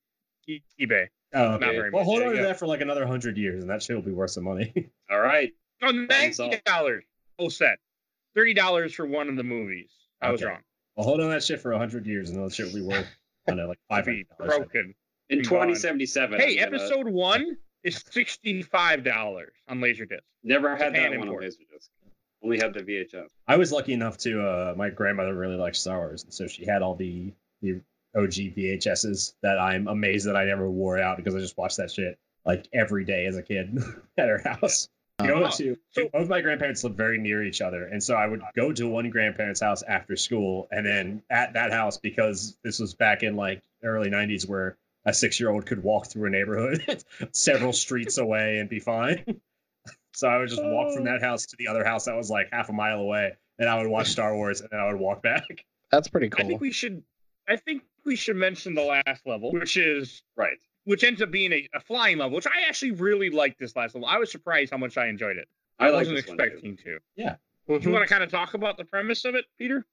[0.49, 1.09] eBay.
[1.33, 3.69] Oh, Not very well, much, hold on to that for like another hundred years, and
[3.69, 4.89] that shit will be worth some money.
[5.11, 5.51] All right.
[5.83, 7.03] Oh, Thanks, ninety dollars.
[7.37, 7.77] Full set.
[8.35, 9.91] Thirty dollars for one of the movies.
[10.21, 10.51] I was Okay.
[10.51, 10.61] wrong.
[10.95, 13.07] well, hold on that shit for hundred years, and that shit will be worth
[13.47, 14.57] I don't know like five Be hundred dollars.
[14.71, 14.95] broken.
[15.29, 16.39] In 2077.
[16.39, 20.19] Hey, I'm gonna- episode one is sixty-five dollars on Laserdisc.
[20.43, 21.43] Never had Japan that one on import.
[21.45, 21.89] Laserdisc.
[22.43, 23.27] Only had the VHS.
[23.47, 24.41] I was lucky enough to.
[24.41, 27.81] Uh, my grandmother really liked Star Wars, and so she had all the the
[28.15, 31.91] OG VHSs that I'm amazed that I never wore out because I just watched that
[31.91, 33.77] shit like every day as a kid
[34.17, 34.89] at her house.
[35.27, 38.15] Go uh, Oh, to so- both my grandparents lived very near each other, and so
[38.15, 42.57] I would go to one grandparent's house after school, and then at that house because
[42.63, 47.03] this was back in like early '90s where a six-year-old could walk through a neighborhood
[47.31, 49.23] several streets away and be fine.
[50.13, 51.11] So I would just walk from oh.
[51.11, 53.77] that house to the other house that was like half a mile away, and I
[53.77, 55.65] would watch Star Wars, and then I would walk back.
[55.89, 56.45] That's pretty cool.
[56.45, 57.03] I think we should.
[57.47, 60.57] I think we should mention the last level, which is Right.
[60.85, 63.93] Which ends up being a, a flying level, which I actually really liked this last
[63.95, 64.07] level.
[64.09, 65.47] I was surprised how much I enjoyed it.
[65.79, 66.43] I, I wasn't this one, too.
[66.43, 66.99] expecting to.
[67.15, 67.35] Yeah.
[67.67, 67.83] Do Mhm.
[67.85, 69.85] you want to kind of talk about the premise of it, Peter?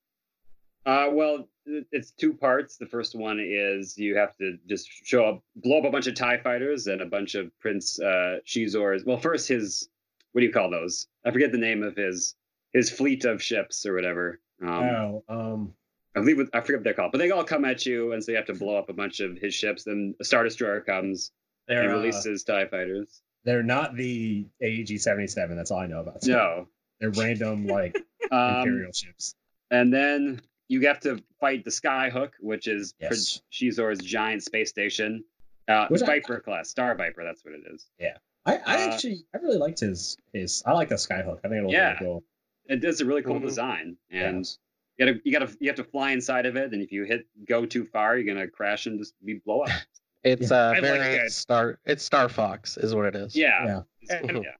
[0.86, 2.78] Uh, well, it's two parts.
[2.78, 6.14] The first one is you have to just show up, blow up a bunch of
[6.14, 9.04] Tie fighters and a bunch of Prince uh, Xizor's.
[9.04, 9.88] Well, first his
[10.32, 11.06] what do you call those?
[11.26, 12.34] I forget the name of his
[12.72, 14.40] his fleet of ships or whatever.
[14.62, 15.74] Um, oh, um,
[16.16, 18.22] I believe it, I forget what they're called, but they all come at you, and
[18.24, 19.84] so you have to blow up a bunch of his ships.
[19.84, 21.30] Then a Star Destroyer comes
[21.68, 23.22] and they're uh, releases Tie fighters.
[23.44, 25.56] they're not the AEG seventy seven.
[25.56, 26.24] That's all I know about.
[26.26, 26.66] No,
[27.00, 27.96] they're random like
[28.32, 29.34] um, Imperial ships.
[29.70, 33.08] And then you have to fight the Skyhook, which is Yes.
[33.08, 33.42] Prince
[33.78, 35.24] Xizor's giant space station.
[35.68, 37.86] Uh, Which I- Viper class, Star Viper, that's what it is.
[38.46, 41.40] I, I Uh, actually I really liked his his I like the skyhook.
[41.44, 41.92] I think it'll Yeah.
[41.92, 42.24] be cool.
[42.66, 43.42] It does a really cool Mhm.
[43.42, 44.48] design, and
[44.98, 47.26] you gotta you gotta you have to fly inside of it, and if you hit
[47.48, 49.70] go too far, you're gonna crash and just be blow up.
[50.24, 51.30] It's I uh, very that.
[51.30, 51.78] Star.
[51.86, 53.36] It's Star Fox, is what it is.
[53.36, 53.80] Yeah, Yeah.
[54.02, 54.50] It's- And- yeah.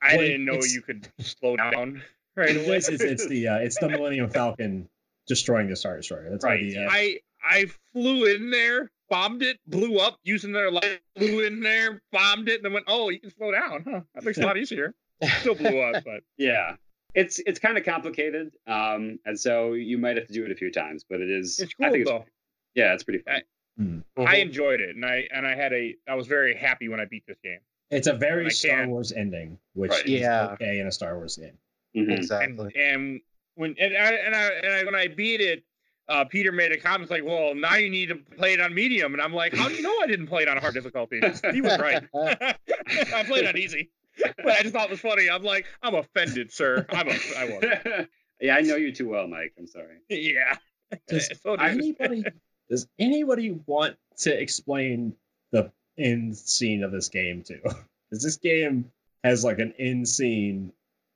[0.00, 2.02] I Well, didn't know you could slow down
[2.36, 2.76] right away.
[2.76, 4.88] It's, it's, it's the uh, it's the Millennium Falcon
[5.26, 6.30] destroying the Star Destroyer.
[6.30, 6.70] That's Right, Right.
[6.70, 11.44] The, uh, I I flew in there, bombed it, blew up using their light, flew
[11.44, 13.84] in there, bombed it, and then went, oh, you can slow down.
[13.90, 14.00] Huh?
[14.14, 14.94] That makes it a lot easier.
[15.40, 16.76] Still blew up, but Yeah.
[17.14, 20.54] It's it's kind of complicated, um, and so you might have to do it a
[20.54, 21.58] few times, but it is.
[21.58, 22.30] it's I cool think it's,
[22.74, 23.42] yeah, it's pretty fun.
[23.78, 23.98] hmm.
[24.26, 24.42] I Mhm.
[24.42, 27.24] enjoyed it, and I and I had a I was very happy when I beat
[27.26, 27.60] this game.
[27.90, 30.04] It's a very Star can't- Wars ending, which Right.
[30.04, 30.52] is Yeah.
[30.52, 31.56] okay in a Star Wars game.
[31.96, 32.14] Mhm.
[32.18, 32.72] exactly.
[32.76, 33.20] And, and
[33.54, 35.64] when and I, and I and I when I beat it,
[36.08, 39.14] uh, Peter made a comment like, "Well, now you need to play it on medium,"
[39.14, 41.20] and I'm like, "How do you know I didn't play it on hard difficulty?"
[41.54, 42.04] He was right.
[42.14, 43.90] I played on easy,
[44.36, 45.28] but I just thought it was funny.
[45.30, 46.86] I'm like, I'm offended, sir.
[46.90, 48.06] I'm a, I was.
[48.40, 49.52] yeah, I know you too well, Mike.
[49.58, 49.98] I'm sorry.
[50.08, 50.56] Yeah.
[51.08, 52.24] Does So anybody
[52.70, 55.14] does anybody want to explain
[55.52, 57.60] the end scene of this game too?
[57.62, 58.90] Because this game
[59.22, 60.72] has like an end scene,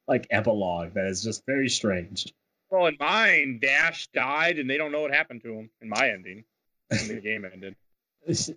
[0.06, 2.32] like epilogue that is just very strange.
[2.70, 6.10] well, in mine, Dash died, and they don't know what happened to him in my
[6.10, 6.44] ending.
[6.88, 7.76] When the game ended.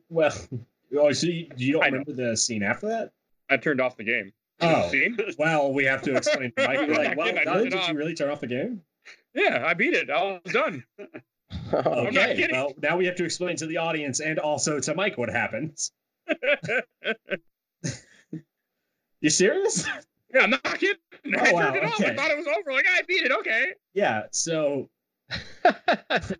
[0.09, 0.34] Well,
[0.97, 1.99] oh, so you, you don't I know.
[1.99, 3.11] remember the scene after that?
[3.49, 4.34] I turned off the game.
[4.61, 5.15] Oh, See?
[5.38, 6.51] well, we have to explain.
[6.57, 6.88] To Mike.
[6.89, 7.63] Like, well done.
[7.65, 7.89] Did off.
[7.89, 8.81] you really turn off the game?
[9.34, 10.09] Yeah, I beat it.
[10.09, 10.84] I was done.
[11.72, 12.47] I'm not Okay.
[12.51, 15.91] Well, now we have to explain to the audience and also to Mike what happens.
[19.22, 19.85] You serious?
[20.34, 20.95] Yeah, I'm not kidding.
[21.38, 22.01] I Oh, wow, turned it off.
[22.01, 22.72] I thought it was over.
[22.73, 23.31] Like I beat it.
[23.31, 23.67] Okay.
[23.93, 24.23] yeah.
[24.31, 24.89] So,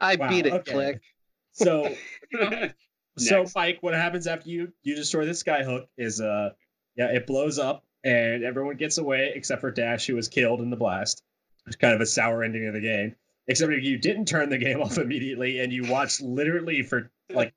[0.02, 0.54] I Wow, beat it.
[0.54, 0.72] okay.
[0.72, 1.02] Click.
[1.54, 1.96] so
[3.18, 6.50] So Mike, what happens after you you destroy this skyhook is uh
[6.96, 10.70] yeah, it blows up and everyone gets away except for Dash who was killed in
[10.70, 11.24] the blast.
[11.68, 13.16] It's kind of a sour ending of the game.
[13.48, 17.54] Except if you didn't turn the game off immediately and you watched literally for like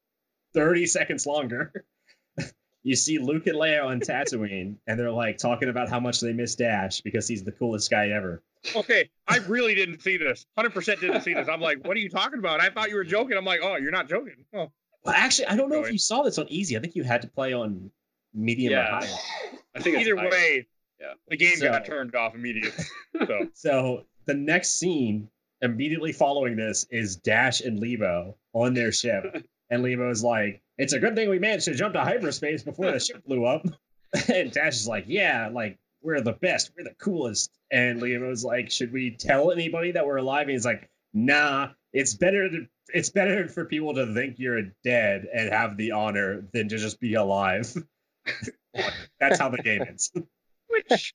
[0.55, 1.85] 30 seconds longer.
[2.83, 6.33] you see Luke and Leia on Tatooine and they're like talking about how much they
[6.33, 8.43] miss Dash because he's the coolest guy ever.
[8.75, 9.11] Okay.
[9.27, 10.47] I really didn't see this.
[10.57, 11.49] Hundred percent didn't see this.
[11.49, 12.61] I'm like, what are you talking about?
[12.61, 13.37] I thought you were joking.
[13.37, 14.45] I'm like, oh, you're not joking.
[14.55, 14.73] Oh,
[15.05, 16.77] Well, actually, I don't know if you saw this on easy.
[16.77, 17.91] I think you had to play on
[18.39, 18.99] medium Yeah.
[18.99, 19.19] or high.
[19.75, 20.31] I think either higher.
[20.31, 20.67] way,
[21.01, 21.15] Yeah.
[21.29, 22.85] the game So- got turned off immediately.
[23.27, 25.29] So So the next scene
[25.61, 29.45] immediately following this is Dash and Leebo on their ship.
[29.71, 32.99] And Leebo's like, it's a good thing we managed to jump to hyperspace before the
[32.99, 33.67] ship blew up.
[34.33, 36.71] and Dash is like, yeah, like, we're the best.
[36.75, 37.51] We're the coolest.
[37.71, 40.45] And Leebo's like, should we tell anybody that we're alive?
[40.45, 42.67] And he's like, nah, it's better to.
[42.95, 46.99] It's better for people to think you're dead and have the honor than to just
[46.99, 47.71] be alive.
[49.21, 50.13] That's how the game ends.
[50.69, 51.13] which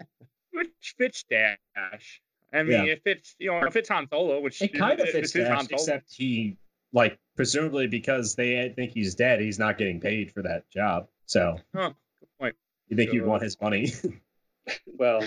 [0.52, 2.22] which fits Dash.
[2.52, 2.84] I mean, Yeah.
[2.94, 5.48] it fits you know, if it's Han Solo, which It kind of fits it is
[5.48, 5.81] Han Dash, Solo.
[5.81, 6.57] except he,
[6.91, 11.07] like, presumably because they think he's dead, he's not getting paid for that job.
[11.26, 12.56] So, Huh, good point.
[12.90, 13.91] you think you'd want his money?
[14.85, 15.26] Well,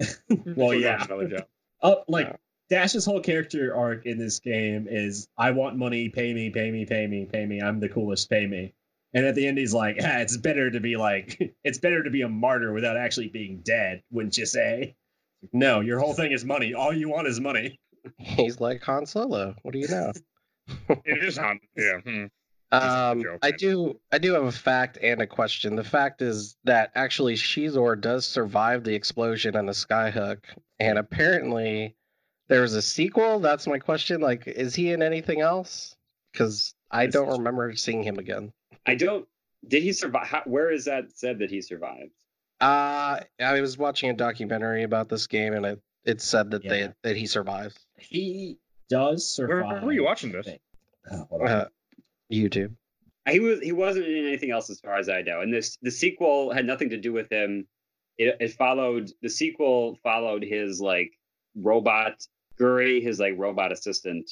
[0.56, 1.06] Well, yeah.
[1.06, 1.48] got
[1.82, 2.36] oh, uh, like, Yeah.
[2.70, 6.86] Dash's whole character arc in this game is I want money, pay me, pay me,
[6.86, 7.60] pay me, pay me.
[7.60, 8.72] I'm the coolest, pay me.
[9.14, 12.10] And at the end, he's like, ah, it's better to be like, it's better to
[12.10, 14.96] be a martyr without actually being dead, wouldn't you say?
[15.52, 16.74] No, your whole thing is money.
[16.74, 17.78] All you want is money.
[18.18, 19.54] He's like Han Solo.
[19.62, 20.12] What do you know?
[21.04, 21.60] It is Han.
[21.76, 22.00] Yeah.
[22.04, 22.24] hmm.
[22.72, 23.58] Um, joke, I man.
[23.58, 24.00] do.
[24.10, 25.76] I do have a fact and a question.
[25.76, 30.38] The fact is that actually Xizor does survive the explosion on the Skyhook,
[30.80, 31.94] and apparently
[32.48, 33.40] there's a sequel.
[33.40, 34.20] That's my question.
[34.20, 35.94] Like, is he in anything else?
[36.32, 38.52] Because I don't remember seeing him again.
[38.86, 39.26] I don't.
[39.66, 40.26] Did he survive?
[40.26, 42.10] How, where is that said that he survived?
[42.60, 46.70] Uh, I was watching a documentary about this game, and it it said that Yeah.
[46.70, 47.76] they that he survives.
[47.98, 48.58] He
[48.90, 49.66] does survive.
[49.72, 50.48] where were you watching this?
[51.10, 51.26] Oh.
[51.44, 51.66] Uh,
[52.32, 52.74] YouTube.
[53.28, 53.60] He was.
[53.60, 55.40] He wasn't in anything else, as far as I know.
[55.40, 57.66] And this, the sequel had nothing to do with him.
[58.18, 59.10] It, it followed.
[59.22, 61.12] The sequel followed his like
[61.56, 62.26] robot
[62.60, 64.30] Guri, his like robot assistant,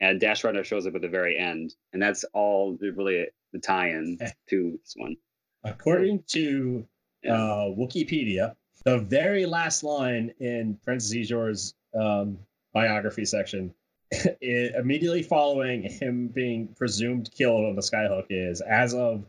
[0.00, 4.18] and Dash Rendar shows up at the very end, and that's all really the tie-in
[4.20, 4.30] Eh.
[4.50, 5.16] to this one.
[5.62, 6.86] According to
[7.26, 8.54] uh, Wikipedia,
[8.84, 12.38] the very last line in Prince Xizor's um,
[12.74, 13.72] biography section,
[14.12, 14.36] i
[14.76, 19.24] immediately following him being presumed killed on the Skyhook, is as of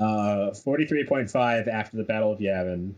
[0.00, 2.94] uh, 43.5 after the Battle of Yavin,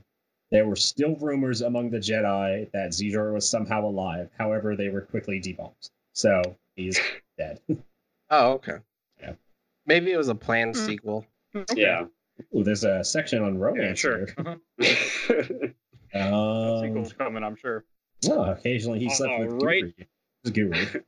[0.52, 4.30] there were still rumors among the Jedi that Zizor was somehow alive.
[4.38, 5.90] However, they were quickly debunked.
[6.12, 7.00] so he's
[7.38, 7.60] dead.
[8.30, 8.76] Oh, okay.
[9.86, 9.94] Yeah.
[9.94, 10.84] Maybe it was a planned Hmm.
[10.86, 11.26] sequel.
[11.54, 11.80] Okay.
[11.80, 12.06] Yeah.
[12.54, 13.98] Ooh, there's a section on Yeah, romance.
[13.98, 14.26] sure.
[14.26, 14.60] here.
[16.14, 16.34] Uh-huh.
[16.34, 17.84] Um, Sequel's coming, I'm sure.
[18.30, 19.84] oh, occasionally he slept with Alright.
[19.84, 20.06] Guri.
[20.44, 21.02] It's Guri.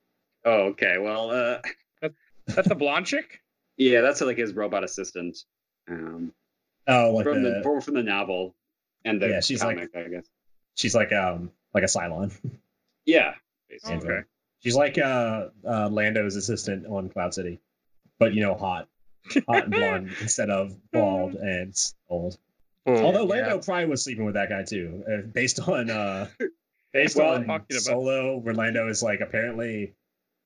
[0.45, 0.99] oh, okay.
[0.99, 2.09] Well, uh,
[2.47, 3.41] That's the blonde chick?
[3.77, 5.39] yeah, that's like his robot assistant.
[5.89, 6.33] Um,
[6.87, 8.55] Oh, like from the, the from, from the novel
[9.05, 10.27] and the Yeah, she's like- comic, I guess.
[10.75, 12.33] she's like um like a Cylon.
[13.05, 13.35] Yeah.
[13.69, 14.09] basically.
[14.11, 14.21] Okay.
[14.61, 17.61] She's like uh, uh Lando's assistant on Cloud City,
[18.19, 18.89] but you know, hot,
[19.49, 21.75] hot and blonde instead of bald and
[22.09, 22.39] old.
[22.87, 23.43] Hmm, Although yeah.
[23.43, 26.29] Lando probably was sleeping with that guy too, uh, based on uh,
[26.93, 29.95] based Well, on talking Solo, where Lando is like apparently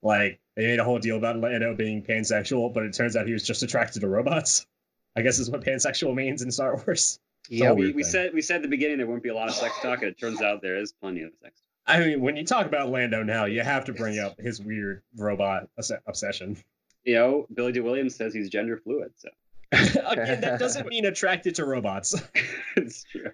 [0.03, 3.32] like they made a whole deal about Lando being pansexual, but it turns out he
[3.32, 4.66] was just attracted to robots.
[5.15, 7.20] I guess is what pansexual means in Star Wars.
[7.49, 9.49] Yeah, So we, we said we said at the beginning there won't be a lot
[9.49, 11.61] of sex talk, and it turns out there is plenty of sex.
[11.86, 15.03] I mean, when you talk about Lando now, you have to bring up his weird
[15.16, 15.69] robot
[16.07, 16.57] obsession.
[17.05, 19.29] You know, Billy Dee Williams says he's gender fluid, so
[19.73, 22.15] Again, that doesn't mean attracted to robots.
[22.77, 23.31] it's true.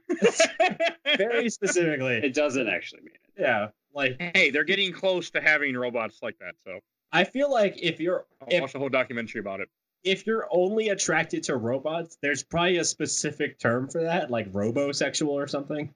[1.17, 2.15] Very specifically.
[2.15, 3.43] It doesn't actually mean it.
[3.43, 3.69] Yeah.
[3.95, 6.79] Like hey, they're getting close to having robots like that, so
[7.11, 9.69] I feel like if you're I'll if watch the whole documentary about it.
[10.05, 15.31] if you're only attracted to robots, there's probably a specific term for that, like robosexual
[15.31, 15.91] or something.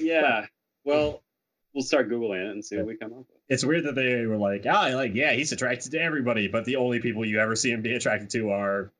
[0.00, 0.46] Yeah.
[0.84, 1.22] Well,
[1.74, 3.31] we'll start googling it and see what we come up with.
[3.52, 6.76] It's weird that they were like, ah, like yeah, he's attracted to everybody, but the
[6.76, 8.92] only people you ever see him be attracted to are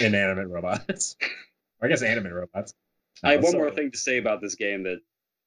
[0.00, 1.16] inanimate robots.
[1.82, 2.72] I guess animate robots.
[3.22, 5.00] I have Uh, one so- more thing to say about this game that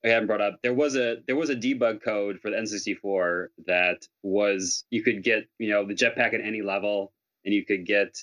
[0.05, 0.59] I haven't brought up.
[0.61, 5.23] There was a there was a debug code for the N64 that was you could
[5.23, 7.13] get you know the jetpack at any level,
[7.45, 8.17] and you could get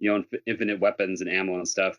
[0.00, 1.98] you know inf- infinite weapons and ammo and stuff.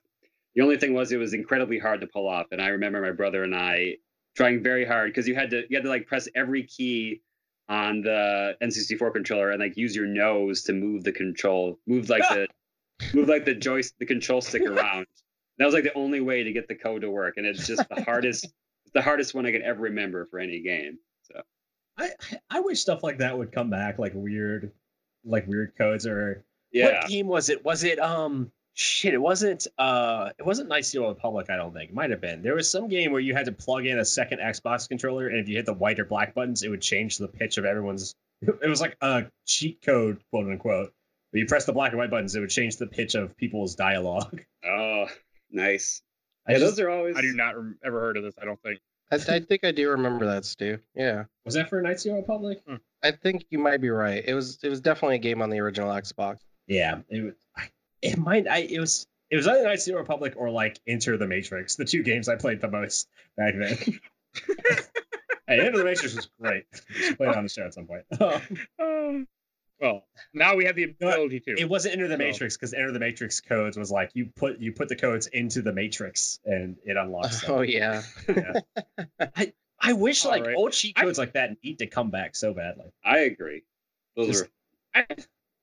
[0.55, 3.11] The only thing was it was incredibly hard to pull off, and I remember my
[3.11, 3.95] brother and I
[4.35, 7.21] trying very hard because you had to you had to like press every key
[7.67, 12.21] on the N64 controller and like use your nose to move the control, move like
[12.29, 12.47] the
[13.13, 15.07] move like the joystick, the control stick around.
[15.57, 17.87] That was like the only way to get the code to work, and it's just
[17.89, 18.47] the hardest,
[18.93, 20.99] the hardest one I could ever remember for any game.
[21.23, 21.41] So
[21.97, 22.11] I
[22.49, 24.71] I wish stuff like that would come back, like weird,
[25.23, 27.63] like weird codes or yeah, What game was it?
[27.63, 29.13] Was it um shit?
[29.15, 31.49] It wasn't uh it wasn't Knights of the Old Republic.
[31.49, 32.43] I don't think it might have been.
[32.43, 35.39] There was some game where you had to plug in a second Xbox controller, and
[35.39, 38.13] if you hit the white or black buttons, it would change the pitch of everyone's.
[38.41, 40.93] It was like a cheat code, quote unquote.
[41.31, 43.75] But you press the black and white buttons, it would change the pitch of people's
[43.75, 44.41] dialogue.
[44.65, 45.07] oh,
[45.49, 46.01] nice.
[46.47, 47.15] I Yeah, just- those are always.
[47.17, 48.35] I do not rem- ever heard of this.
[48.39, 48.79] I don't think.
[49.11, 50.79] I, I think I do remember that, Stu.
[50.95, 52.61] Yeah, was that for Knights of the Old Republic?
[53.03, 54.23] I think you might be right.
[54.25, 56.37] It was it was definitely a game on the original Xbox.
[56.67, 57.33] Yeah, it was.
[57.33, 57.44] I-
[58.05, 58.47] It might.
[58.47, 59.07] I it was.
[59.31, 62.03] It was either Knights of the Old Republic or like Enter the Matrix, the two
[62.03, 63.77] games I played the most back then.
[65.47, 66.65] hey, Enter the Matrix was great.
[67.17, 68.03] Play it on the show at some point.
[68.19, 68.39] Uh,
[69.81, 71.55] well, now we have the ability to.
[71.59, 74.59] it wasn't Enter the So- Matrix because Enter the Matrix codes was like you put
[74.59, 77.41] you put the codes into the Matrix and it unlocks.
[77.41, 77.51] them.
[77.51, 78.03] Oh yeah.
[79.35, 80.55] I I wish like Alright.
[80.55, 82.91] old cheat I- codes like that need to come back so badly.
[83.03, 83.63] I agree.
[84.15, 84.43] Those Just-
[84.95, 85.05] are.
[85.09, 85.15] I,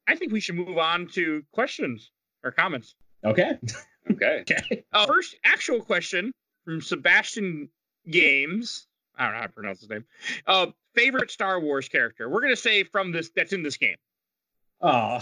[0.07, 2.11] I think we should move on to questions
[2.45, 2.95] or comments.
[3.25, 3.59] Okay.
[4.11, 4.41] Okay.
[4.51, 4.83] Okay.
[4.93, 6.33] Uh, first, actual question
[6.65, 7.69] from Sebastian
[8.11, 8.89] Games.
[9.17, 10.05] I don't know how to pronounce his name.
[10.45, 10.67] Uh,
[10.97, 12.29] favorite Star Wars character?
[12.29, 13.95] We're gonna say from this that's in this game.
[14.81, 15.21] Oh,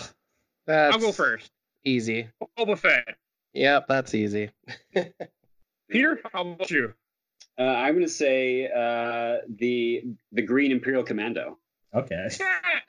[0.67, 1.51] That's I'll go first.
[1.85, 2.29] Easy.
[2.59, 3.17] Boba Fett.
[3.53, 4.51] Yep, that's easy.
[5.91, 6.95] Peter, how about you?
[7.59, 11.59] Uh, I'm going to say uh, the the Green Imperial Commando.
[11.93, 12.29] okay.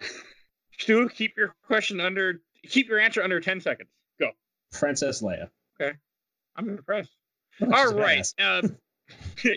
[0.79, 2.41] Stu, keep your question under.
[2.69, 3.89] Keep your answer under ten seconds.
[4.73, 4.79] Go.
[4.79, 5.49] Princess Leia.
[5.79, 5.97] Okay,
[6.55, 7.11] I'm impressed.
[7.57, 8.19] She's All right.
[8.19, 8.65] badass.
[8.65, 8.67] Uh,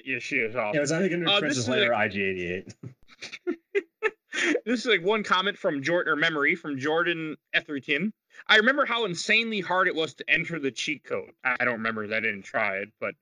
[0.05, 0.75] yeah, she is awesome.
[0.75, 2.75] Yeah, it was either going to be Uh, Princess Leia a- or IG88.
[4.65, 8.13] this is like one comment from Jordan or memory from Jordan Etherington.
[8.49, 11.31] I remember how insanely hard it was to enter the cheat code.
[11.45, 13.15] I I don't remember that I didn't try it, but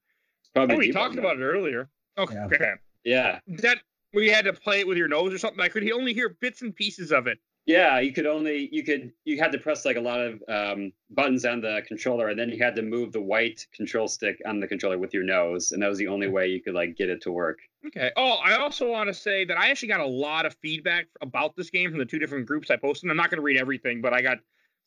[0.55, 1.89] Probably oh, we talked about it earlier.
[2.19, 2.35] Okay.
[2.51, 2.75] Yeah.
[3.05, 3.41] Yeah.
[3.59, 3.79] That
[4.13, 5.61] we had to play it with your nose or something.
[5.61, 7.39] I could only hear bits and pieces of it.
[7.65, 10.93] Yeah, you could only you could you had to press like a lot of um,
[11.11, 14.59] buttons on the controller, and then you had to move the white control stick on
[14.59, 17.09] the controller with your nose, and that was the only way you could like get
[17.09, 17.61] it to work.
[17.87, 18.11] Okay.
[18.17, 21.55] Oh, I also want to say that I actually got a lot of feedback about
[21.55, 23.11] this game from the two different groups I posted.
[23.11, 24.39] I'm not going to read everything, but I got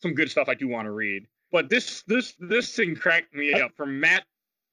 [0.01, 1.27] some good stuff I do want to read.
[1.51, 4.25] But this this this thing cracked me up from Matt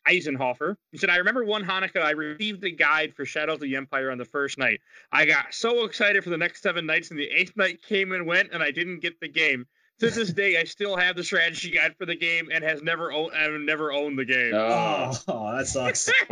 [0.09, 0.77] Eisenhofer.
[0.91, 4.11] He said, I remember one Hanukkah, I received the guide for Shadows of the Empire
[4.11, 4.81] on the first night.
[5.11, 8.27] I got so excited for the next seven nights, and the eighth night came and
[8.27, 9.67] went, and I didn't get the game.
[10.01, 13.13] To this day, I still have the strategy guide for the game and has never
[13.13, 14.53] owned, I've never owned the game.
[14.55, 16.11] Oh, Oh, that sucks.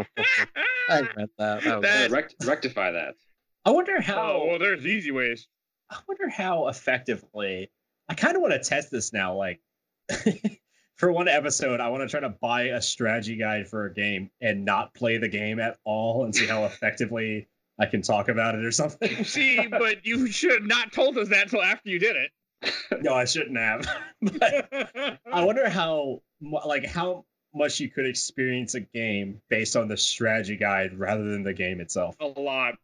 [0.89, 1.63] I read that.
[1.63, 3.15] That That- rect- rectify that.
[3.65, 4.33] I wonder how.
[4.43, 5.47] oh, well, there's easy ways.
[5.91, 7.71] I wonder how effectively.
[8.09, 9.37] I kind of want to test this now.
[9.37, 9.61] Like,
[11.01, 14.31] for one episode, I want to try to buy a strategy guide for a game
[14.39, 17.49] and not play the game at all and see how effectively
[17.79, 19.25] I can talk about it or something.
[19.25, 23.03] See, but you should have not told us that until after you did it.
[23.03, 23.89] no, I shouldn't have.
[24.23, 27.25] but I wonder how, like, how
[27.55, 31.81] much you could experience a game based on the strategy guide rather than the game
[31.81, 32.15] itself.
[32.21, 32.75] a lot.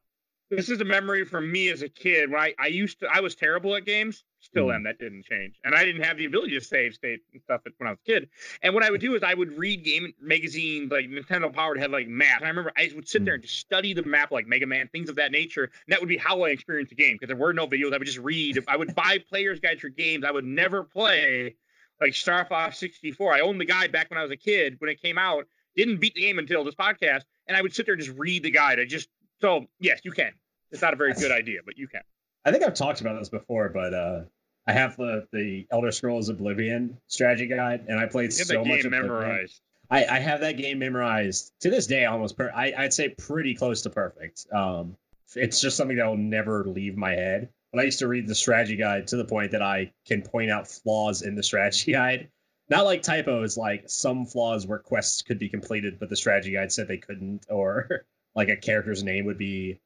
[0.51, 3.21] This is a memory from me as a kid when I, I used to I
[3.21, 4.25] was terrible at games.
[4.47, 4.75] Still Mm.
[4.77, 4.83] am.
[4.85, 5.57] That didn't change.
[5.65, 8.07] And I didn't have the ability to save state and stuff when I was a
[8.07, 8.29] kid.
[8.63, 11.91] And what I would do is I would read game magazines like Nintendo Power had
[11.91, 12.37] like maps.
[12.39, 14.89] And I remember I would sit there and just study the map like Mega Man,
[14.89, 15.65] things of that nature.
[15.65, 17.93] And that would be how I experienced the game because there were no videos.
[17.93, 18.63] I would just read.
[18.69, 20.25] I would buy players guides for games.
[20.25, 21.57] I would never play
[22.01, 23.35] like Star Fox 64.
[23.35, 25.47] I owned the guide back when I was a kid when it came out.
[25.75, 27.23] Didn't beat the game until this podcast.
[27.49, 28.79] And I would sit there and just read the guide.
[28.79, 29.09] I just
[29.41, 30.33] so yes, you can.
[30.71, 32.03] It's not a very good idea, but you can.
[32.45, 34.21] I think I've talked about this before, but uh,
[34.67, 38.83] I have the the Elder Scrolls Oblivion strategy guide, and I played so the much
[38.83, 39.03] game Oblivion.
[39.03, 39.61] memorized.
[39.89, 42.37] I, I have that game memorized to this day, almost.
[42.37, 44.47] Per- I, I'd say pretty close to perfect.
[44.53, 44.97] Um,
[45.37, 47.51] it's just something that will never leave my head.
[47.73, 50.51] But I used to read the strategy guide to the point that I can point
[50.51, 52.31] out flaws in the strategy guide.
[52.69, 56.73] Not like typos, like some flaws where quests could be completed, but the strategy guide
[56.73, 59.79] said they couldn't, or like a character's name would be,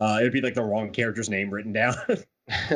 [0.00, 1.94] uh, it would be like the wrong character's name written down.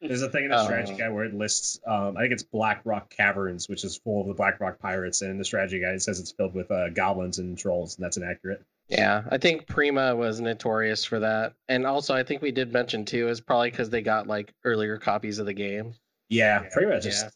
[0.00, 0.98] There's a thing in the strategy Oh.
[0.98, 4.28] guide where it lists, um, I think it's Black Rock Caverns, which is full of
[4.28, 6.88] the Black Rock pirates, and in the strategy guide it says it's filled with uh,
[6.90, 8.62] goblins and trolls, and that's inaccurate.
[8.88, 11.54] yeah, I think Prima was notorious for that.
[11.68, 14.96] And also, I think we did mention too, is probably because they got like earlier
[14.98, 15.94] copies of the game.
[16.28, 16.68] Yeah, Yeah.
[16.72, 17.24] pretty much just.
[17.24, 17.30] Yeah.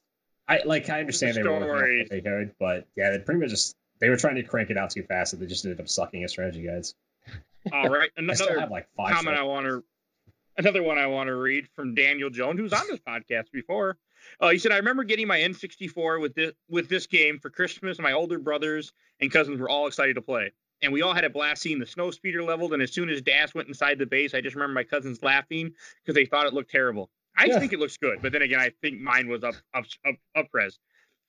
[0.49, 0.91] I like.
[0.91, 2.07] I understand they were working on story.
[2.11, 4.91] they could, but yeah, they pretty much just they were trying to crank it out
[4.91, 6.95] too fast, and they just ended up sucking at strategy guides.
[7.73, 9.15] All right, I still another have like five.
[9.15, 9.85] comment I want to,
[10.57, 13.99] another one I want to read from Daniel Jones, who's on this podcast before.
[14.41, 17.99] Uh, he said, "I remember getting my N64 with this with this game for Christmas.
[17.99, 21.25] and My older brothers and cousins were all excited to play, and we all had
[21.25, 22.73] a blast seeing the snow speeder leveled.
[22.73, 25.73] And as soon as Dash went inside the base, I just remember my cousins laughing
[26.05, 27.11] because they thought it looked terrible.
[27.37, 27.59] I Yeah.
[27.59, 30.47] think it looks good, but then again, I think mine was up up up up
[30.53, 30.79] res.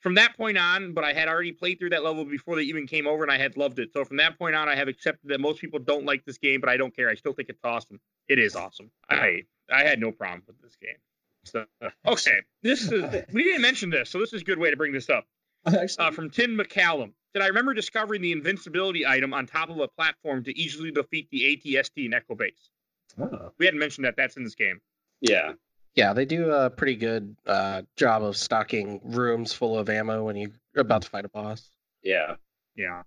[0.01, 2.85] From that point on, but I had already played through that level before they even
[2.87, 3.93] came over, and I had loved it.
[3.93, 6.59] So from that point on, I have accepted that most people don't like this game,
[6.59, 7.09] but I don't care.
[7.09, 8.01] I still think it's awesome.
[8.27, 8.91] It is awesome.
[9.09, 10.97] I I had no problem with this game.
[11.45, 11.65] So
[12.05, 14.93] okay, this is we didn't mention this, so this is a good way to bring
[14.93, 15.25] this up.
[15.97, 17.13] Uh, from Tim McCallum.
[17.33, 21.29] Did I remember discovering the invincibility item on top of a platform to easily defeat
[21.31, 22.69] the ATST in Echo Base?
[23.17, 24.15] oh, We hadn't mentioned that.
[24.17, 24.81] That's in this game.
[25.21, 25.53] Yeah.
[25.95, 30.35] Yeah, they do a pretty good uh, job of stocking rooms full of ammo when
[30.35, 31.69] you're about to fight a boss.
[32.03, 32.35] Yeah.
[32.75, 33.03] Yeah.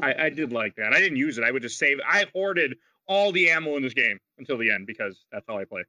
[0.00, 0.92] I, I did like that.
[0.92, 1.44] I didn't use it.
[1.44, 1.98] I would just save.
[2.06, 2.76] I hoarded
[3.08, 5.82] all the ammo in this game until the end because that's how I play.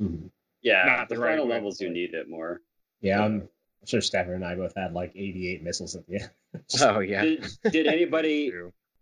[0.00, 0.30] mhm.
[0.62, 0.84] Yeah.
[0.86, 1.54] Not the the right final way.
[1.54, 2.60] levels you need it more.
[3.00, 3.20] yeah.
[3.24, 6.30] I'm, I'm sure Stafford and I both had like 88 missiles at the end.
[6.80, 7.22] Oh yeah.
[7.22, 8.52] Did, did anybody.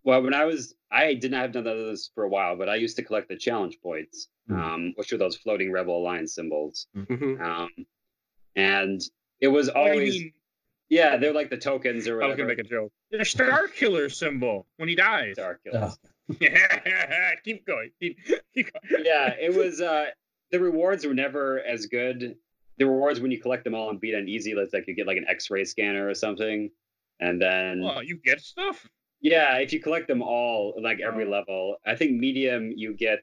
[0.02, 2.76] Well, when I was, I did not have done this for a while, but I
[2.76, 4.58] used to collect the challenge points, Mhm.
[4.58, 6.86] um, which are those floating Rebel Alliance symbols.
[6.96, 7.38] Mhm.
[7.40, 7.68] Um,
[8.56, 9.00] and
[9.40, 10.32] it was always, mean-
[10.88, 12.92] yeah, they're like the tokens or I was gonna make a joke.
[13.10, 15.34] The Star Killer symbol when he dies.
[15.34, 15.90] Star Killer.
[15.92, 15.94] Oh,
[17.44, 17.90] keep going.
[18.00, 18.18] Keep,
[18.54, 19.04] keep going.
[19.04, 19.80] yeah, it was.
[19.80, 20.06] Uh,
[20.50, 22.36] the rewards were never as good.
[22.78, 25.06] The rewards when you collect them all and beat on easy, let's like you get
[25.06, 26.70] like an X-ray scanner or something,
[27.20, 28.88] and then Well, you get stuff.
[29.20, 31.30] Yeah, if you collect them all, like every Oh.
[31.30, 33.20] level, I think medium you get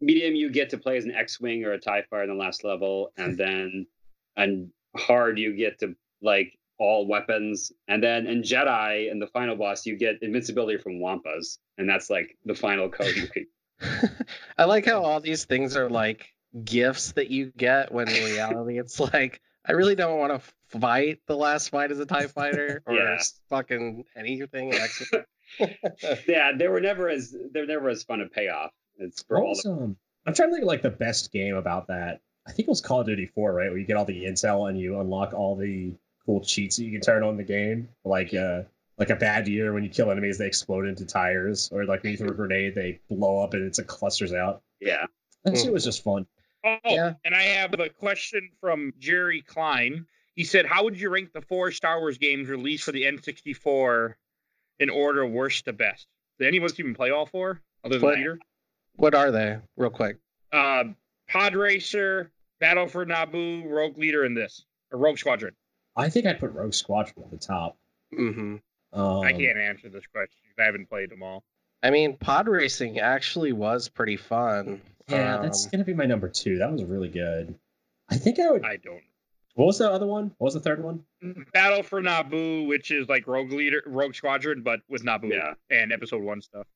[0.00, 2.64] medium you get to play as an X-wing or a Tie Fighter in the last
[2.64, 3.86] level, and then
[4.36, 9.56] and hard you get to like all weapons, and then in Jedi in the final
[9.56, 13.46] boss you get invincibility from Wampas, and that's like the final code you can.
[14.58, 16.26] I like how all these things are like
[16.64, 21.20] gifts that you get when in reality it's like I really don't want to fight
[21.26, 23.18] the last fight as a TIE fighter or Yeah.
[23.50, 24.72] fucking anything.
[26.28, 28.70] Yeah, they were never as they're never as fun to pay off.
[28.98, 29.96] It's for what all the,
[30.26, 32.20] I'm trying to think of like the best game about that.
[32.46, 33.68] I think it was Call of Duty 4, right?
[33.70, 35.92] Where you get all the intel and you unlock all the
[36.26, 37.88] cool cheats that you can turn on the game.
[38.04, 38.62] Like uh
[38.98, 42.12] like a bad year when you kill enemies, they explode into tires, or like when
[42.12, 44.62] you throw a grenade, they blow up and it's a clusters out.
[44.80, 45.06] yeah.
[45.44, 46.26] That shit was just fun.
[46.64, 47.12] Oh, Yeah.
[47.24, 50.06] and I have a question from Jerry Klein.
[50.34, 54.14] He said, "How would you rank the four Star Wars games released for the N64
[54.80, 56.06] in order worst to best?
[56.38, 58.16] Did anyone even play all four other than What?
[58.16, 58.38] Peter?
[58.96, 60.16] what are they, real quick?
[60.52, 60.84] Uh,
[61.28, 62.30] Pod Racer,
[62.60, 65.54] Battle for Naboo, Rogue Leader, and this or Rogue Squadron.
[65.96, 67.76] I think I'd put Rogue Squadron at the top.
[68.12, 68.56] hmm
[68.92, 70.36] Um, I can't answer this question.
[70.44, 71.42] 'cause I haven't played them all.
[71.82, 74.80] I mean, pod racing actually was pretty fun.
[75.08, 76.58] Yeah, that's Um, gonna be my number two.
[76.58, 77.54] That was really good.
[78.08, 78.64] I think I would.
[78.64, 79.02] I don't.
[79.54, 80.26] What was the other one?
[80.38, 81.04] What was the third one?
[81.52, 85.54] Battle for Naboo, which is like Rogue Leader, Rogue Squadron, but with Naboo Yeah.
[85.70, 86.66] and Episode One stuff.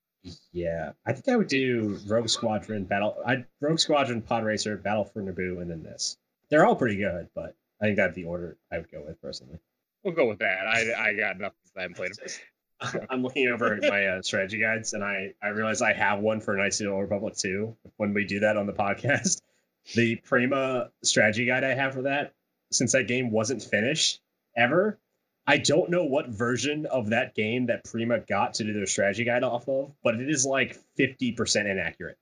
[0.53, 5.05] Yeah, I think I would do Rogue Squadron, Battle, I Rogue Squadron, Pod Racer, Battle
[5.05, 6.19] for Naboo, and then this.
[6.51, 9.21] They're all pretty good, but I think that'd be the order I would go with
[9.23, 9.59] personally.
[10.05, 10.67] We'll go with that.
[10.67, 11.57] I I got nothing.
[11.65, 13.07] 'cause I haven't played them.
[13.11, 16.41] I'm looking over at my uh, strategy guides, and I I realize I have one
[16.41, 17.77] for Knights of the Old Republic too.
[17.97, 19.41] When we do that on the podcast,
[19.95, 22.33] the Prima strategy guide I have for that,
[22.71, 24.21] since that game wasn't finished
[24.57, 24.99] ever,
[25.47, 29.25] I don't know what version of that game that Prima got to do their strategy
[29.25, 32.17] guide off of, but it is like 50% inaccurate.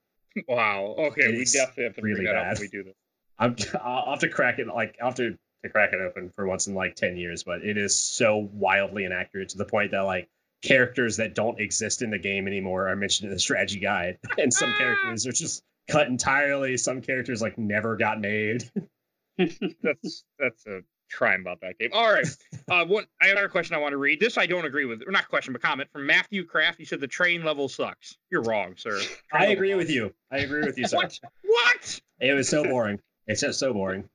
[0.49, 0.95] Wow.
[0.99, 2.59] Okay, It we definitely have to really figure that out bad.
[2.59, 2.95] when we do this.
[3.39, 6.47] I'm I'll have to crack it like I'll have to, to crack it open for
[6.47, 10.01] once in like 10 years, but it is so wildly inaccurate to the point that
[10.01, 10.29] like
[10.63, 14.19] characters that don't exist in the game anymore are mentioned in the strategy guide.
[14.39, 16.77] And some characters are just cut entirely.
[16.77, 18.69] Some characters like never got made.
[19.83, 20.81] That's that's a
[21.13, 21.91] crime about that game.
[21.93, 22.27] All right.
[22.69, 23.07] Uh, one.
[23.23, 24.21] I have another question I want to read.
[24.21, 26.77] This I don't agree with, or not question, but comment from Matthew Kraft.
[26.77, 28.19] He said the train level sucks.
[28.31, 28.99] You're wrong, sir.
[28.99, 29.95] Train I agree with sucks.
[29.95, 30.15] you.
[30.31, 30.99] I agree with you, sir.
[30.99, 31.19] What?
[31.43, 32.01] What?
[32.21, 33.01] It was so boring.
[33.27, 34.07] It's just so boring.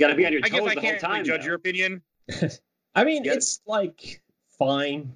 [0.00, 1.24] You got to be on your I guess toes I the whole can't really time.
[1.26, 1.46] judge though.
[1.46, 2.02] your opinion.
[2.94, 3.34] I mean, Yeah.
[3.34, 4.22] it's like
[4.58, 5.14] fine,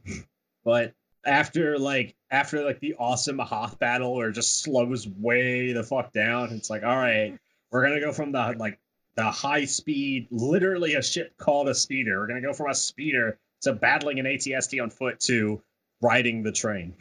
[0.62, 0.92] but
[1.24, 6.50] after like after like the awesome Hoth battle or just slows way the fuck down,
[6.52, 7.38] it's like, all right,
[7.70, 8.78] we're gonna go from the like
[9.16, 12.18] the high speed, literally a ship called a speeder.
[12.18, 15.62] We're gonna go from a speeder to battling an ATST on foot to
[16.02, 16.94] riding the train.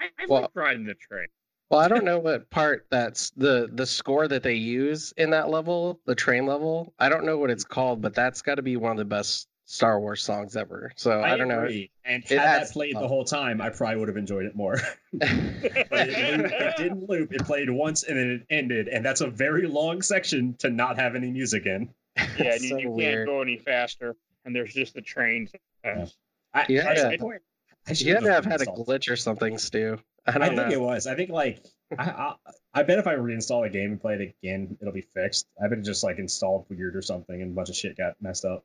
[0.00, 1.28] I, I Well- like riding the train.
[1.70, 5.48] Well, I don't know what part that's the the score that they use in that
[5.50, 6.92] level, the train level.
[6.98, 9.48] I don't know what it's called, but that's got to be one of the best
[9.66, 10.92] Star Wars songs ever.
[10.96, 11.66] So I, don't know.
[12.02, 14.76] And It had that played the whole time, I probably would have enjoyed it more.
[15.12, 17.32] But it, looped- it didn't loop.
[17.34, 20.98] It played once and then it ended, and that's a very long section to not
[20.98, 21.90] have any music in.
[22.16, 24.16] Yeah, and you, So you can't go any faster,
[24.46, 25.50] and there's just the trains.
[25.84, 26.06] Uh,
[26.54, 26.88] I, Yeah.
[26.88, 27.16] at some Yeah.
[27.18, 27.42] point,
[27.86, 29.98] I you should had to have had a glitch or something, Stu.
[30.28, 30.74] I I don't think know.
[30.74, 31.06] it was.
[31.06, 31.64] I think like
[31.98, 32.34] I, I
[32.74, 35.46] I bet if I reinstall a game and play it again, it'll be fixed.
[35.62, 38.14] I bet it just like installed weird or something, and a bunch of shit got
[38.20, 38.64] messed up.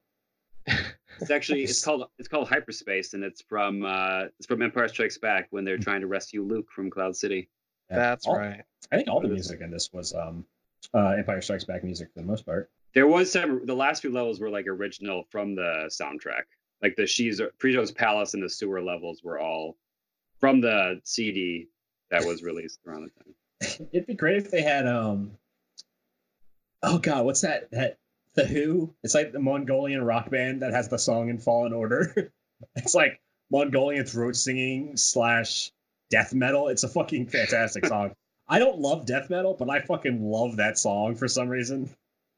[1.22, 5.19] It's actually it's called it's called hyperspace, and it's from uh it's from Empire Strikes
[5.19, 7.49] Back when they're trying to rescue Luke from Cloud City.
[7.91, 7.98] Yeah.
[7.98, 8.64] That's All- right.
[8.91, 10.44] I think all the music in this was um
[10.91, 12.72] uh Empire Strikes Back music for the most part.
[12.95, 16.45] There was some the last few levels were like original from the soundtrack.
[16.81, 19.77] Like the She's Prizo's Palace and the sewer levels were all
[20.43, 21.69] from the CD
[22.11, 23.87] that was released around the time.
[23.93, 25.37] It'd be great if they had um
[26.81, 27.97] oh god, what's that that
[28.35, 28.93] the Hu?
[29.03, 32.33] It's like the Mongolian rock band that has the song in Fallen Order.
[32.75, 33.21] it's like
[33.51, 35.71] Mongolian throat singing slash
[36.09, 36.67] death metal.
[36.67, 38.13] It's a fucking fantastic song.
[38.49, 41.89] I don't love death metal, but I fucking love that song for some reason.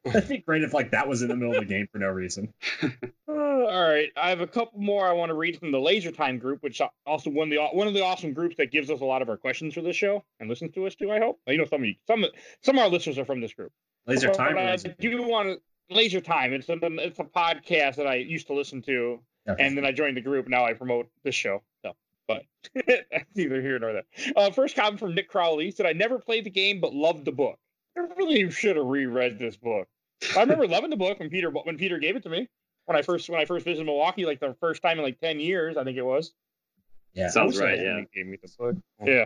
[0.06, 2.08] It'd be great if like that was in the middle of the game for no
[2.08, 2.54] reason.
[3.28, 6.12] Uh, all right, I have a couple more I want to read from the Laser
[6.12, 9.02] Time group, which also one of the one of the awesome groups that gives us
[9.02, 11.12] a lot of our questions for this show and listens to us too.
[11.12, 12.26] I hope you know some of you, some
[12.62, 13.72] some of our listeners are from this group.
[14.08, 14.58] Laser But time.
[14.58, 15.50] I laser- do want
[15.90, 16.54] to Laser Time.
[16.54, 19.20] It's a it's a podcast that I used to listen to,
[19.50, 19.66] Okay.
[19.66, 20.48] and then I joined the group.
[20.48, 21.62] Now I promote this show.
[21.84, 21.94] So,
[22.28, 22.44] but
[23.36, 24.04] neither here nor there.
[24.36, 27.32] Uh, first comment from Nick Crowley said, "I never played the game, but loved the
[27.32, 27.58] book.
[27.98, 29.88] I really should have reread this book.
[30.36, 32.48] I remember loving the book when Peter when Peter gave it to me
[32.86, 35.40] when I first when I first visited Milwaukee, like the first time in like ten
[35.40, 36.34] years, I think it was.
[37.14, 38.02] yeah, Sounds I right, yeah.
[38.14, 38.76] Gave me the book.
[39.04, 39.26] Yeah.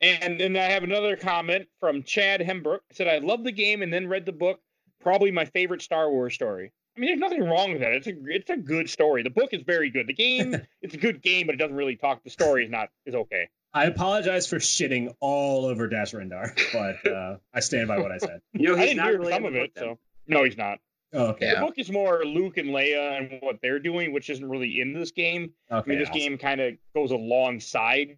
[0.00, 2.82] And then I have another comment from Chad Hembrook.
[2.92, 4.60] Said I love the game and then read the book.
[5.00, 6.72] Probably my favorite Star Wars story.
[6.96, 7.92] I mean, there's nothing wrong with that.
[7.92, 9.22] It's a it's a good story.
[9.22, 10.06] The book is very good.
[10.06, 12.22] The game, it's a good game, but it doesn't really talk.
[12.24, 13.48] The story is not is okay.
[13.74, 18.18] I apologize for shitting all over Dash Rendar, but uh, I stand by what I
[18.18, 18.42] said.
[18.52, 20.56] You know, I he's didn't not hear really some of it, book, so no, he's
[20.56, 20.78] not.
[21.14, 21.46] Oh, okay.
[21.46, 21.60] Yeah.
[21.60, 24.94] The book is more Luke and Leia and what they're doing, which isn't really in
[24.94, 25.52] this game.
[25.70, 26.18] Okay, I mean, this awesome.
[26.20, 28.16] game kind of goes alongside.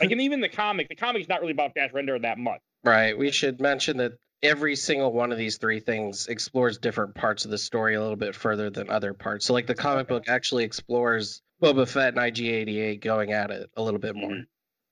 [0.00, 2.60] Like, and even the comic, the comic's not really about Dash Rendar that much.
[2.84, 3.16] Right.
[3.18, 4.12] We should mention that
[4.42, 8.16] every single one of these three things explores different parts of the story a little
[8.16, 9.46] bit further than other parts.
[9.46, 10.14] So, like the comic Okay.
[10.14, 14.30] book actually explores Boba Fett and IG-88 going at it a little bit more.
[14.30, 14.46] Mhm.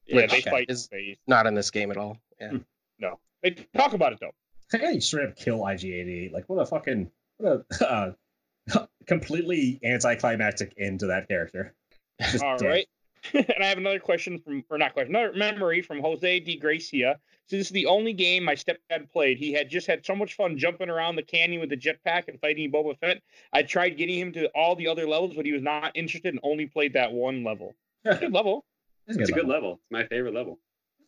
[0.07, 1.19] Yeah, Which they fight is- space.
[1.27, 2.19] Not in this game at all.
[2.41, 2.53] Yeah.
[2.99, 4.33] No, they talk about it though.
[4.73, 6.33] How can you straight up kill IG88?
[6.33, 11.75] Like, what a fucking, what a uh, completely anticlimactic end to that character.
[12.21, 12.69] Just All dead.
[12.69, 12.87] right.
[13.35, 17.19] and I have another question from, or not question, another memory from Jose De Gracia.
[17.47, 19.39] So this is the only game my stepdad played.
[19.39, 22.39] He had just had so much fun jumping around the canyon with the jetpack and
[22.41, 23.23] fighting Boba Fett.
[23.53, 26.41] I tried getting him to all the other levels, but he was not interested and
[26.43, 27.75] only played that one level.
[28.05, 28.65] Good level.
[29.07, 29.53] It's It's a good level.
[29.55, 29.73] level.
[29.75, 30.59] It's my favorite level.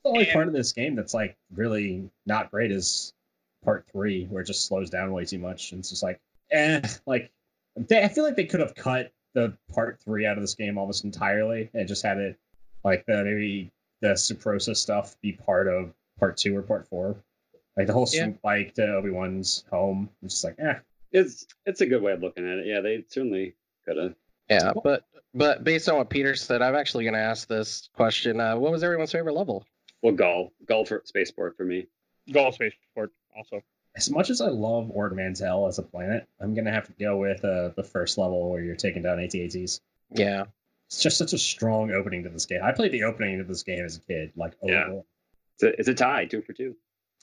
[0.04, 3.12] The only And- part of this game that's like really not great is
[3.66, 5.72] part three, where it just slows down way too much.
[5.72, 6.18] And it's just like,
[6.51, 7.30] eh, like
[7.76, 10.78] they, I feel like they could have cut the part three out of this game
[10.78, 12.38] almost entirely and just had it
[12.84, 13.70] like the maybe
[14.01, 17.16] the Suprosa stuff be part of part two or part four.
[17.76, 18.24] Like the whole Yeah.
[18.24, 20.09] swoop bike to Obi Wan's home.
[20.22, 20.78] It's just like, eh.
[21.12, 22.66] It's it's a good way of looking at it.
[22.66, 23.55] Yeah, they certainly
[23.86, 24.14] could have.
[24.48, 28.40] Yeah, but but based on what Peter said, I'm actually going to ask this question.
[28.40, 29.66] Uh, what was everyone's favorite level?
[30.02, 31.86] Well, Gall, Gall for spaceport for me.
[32.32, 33.62] Gall spaceport also.
[33.96, 37.16] As much as I love Ord Mantell as a planet, I'm gonna have to go
[37.16, 39.80] with uh, the first level where you're taking down AT-ATs.
[40.10, 40.44] Yeah,
[40.88, 42.60] It's just such a strong opening to this game.
[42.62, 44.84] I played the opening to this game as a kid, like Yeah.
[44.88, 45.02] over.
[45.54, 46.76] It's a, it's a tie, two for two.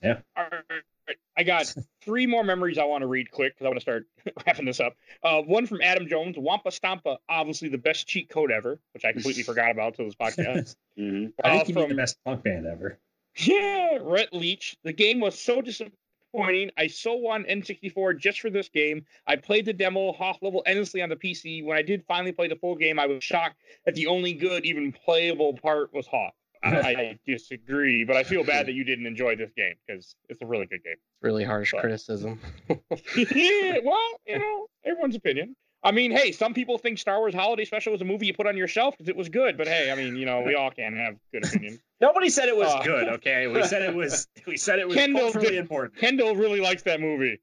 [0.03, 3.77] All right, I got three more memories I want to read quick because I want
[3.77, 4.07] to start
[4.47, 4.95] wrapping this up.
[5.21, 9.11] Uh, one from Adam Jones, Wampa Stompa, obviously the best cheat code ever, which I
[9.13, 10.75] completely forgot about until this podcast.
[10.97, 12.97] hmm I Uh, think you mean the best punk band ever.
[13.37, 14.75] Yeah, Rhett Leach.
[14.83, 15.97] The game was so disappointing.
[16.35, 19.05] I so want N64 just for this game.
[19.27, 21.63] I played the demo Hoth level endlessly on the PC.
[21.63, 24.65] When I did finally play the full game, I was shocked that the only good,
[24.65, 26.33] even playable part was Hoth.
[26.63, 30.41] I, I disagree, but I feel bad that you didn't enjoy this game because it's
[30.41, 30.95] a really good game.
[31.21, 32.39] really harsh But- criticism.
[32.69, 35.55] yeah, well, you know, everyone's opinion.
[35.83, 38.47] I mean, hey, some people think Star Wars Holiday Special was a movie you put
[38.47, 40.71] on your shelf because it was good, but hey, I mean, you know, we all
[40.71, 41.79] can have good opinions.
[42.01, 43.07] Nobody said it was Uh, good.
[43.15, 44.27] Okay, we said it was.
[44.47, 45.97] We said it was Kendall culturally did- important.
[45.97, 47.39] Kendall really likes that movie.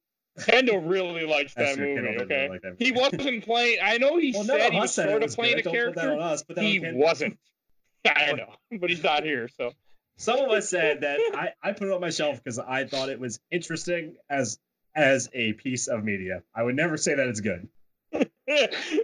[0.46, 2.06] Kendall really likes that true, movie.
[2.06, 3.78] Kendall Okay, really like that he wasn't playing.
[3.82, 5.60] I know he Well, said he was said sort of playing good.
[5.60, 6.18] a Don't character.
[6.20, 7.38] us, He wasn't.
[8.06, 9.72] I know, but he's not here, so.
[10.16, 13.08] Some of us said that I, I put it on my shelf because I thought
[13.10, 14.58] it was interesting as
[14.94, 16.42] as a piece of media.
[16.54, 17.68] I would never say that it's good.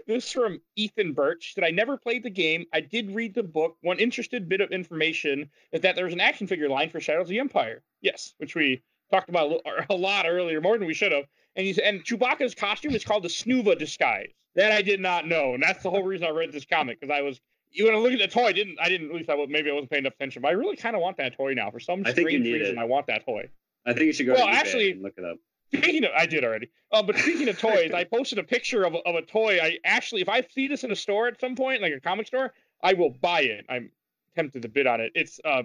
[0.06, 2.64] This from Ethan Birch that I never played the game.
[2.72, 3.76] I did read the book.
[3.82, 7.28] One interested bit of information is that there's an action figure line for Shadows of
[7.28, 7.82] the Empire.
[8.00, 11.24] Yes, which we talked about a lot earlier, more than we should have.
[11.54, 14.30] And he's and Chewbacca's costume is called the Snoova disguise.
[14.56, 17.14] That I did not know, and that's the whole reason I read this comic because
[17.16, 17.40] I was.
[17.70, 18.46] You want to look at the toy?
[18.46, 20.48] I didn't I didn't at least I was, maybe I wasn't paying enough attention, but
[20.48, 22.76] I really kind of want that toy now for some I strange reason.
[22.76, 22.80] it.
[22.80, 23.48] I want that toy.
[23.84, 24.32] I think you should go.
[24.34, 25.36] Well, actually- and look it up.
[25.74, 26.68] Speaking of, I did already.
[26.92, 29.58] Uh, but speaking of toys, I posted a picture of a, of a toy.
[29.60, 32.26] I actually, if I see this in a store at some point, like a comic
[32.28, 32.52] store,
[32.82, 33.66] I will buy it.
[33.68, 33.90] I'm
[34.36, 35.12] tempted to bid on it.
[35.14, 35.62] It's uh,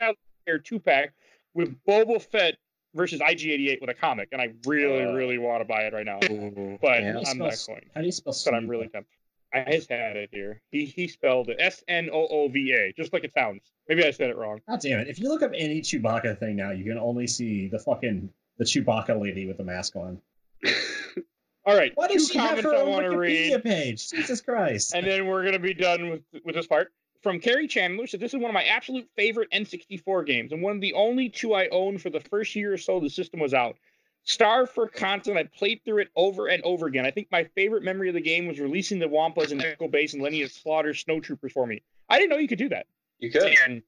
[0.00, 1.12] a two pack
[1.54, 2.56] with Boba Fett
[2.94, 5.12] versus IG88 with a comic, and I really, Uh.
[5.12, 6.18] really want to buy it right now.
[6.20, 6.30] But
[7.02, 7.20] Yeah.
[7.26, 7.82] I'm not going.
[7.94, 8.34] How do you spell?
[8.44, 8.70] But I'm Snoop?
[8.70, 9.12] really tempted.
[9.52, 10.60] I just had it here.
[10.72, 13.62] He he spelled it S N O O V A, just like it sounds.
[13.88, 14.60] Maybe I said it wrong.
[14.68, 15.06] God damn it!
[15.08, 18.64] If you look up any Chewbacca thing now, you can only see the fucking the
[18.64, 20.20] Chewbacca lady with the mask on.
[21.66, 23.52] All right, Why two does she have comments her I own want to read.
[23.52, 24.10] Wikipedia page?
[24.10, 24.94] Jesus Christ!
[24.94, 26.92] and then we're gonna be done with with this part.
[27.22, 30.74] From Carrie Chandler said, "This is one of my absolute favorite N64 games, and one
[30.74, 33.54] of the only two I owned for the first year or so the system was
[33.54, 33.76] out.
[34.24, 37.06] Star for content, I played through it over and over again.
[37.06, 40.12] I think my favorite memory of the game was releasing the Wampas in Echo Base
[40.14, 41.82] and letting it slaughter snowtroopers for me.
[42.10, 42.86] I didn't know you could do that.
[43.18, 43.54] you could.
[43.66, 43.82] And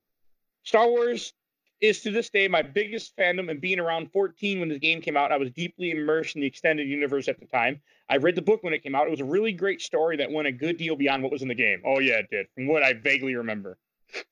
[0.63, 1.35] Star Wars
[1.81, 3.51] is to this day my biggest fandom.
[3.51, 6.47] And being around 14 when this game came out, I was deeply immersed in the
[6.47, 7.81] extended universe at the time.
[8.09, 9.07] I read the book when it came out.
[9.07, 11.49] It was a really great story that went a good deal beyond what was in
[11.49, 11.83] the game.
[11.85, 12.47] Oh yeah, it did.
[12.55, 13.79] From what I vaguely remember,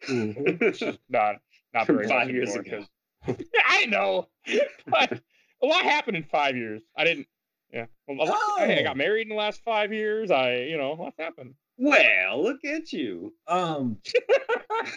[0.08, 0.62] Mhm.
[0.62, 1.36] it's just not
[1.72, 2.84] not very five much years ago.
[3.66, 4.28] I know,
[4.86, 5.20] but
[5.62, 6.82] a lot happened in five years.
[6.96, 7.26] I didn't.
[7.72, 8.98] Yeah, a lot, hey, I got Oh.
[8.98, 10.30] married in the last five years.
[10.30, 11.54] I, you know, what's happened?
[11.76, 13.34] Well, look at you.
[13.48, 13.98] Um,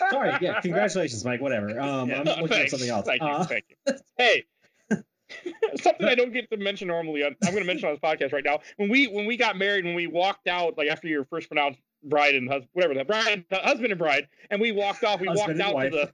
[0.10, 0.34] sorry.
[0.42, 1.42] Yeah, congratulations, Mike.
[1.42, 1.80] Whatever.
[1.88, 2.72] Um, I'm looking at Thanks.
[2.72, 3.06] something else.
[3.06, 3.28] Thank you.
[3.28, 3.94] Uh, Thank you.
[4.18, 4.44] Hey,
[5.82, 7.24] something I don't get to mention normally.
[7.24, 8.60] I'm going to mention on this podcast right now.
[8.78, 11.80] When we when we got married, when we walked out, like after your first pronounced
[12.04, 15.20] bride and husband, whatever that bride, husband and bride, and we walked off.
[15.20, 16.14] We Husband walked out to the.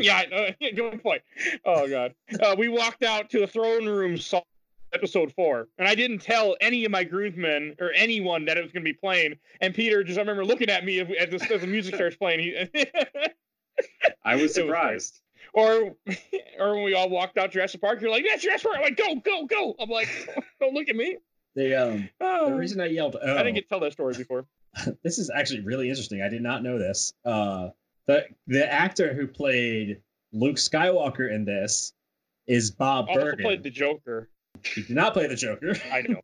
[0.00, 0.70] Yeah, I know.
[0.74, 1.22] good point.
[1.64, 4.16] Oh god, uh, we walked out to the throne room.
[4.16, 4.42] Saw
[4.94, 8.72] episode four, and I didn't tell any of my groomsmen or anyone that it was
[8.72, 9.34] going to be playing.
[9.60, 12.16] And Peter just, I remember looking at me as, as, the, as the music starts
[12.16, 12.40] playing.
[12.40, 12.86] He,
[14.24, 15.20] I was It was surprised.
[15.52, 15.94] Or
[16.58, 18.76] or when we all walked out Jurassic Park, you're like, that's Jurassic Park.
[18.78, 19.74] I'm like, go, go, go.
[19.78, 20.08] I'm like,
[20.60, 21.18] don't look at me.
[21.54, 22.50] the um, Oh.
[22.50, 24.46] the reason I yelled, oh, I didn't get to tell that story before.
[25.04, 26.22] this is actually really interesting.
[26.22, 27.12] I did not know this.
[27.24, 27.68] Uh,
[28.06, 30.00] the the actor who played
[30.32, 31.92] Luke Skywalker in this
[32.46, 33.44] is Bob Also Bergen.
[33.44, 34.28] played the Joker.
[34.62, 36.20] He did not play the Joker, I know.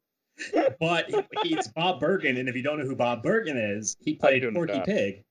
[0.80, 2.36] but he, it's Bob Bergen.
[2.36, 4.86] And if you don't know who Bob Bergen is, he played Porky that?
[4.86, 5.24] Pig,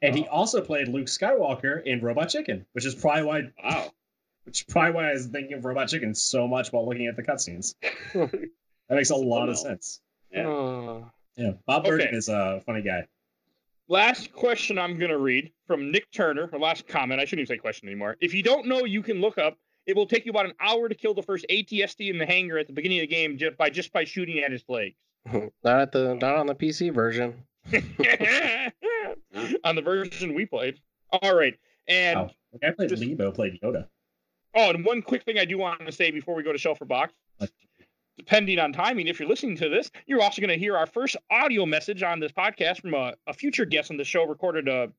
[0.00, 0.30] and he Oh.
[0.30, 3.90] also played Luke Skywalker in Robot Chicken, which is probably why, Wow.
[4.44, 7.16] which is probably why I was thinking of Robot Chicken so much while looking at
[7.16, 7.74] the cutscenes.
[8.14, 8.48] that
[8.88, 9.62] makes a lot of Wow.
[9.62, 10.00] sense.
[10.30, 10.46] Yeah.
[10.46, 11.10] Oh.
[11.36, 12.16] Yeah, Bob Bergen Okay.
[12.16, 13.06] is a funny guy.
[13.88, 17.20] Last question I'm going to read from Nick Turner, or last comment.
[17.20, 18.16] I shouldn't even say question anymore.
[18.20, 20.88] If you don't know, you can look up it will take you about an hour
[20.88, 23.56] to kill the first ATST in the hangar at the beginning of the game just
[23.56, 24.96] by just by shooting at its legs.
[25.64, 27.34] not at the not on the PC version.
[29.64, 30.80] on the version we played.
[31.12, 31.54] All right,
[31.88, 32.30] and Oh,
[32.62, 33.86] I played just- Leebo, played Yoda.
[34.54, 36.86] oh, and one quick thing I do want to say before we go to Shelfer
[36.86, 37.12] Box.
[38.16, 41.16] Depending on timing, if you're listening to this, you're also going to hear our first
[41.32, 44.24] audio message on this podcast from a, a future guest on the show.
[44.24, 44.90] Recorded a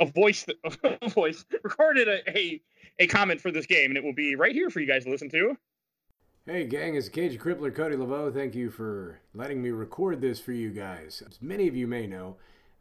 [0.00, 0.44] a voice
[0.84, 2.60] a voice recorded a, a
[2.98, 5.10] a comment for this game, and it will be right here for you guys to
[5.10, 5.56] listen to.
[6.46, 8.32] Hey gang, it's Cage Crippler Cody Laveau.
[8.32, 11.22] Thank you for letting me record this for you guys.
[11.26, 12.36] As many of you may know,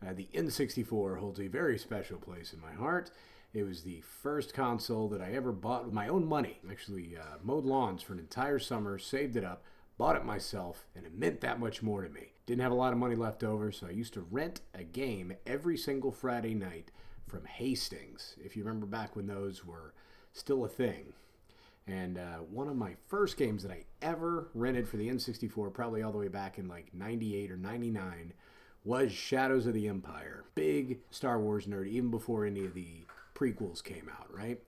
[0.05, 3.11] uh, the N64 holds a very special place in my heart.
[3.53, 6.59] It was the first console that I ever bought with my own money.
[6.69, 9.63] Actually, uh, mowed lawns for an entire summer, saved it up,
[9.97, 12.33] bought it myself, and it meant that much more to me.
[12.45, 15.33] Didn't have a lot of money left over, so I used to rent a game
[15.47, 16.91] every single Friday night
[17.27, 18.35] from Hastings.
[18.43, 19.93] If you remember back when those were
[20.33, 21.13] still a thing.
[21.87, 26.01] And uh, one of my first games that I ever rented for the N64, probably
[26.01, 28.33] all the way back in like 98 or 99,
[28.85, 30.45] was Shadows of the Empire.
[30.55, 33.05] Big Star Wars nerd, even before any of the
[33.35, 34.59] prequels came out, right?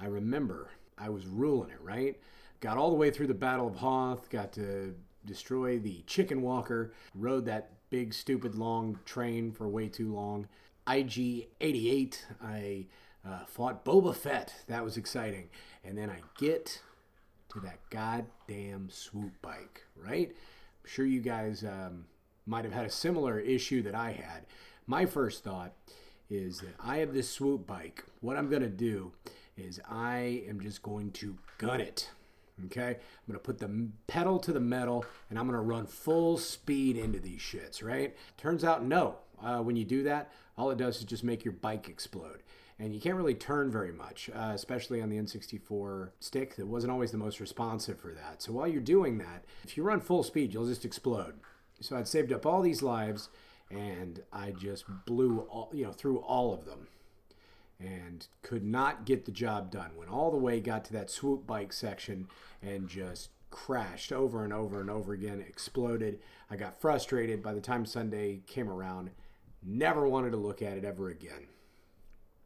[0.00, 2.20] I remember I was ruling it, right?
[2.60, 4.94] Got all the way through the Battle of Hoth, got to
[5.24, 10.46] destroy the Chicken Walker, rode that big, stupid, long train for way too long.
[10.88, 12.86] IG 88, I
[13.26, 14.54] uh, fought Boba Fett.
[14.68, 15.48] That was exciting.
[15.84, 16.80] And then I get
[17.50, 20.28] to that goddamn swoop bike, right?
[20.28, 22.06] I'm sure you guys um,
[22.46, 24.46] might have had a similar issue that I had.
[24.86, 25.72] My first thought
[26.28, 28.04] is that I have this swoop bike.
[28.20, 29.12] What I'm going to do
[29.56, 32.10] is I am just going to gun it.
[32.66, 32.96] Okay?
[33.26, 37.18] I'm to put the pedal to the metal and I'm to run full speed into
[37.18, 38.14] these shits, right?
[38.36, 39.16] Turns out, no.
[39.42, 42.42] Uh, when you do that, all it does is just make your bike explode.
[42.80, 46.56] And you can't really turn very much, uh, especially on the N64 stick.
[46.56, 48.40] That wasn't always the most responsive for that.
[48.40, 51.34] So while you're doing that, if you run full speed, you'll just explode.
[51.80, 53.28] So I'd saved up all these lives
[53.70, 56.88] and I just blew all, you know, through all of them
[57.78, 59.90] and could not get the job done.
[59.94, 62.28] Went all the way, got to that swoop bike section,
[62.62, 66.18] and just crashed over and over and over again, exploded.
[66.50, 69.10] I got frustrated by the time Sunday came around,
[69.62, 71.48] never wanted to look at it ever again.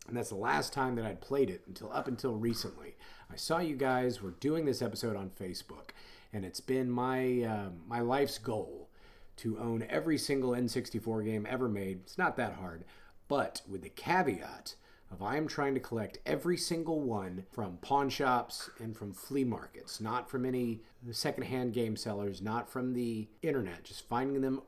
[0.07, 2.97] And that's the last time that I'd played it until up until recently.
[3.33, 5.91] I saw you guys were doing this episode on Facebook,
[6.33, 8.91] and it's been my uh, my life's goal
[9.37, 12.01] to own every single N64 game ever made.
[12.05, 12.85] It's not that hard,
[13.29, 14.77] but with the caveat
[15.11, 19.45] of I am trying to collect every single one from pawn shops and from flea
[19.45, 24.63] markets, not from any secondhand game sellers, not from the internet, just finding them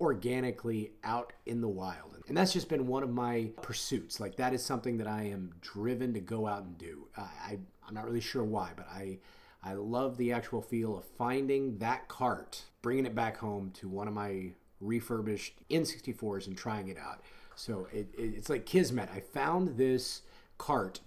[0.00, 2.16] organically out in the wild.
[2.28, 4.20] And that's just been one of my pursuits.
[4.20, 7.08] Like that is something that I am driven to go out and do.
[7.16, 9.18] I, I I'm not really sure why, but I
[9.62, 14.08] I love the actual feel of finding that cart, bringing it back home to one
[14.08, 17.20] of my refurbished N64s and trying it out.
[17.56, 19.10] So it, it, it's like Kismet.
[19.14, 20.22] I found this
[20.56, 21.00] cart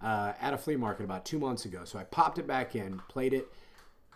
[0.00, 1.84] uh, at a flea market about two months ago.
[1.84, 3.48] So I popped it back in, played it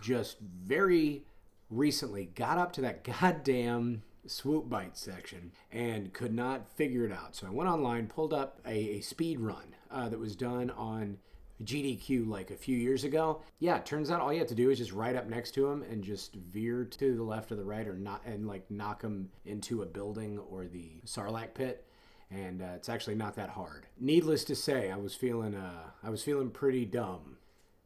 [0.00, 1.24] just very
[1.70, 7.34] recently, got up to that goddamn swoop bite section and could not figure it out.
[7.34, 11.18] So I went online, pulled up a, a speed run uh, that was done on
[11.64, 13.42] GDQ like a few years ago.
[13.58, 15.66] Yeah, it turns out all you have to do is just ride up next to
[15.68, 19.02] him and just veer to the left or the right or not and like knock
[19.02, 21.86] him into a building or the Sarlacc pit.
[22.30, 23.86] And uh, it's actually not that hard.
[24.00, 27.36] Needless to say, I was feeling uh, I was feeling pretty dumb.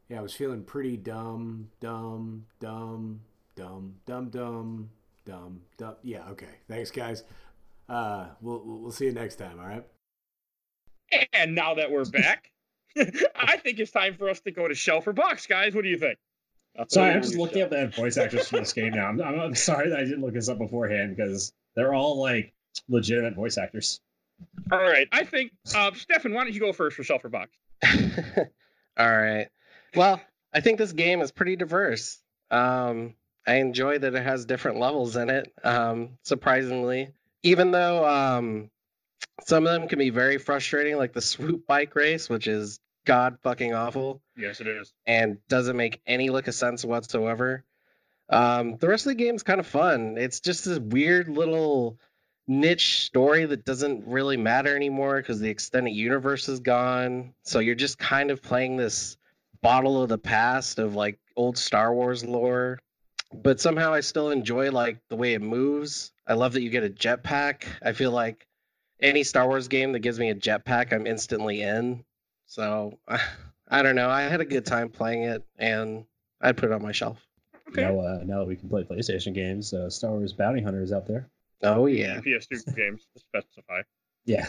[0.07, 3.21] Yeah, I was feeling pretty dumb, dumb, dumb,
[3.55, 4.89] dumb, dumb, dumb,
[5.27, 5.95] dumb, dumb.
[6.03, 6.47] Yeah, okay.
[6.69, 7.23] Thanks, guys.
[7.89, 9.59] Uh, we'll we'll see you next time.
[9.59, 9.85] All right.
[11.33, 12.51] And now that we're back,
[13.35, 15.75] I think it's time for us to go to Shelfer Box, guys.
[15.75, 16.17] What do you think?
[16.89, 19.07] Sorry, I'm just looking up the voice actors for this game now.
[19.07, 22.53] I'm, I'm, I'm sorry that I didn't look this up beforehand because they're all like
[22.87, 23.99] legitimate voice actors.
[24.71, 27.49] All right, I think uh, Stefan, why don't you go first for Shelfer Box?
[28.97, 29.47] All right.
[29.95, 30.21] Well,
[30.53, 32.19] I think this game is pretty diverse.
[32.51, 33.15] Um,
[33.47, 35.51] I enjoy that it has different levels in it.
[35.63, 37.09] Um, surprisingly,
[37.43, 38.69] even though um,
[39.45, 43.37] some of them can be very frustrating, like the swoop bike race, which is god
[43.41, 44.93] fucking awful Yes, it is.
[45.05, 47.63] and doesn't make any lick of sense whatsoever.
[48.29, 50.17] Um, the rest of the game's kind of fun.
[50.17, 51.97] It's just this weird little
[52.49, 57.33] niche story that doesn't really matter anymore because the extended universe is gone.
[57.43, 59.15] So you're just kind of playing this
[59.61, 62.79] bottle of the past of like old Star Wars lore.
[63.33, 66.11] But somehow I still enjoy like the way it moves.
[66.25, 67.65] I love that you get a jetpack.
[67.81, 68.47] I feel like
[68.99, 72.03] any Star Wars game that gives me a jetpack, I'm instantly in.
[72.45, 72.97] So
[73.67, 74.09] I don't know.
[74.09, 76.05] I had a good time playing it, and
[76.41, 77.19] I'd put it on my shelf.
[77.69, 77.81] Okay.
[77.81, 80.93] Now, uh, now that we can play PlayStation games, uh, Star Wars Bounty Hunter is
[80.93, 81.27] out there.
[81.63, 82.19] Oh yeah.
[82.21, 83.81] PS2 games to specify.
[84.25, 84.47] Yeah.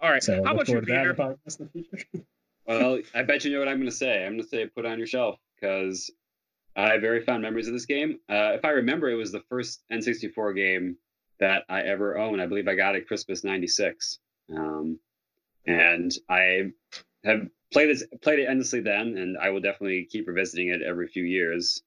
[0.00, 0.22] All right.
[0.22, 1.36] So How look about you, forward that Peter?
[1.60, 2.06] in the future.
[2.68, 4.24] Well, I bet you know what I'm going to say.
[4.26, 6.10] I'm going to say put on your shelf because
[6.76, 8.20] I have very fond memories of this game.
[8.28, 10.96] Uh, if I remember, it was the first N64 game
[11.40, 12.40] that I ever owned.
[12.40, 14.18] I believe I got it Christmas '96,
[14.54, 14.98] um,
[15.66, 16.72] and I
[17.24, 21.08] have played it played it endlessly then, and I will definitely keep revisiting it every
[21.08, 21.82] few years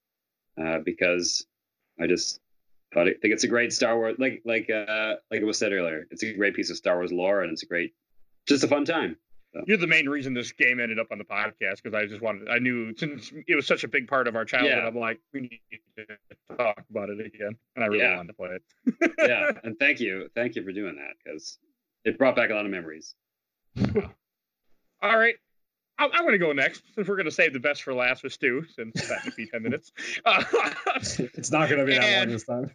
[0.61, 1.45] uh, because
[1.99, 2.39] I just
[2.93, 5.71] thought it, think it's a great Star Wars like like uh, like it was said
[5.71, 6.07] earlier.
[6.09, 7.93] It's a great piece of Star Wars lore, and it's a great
[8.47, 9.17] just a fun time.
[9.65, 12.49] You're the main reason this game ended up on the podcast because I just wanted.
[12.49, 14.87] I knew since it was such a big part of our childhood, Yeah.
[14.87, 15.59] I'm like, we need
[15.97, 18.17] to talk about it again, and I really Yeah.
[18.17, 19.11] wanted to play it.
[19.19, 21.57] yeah, and thank you, thank you for doing that because
[22.05, 23.15] it brought back a lot of memories.
[25.01, 25.35] All right.
[25.97, 28.23] I'm, I'm going to go next since we're going to save the best for last
[28.23, 29.91] with Stu, since that would be 10 minutes.
[30.25, 30.43] Uh,
[30.95, 32.71] it's not going to be that And- long this time.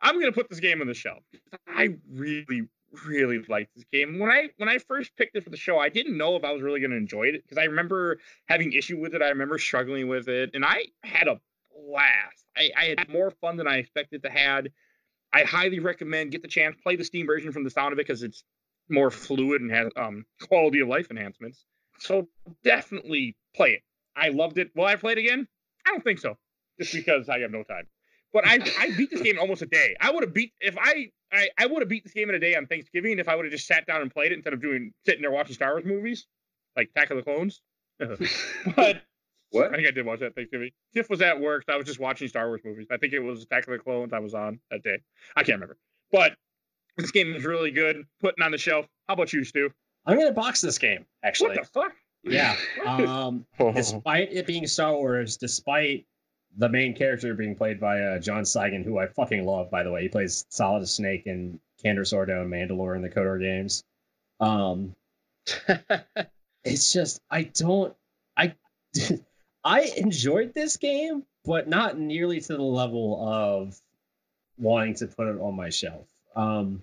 [0.00, 1.22] I'm going to put this game on the shelf.
[1.68, 2.62] I really,
[3.06, 4.18] really liked this game.
[4.18, 6.52] When I when I first picked it for the show, I didn't know if I
[6.52, 9.22] was really going to enjoy it because I remember having issue with it.
[9.22, 11.40] I remember struggling with it, and I had a
[11.72, 12.44] blast.
[12.56, 14.70] I, I had more fun than I expected to had.
[15.32, 18.06] I highly recommend get the chance play the Steam version from the sound of it
[18.06, 18.42] because it's
[18.88, 21.64] more fluid and has um, quality of life enhancements.
[22.00, 22.28] So
[22.64, 23.82] definitely play it.
[24.16, 24.70] I loved it.
[24.74, 25.46] Will I play it again?
[25.86, 26.36] I don't think so,
[26.80, 27.86] just because I have no time.
[28.32, 29.96] But I I beat this game in almost a day.
[30.00, 32.38] I would have beat if I I, I would have beat this game in a
[32.38, 34.60] day on Thanksgiving if I would have just sat down and played it instead of
[34.60, 36.26] doing sitting there watching Star Wars movies
[36.76, 37.60] like Attack of the Clones.
[38.76, 39.02] but
[39.50, 39.72] What?
[39.72, 40.70] I think I did watch that Thanksgiving.
[40.94, 41.64] Tiff was at work.
[41.66, 42.86] So I was just watching Star Wars movies.
[42.90, 44.98] I think it was Attack of the Clones I was on that day.
[45.36, 45.76] I can't remember.
[46.12, 46.36] But
[46.96, 48.04] this game is really good.
[48.20, 48.86] Putting on the shelf.
[49.08, 49.70] How about you, Stu?
[50.06, 51.56] I'm going to box this game, actually.
[51.56, 51.92] What the fuck?
[52.22, 52.56] Yeah.
[52.86, 56.06] Um, despite it being Star Wars, despite
[56.56, 59.90] the main character being played by uh, John Cygan, who I fucking love, by the
[59.90, 60.02] way.
[60.02, 63.84] He plays Solid Snake in Canderous Ordo and Mandalore in the KOTOR games.
[64.40, 64.94] Um,
[66.64, 67.94] it's just I don't
[68.36, 68.54] I
[69.64, 73.80] I enjoyed this game, but not nearly to the level of
[74.58, 76.06] wanting to put it on my shelf.
[76.34, 76.82] Um,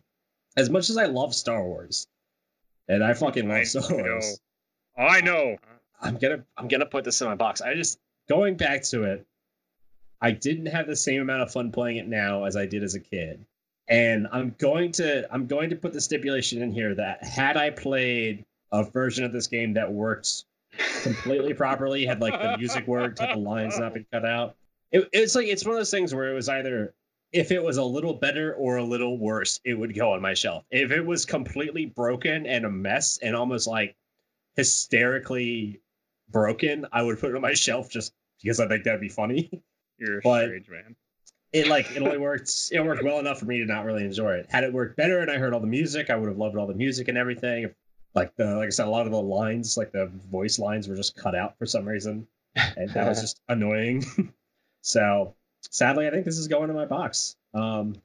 [0.55, 2.07] as much as I love Star Wars,
[2.87, 4.03] and I fucking I love Star know.
[4.03, 4.39] Wars,
[4.97, 5.57] I know.
[6.01, 7.61] I'm gonna I'm gonna put this in my box.
[7.61, 7.99] I just
[8.29, 9.25] going back to it,
[10.21, 12.95] I didn't have the same amount of fun playing it now as I did as
[12.95, 13.45] a kid.
[13.87, 17.69] And I'm going to I'm going to put the stipulation in here that had I
[17.69, 20.43] played a version of this game that worked
[21.03, 24.55] completely properly, had like the music worked, had the lines not been cut out.
[24.91, 26.93] It, it's like it's one of those things where it was either
[27.31, 30.33] if it was a little better or a little worse, it would go on my
[30.33, 30.63] shelf.
[30.71, 33.95] If it was completely broken and a mess and almost like
[34.55, 35.81] hysterically
[36.29, 39.49] broken, I would put it on my shelf just because I think that'd be funny.
[39.97, 40.95] You're a But- strange man.
[41.53, 44.33] It like it only worked it worked well enough for me to not really enjoy
[44.35, 44.47] it.
[44.49, 46.67] Had it worked better and I heard all the music, I would have loved all
[46.67, 47.73] the music and everything.
[48.13, 50.95] Like the like I said, a lot of the lines, like the voice lines, were
[50.95, 54.03] just cut out for some reason, and that was just annoying.
[54.81, 55.35] so
[55.71, 57.37] sadly, I think this is going in my box.
[57.53, 57.95] Um,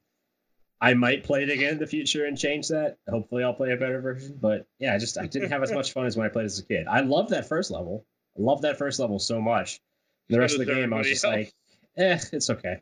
[0.81, 2.99] I might play it again in the future and change that.
[3.09, 4.39] Hopefully, I'll play a better version.
[4.41, 6.59] But yeah, I just I didn't have as much fun as when I played as
[6.61, 6.87] a kid.
[6.87, 8.05] I love that first level.
[8.39, 9.81] I love that first level so much.
[10.29, 11.53] The rest of the game, I was just like,
[11.97, 12.81] eh, it's okay.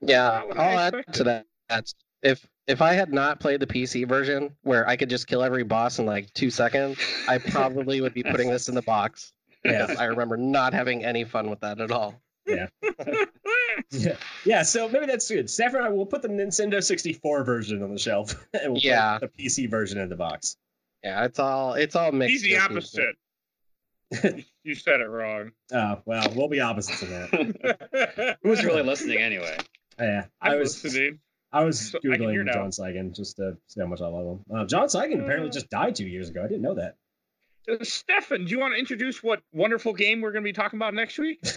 [0.00, 1.46] Yeah, I I'll add to that.
[1.68, 5.42] That's if if I had not played the PC version where I could just kill
[5.42, 6.98] every boss in like two seconds,
[7.28, 9.32] I probably would be putting this in the box.
[9.64, 9.94] Yeah.
[9.98, 12.20] I remember not having any fun with that at all.
[12.46, 12.66] Yeah.
[13.92, 14.62] Yeah, yeah.
[14.62, 15.48] So maybe that's good.
[15.50, 19.18] Stafford, and I will put the Nintendo 64 version on the shelf, and we'll Yeah.
[19.18, 20.56] put the PC version in the box.
[21.02, 22.30] Yeah, it's all it's all mixed.
[22.30, 23.16] He's the opposite.
[24.10, 25.52] You- you said it wrong.
[25.72, 28.38] Oh well, we'll be opposites of that.
[28.42, 29.56] Who's really listening anyway?
[29.98, 31.20] Yeah, I I'm was listening.
[31.52, 32.52] I was So, I googling now.
[32.54, 34.44] John Cygan just to see how much I love him.
[34.54, 35.52] Uh, John Cygan apparently Uh.
[35.52, 36.42] just died two years ago.
[36.44, 36.96] I didn't know that.
[37.70, 40.78] Uh, Stefan, do you want to introduce what wonderful game we're going to be talking
[40.78, 41.40] about next week?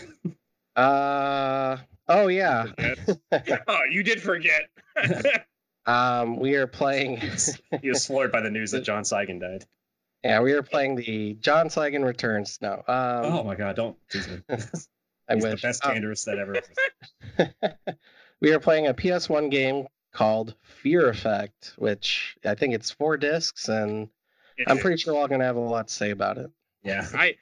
[0.75, 1.77] Uh
[2.07, 2.65] oh yeah.
[3.67, 4.63] oh, you did forget.
[5.85, 7.17] Um we are playing
[7.81, 9.65] He was floored by the news that John Cygan died.
[10.23, 12.59] Yeah, we are playing the John Cygan Returns.
[12.61, 12.83] No.
[12.87, 14.41] Um oh my god, don't tease me.
[15.29, 15.61] I He's wish.
[15.61, 17.77] the best Uh, Canderous that ever.
[18.41, 23.67] we are playing a PS1 game called Fear Effect, which I think it's four discs,
[23.69, 24.09] and
[24.67, 26.49] I'm pretty sure we're all gonna have a lot to say about it.
[26.83, 27.07] Yeah.
[27.13, 27.35] I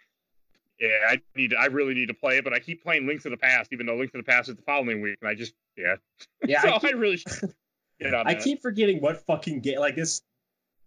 [0.80, 1.54] yeah, I need.
[1.54, 3.86] I really need to play it, but I keep playing Link to the Past, even
[3.86, 5.96] though Link to the Past is the following week, and I just yeah.
[6.44, 7.54] Yeah, so I I, really should
[8.00, 8.44] get on I that.
[8.44, 10.22] keep forgetting what fucking game like this.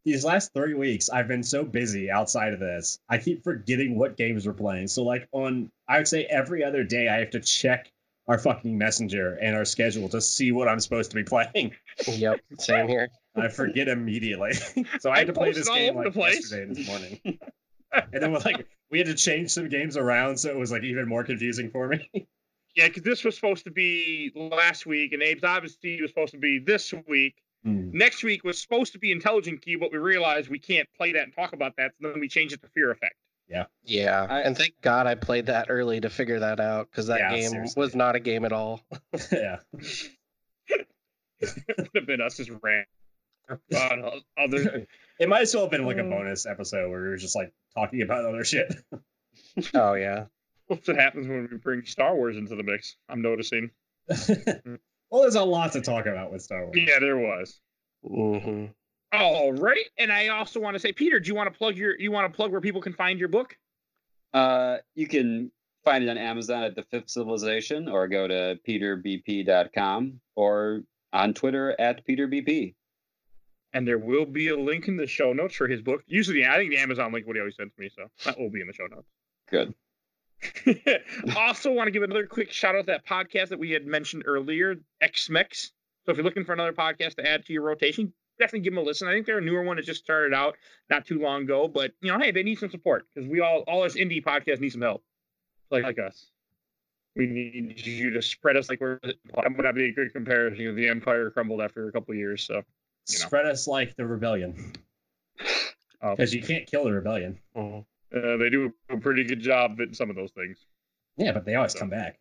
[0.05, 2.99] These last three weeks, I've been so busy outside of this.
[3.09, 4.89] I keep forgetting what games we're playing.
[4.89, 7.91] So, like, on, I would say every other day, I have to check
[8.29, 11.73] our fucking messenger and our schedule to see what I'm supposed to be playing.
[12.07, 13.09] Yep, same here.
[13.37, 14.53] I forget immediately.
[15.01, 16.53] so I had I to play this game over like the place.
[16.53, 17.21] yesterday this morning.
[17.93, 20.85] and then we're like, we had to change some games around, so it was like
[20.85, 22.09] even more confusing for me.
[22.77, 26.39] Yeah, because this was supposed to be last week, and Abe's obviously was supposed to
[26.39, 27.37] be this week.
[27.65, 27.91] Hmm.
[27.93, 31.23] Next week was supposed to be Intelligent Key, but we realized we can't play that
[31.23, 33.15] and talk about that, so then we changed it to Fear Effect.
[33.87, 37.21] Yeah, I- and thank God I played that early to figure that out because that
[37.21, 37.81] Yeah, game seriously.
[37.81, 38.81] was not a game at all.
[39.33, 39.59] yeah.
[40.69, 40.87] it
[41.79, 42.85] would have been us just ran
[43.49, 44.87] about other.
[45.21, 47.53] It might as well have been like a bonus episode where we were just like
[47.75, 48.75] talking about other shit.
[49.73, 50.25] Oh yeah,
[50.69, 52.97] That's what happens when we bring Star Wars into the mix.
[53.09, 53.71] I'm noticing.
[54.11, 54.75] Hmm.
[55.15, 56.77] Well, there's a lot to talk about with Star Wars.
[56.77, 57.61] Yeah, there was.
[58.03, 58.65] hmm
[59.13, 61.97] All right, and I also want to say, Peter, do you want to plug your?
[61.97, 63.57] You want to plug where people can find your book?
[64.33, 65.53] Uh, you can
[65.85, 70.81] find it on Amazon at The Fifth Civilization or go to peterbp.com or
[71.13, 72.75] on Twitter at peterbp.
[73.73, 76.03] And there will be a link in the show notes for his book.
[76.09, 78.61] Usually, I think the Amazon link what he always sends me, so that will be
[78.61, 79.07] in the show notes.
[79.49, 79.75] Good.
[81.37, 84.25] also, want to give another quick shout out to that podcast that we had mentioned
[84.27, 85.71] earlier, XMEX.
[86.05, 88.79] So if you're looking for another podcast to add to your rotation, definitely give them
[88.83, 89.09] a listen.
[89.09, 90.57] I think they're a newer one that just started out
[90.91, 93.61] not too long ago, but you know, hey, they need some support because we all
[93.67, 95.03] all us indie podcasts need some help,
[95.71, 96.27] like like us.
[97.17, 98.99] We need you to spread us like we're.
[99.03, 99.15] That
[99.57, 100.75] would not be a good comparison.
[100.75, 102.65] The empire crumbled after a couple of years, so you know.
[103.07, 104.73] Spread us like the rebellion
[106.03, 106.11] Oh.
[106.17, 107.39] because you can't kill the rebellion.
[107.55, 107.79] hmm
[108.15, 110.59] uh, they do a pretty good job at some of those things.
[111.17, 112.19] Yeah, but they always come back.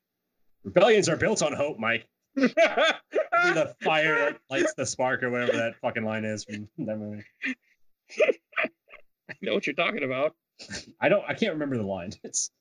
[0.63, 2.07] Rebellions are built on hope, Mike.
[3.43, 7.23] The fire that lights the spark or whatever that fucking line is from that movie.
[9.29, 10.33] I know what you're talking about.
[11.01, 11.23] I don't.
[11.27, 12.11] I can't remember the line.
[12.23, 12.51] It's.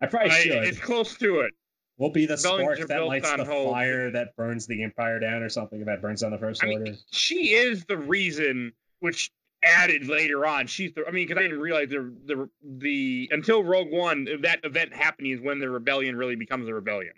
[0.00, 0.64] I probably I- should.
[0.64, 1.52] it's close to it.
[1.98, 3.72] We'll be the Rebellions spark that lights the hope.
[3.72, 6.84] fire that burns the empire down, or something that burns down the first I order.
[6.84, 9.30] mean, she is the reason, which
[9.64, 10.66] added later on.
[10.66, 11.06] She's the.
[11.06, 15.32] I mean, because I didn't realize the the the until Rogue One that event happening
[15.32, 17.14] is when the rebellion really becomes a rebellion.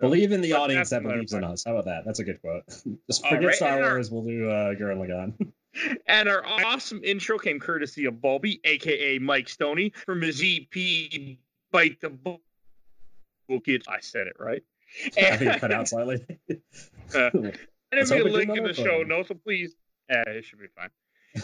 [0.00, 1.64] Believe in the But audience that believes in us.
[1.64, 2.04] How about that?
[2.06, 2.64] That's a good quote.
[3.06, 4.10] Just forget right, Star and our- Wars.
[4.10, 5.52] We'll do uh, Gurren Lagann.
[6.08, 11.38] And our awesome intro came courtesy of Bulby, aka Mike Stoney, from his EP
[11.70, 12.40] Bite the Bull
[13.64, 13.86] Kids.
[13.86, 14.64] I said it right.
[15.16, 16.26] I think cut out slightly.
[17.14, 17.54] Uh, And
[17.92, 19.76] there'll be a link in the show notes, so please.
[20.10, 20.90] Yeah, it should be fine.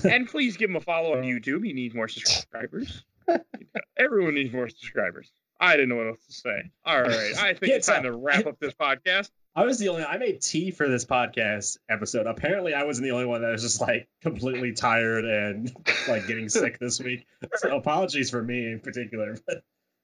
[0.05, 1.65] And please give him a follow on YouTube.
[1.65, 3.05] He needs more subscribers.
[3.99, 5.31] Everyone needs more subscribers.
[5.59, 6.71] I didn't know what else to say.
[6.85, 7.35] All right.
[7.39, 9.31] I think Yeah, it's time to wrap up this podcast.
[9.55, 10.05] I was the only.
[10.05, 12.27] I made tea for this podcast episode.
[12.27, 15.73] Apparently, I wasn't the only one that was just like completely tired and
[16.09, 17.27] like getting sick this week.
[17.55, 19.37] So apologies for me in particular.
[19.47, 19.63] But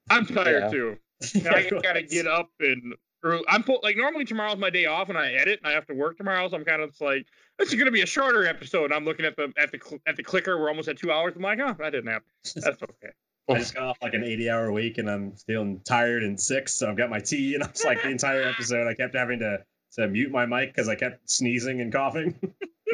[0.09, 0.69] I'm tired Yeah.
[0.71, 0.97] too.
[1.35, 2.95] And I gotta get up and.
[3.47, 5.93] I'm po- like normally tomorrow's my day off and I edit and I have to
[5.93, 7.25] work tomorrow, so I'm kind of just like
[7.59, 8.91] this is gonna be a shorter episode.
[8.91, 10.57] I'm looking at the at the cl- at the clicker.
[10.59, 11.33] We're almost at two hours.
[11.35, 12.27] I'm like, oh, that didn't happen.
[12.55, 13.13] That's okay.
[13.49, 16.69] I just got off like an 80 hour week and I'm feeling tired and sick.
[16.69, 19.39] So I've got my tea and I was like the entire episode I kept having
[19.39, 19.63] to
[19.95, 22.39] to mute my mic because I kept sneezing and coughing.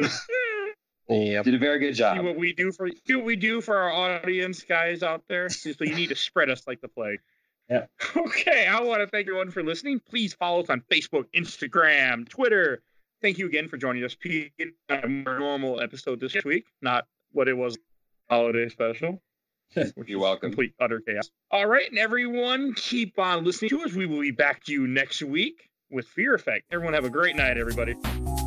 [1.08, 2.24] yeah, Did a very good see job.
[2.24, 5.48] what we do for see what we do for our audience guys out there.
[5.48, 7.20] So you need to spread us like the plague.
[7.68, 7.86] Yeah.
[8.16, 10.00] Okay, I want to thank everyone for listening.
[10.00, 12.82] Please follow us on Facebook, Instagram, Twitter.
[13.22, 14.52] Thank you again for joining us, Pete.
[14.88, 17.76] A more normal episode this week, not what it was
[18.30, 19.22] holiday special.
[19.94, 20.50] which You're welcome.
[20.50, 21.30] Complete utter chaos.
[21.50, 23.92] All right, and everyone, keep on listening to us.
[23.92, 26.64] We will be back to you next week with Fear Effect.
[26.72, 27.94] Everyone have a great night, everybody.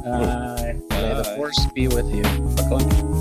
[0.05, 2.23] Uh, May the force be with you.
[2.67, 3.12] Clunk.